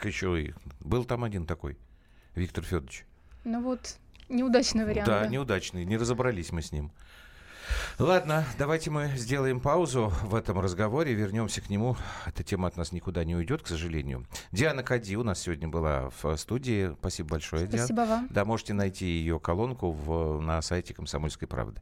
Еще 0.06 0.54
был 0.80 1.06
там 1.06 1.24
один 1.24 1.46
такой, 1.46 1.78
Виктор 2.36 2.64
Федорович. 2.64 3.06
Ну 3.44 3.62
вот, 3.62 3.98
неудачный 4.30 4.86
вариант. 4.86 5.08
Да, 5.08 5.22
да, 5.22 5.28
неудачный, 5.28 5.86
не 5.86 5.98
разобрались 5.98 6.52
мы 6.52 6.62
с 6.62 6.72
ним. 6.72 6.92
Ладно, 8.02 8.44
давайте 8.58 8.90
мы 8.90 9.12
сделаем 9.16 9.60
паузу 9.60 10.12
в 10.24 10.34
этом 10.34 10.60
разговоре, 10.60 11.14
вернемся 11.14 11.62
к 11.62 11.70
нему. 11.70 11.96
Эта 12.26 12.44
тема 12.44 12.68
от 12.68 12.76
нас 12.76 12.92
никуда 12.92 13.24
не 13.24 13.36
уйдет, 13.36 13.62
к 13.62 13.68
сожалению. 13.68 14.26
Диана 14.52 14.82
Кади 14.82 15.16
у 15.16 15.24
нас 15.24 15.40
сегодня 15.42 15.68
была 15.68 16.10
в 16.20 16.36
студии. 16.38 16.96
Спасибо 17.00 17.30
большое, 17.30 17.68
Диана. 17.68 17.86
Спасибо 17.86 18.10
вам. 18.10 18.28
Да, 18.32 18.44
можете 18.44 18.74
найти 18.74 19.06
ее 19.06 19.40
колонку 19.40 19.92
в, 19.92 20.42
на 20.42 20.64
сайте 20.64 20.96
«Комсомольской 20.96 21.48
правды». 21.48 21.80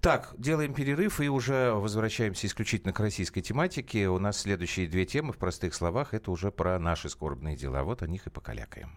Так, 0.00 0.32
делаем 0.38 0.74
перерыв 0.74 1.20
и 1.20 1.28
уже 1.28 1.72
возвращаемся 1.72 2.46
исключительно 2.46 2.92
к 2.92 3.00
российской 3.00 3.40
тематике. 3.40 4.08
У 4.08 4.20
нас 4.20 4.38
следующие 4.38 4.86
две 4.86 5.06
темы, 5.06 5.32
в 5.32 5.38
простых 5.38 5.74
словах, 5.74 6.14
это 6.14 6.30
уже 6.30 6.52
про 6.52 6.78
наши 6.78 7.08
скорбные 7.08 7.56
дела. 7.56 7.82
Вот 7.82 8.02
о 8.02 8.06
них 8.06 8.28
и 8.28 8.30
покалякаем. 8.30 8.96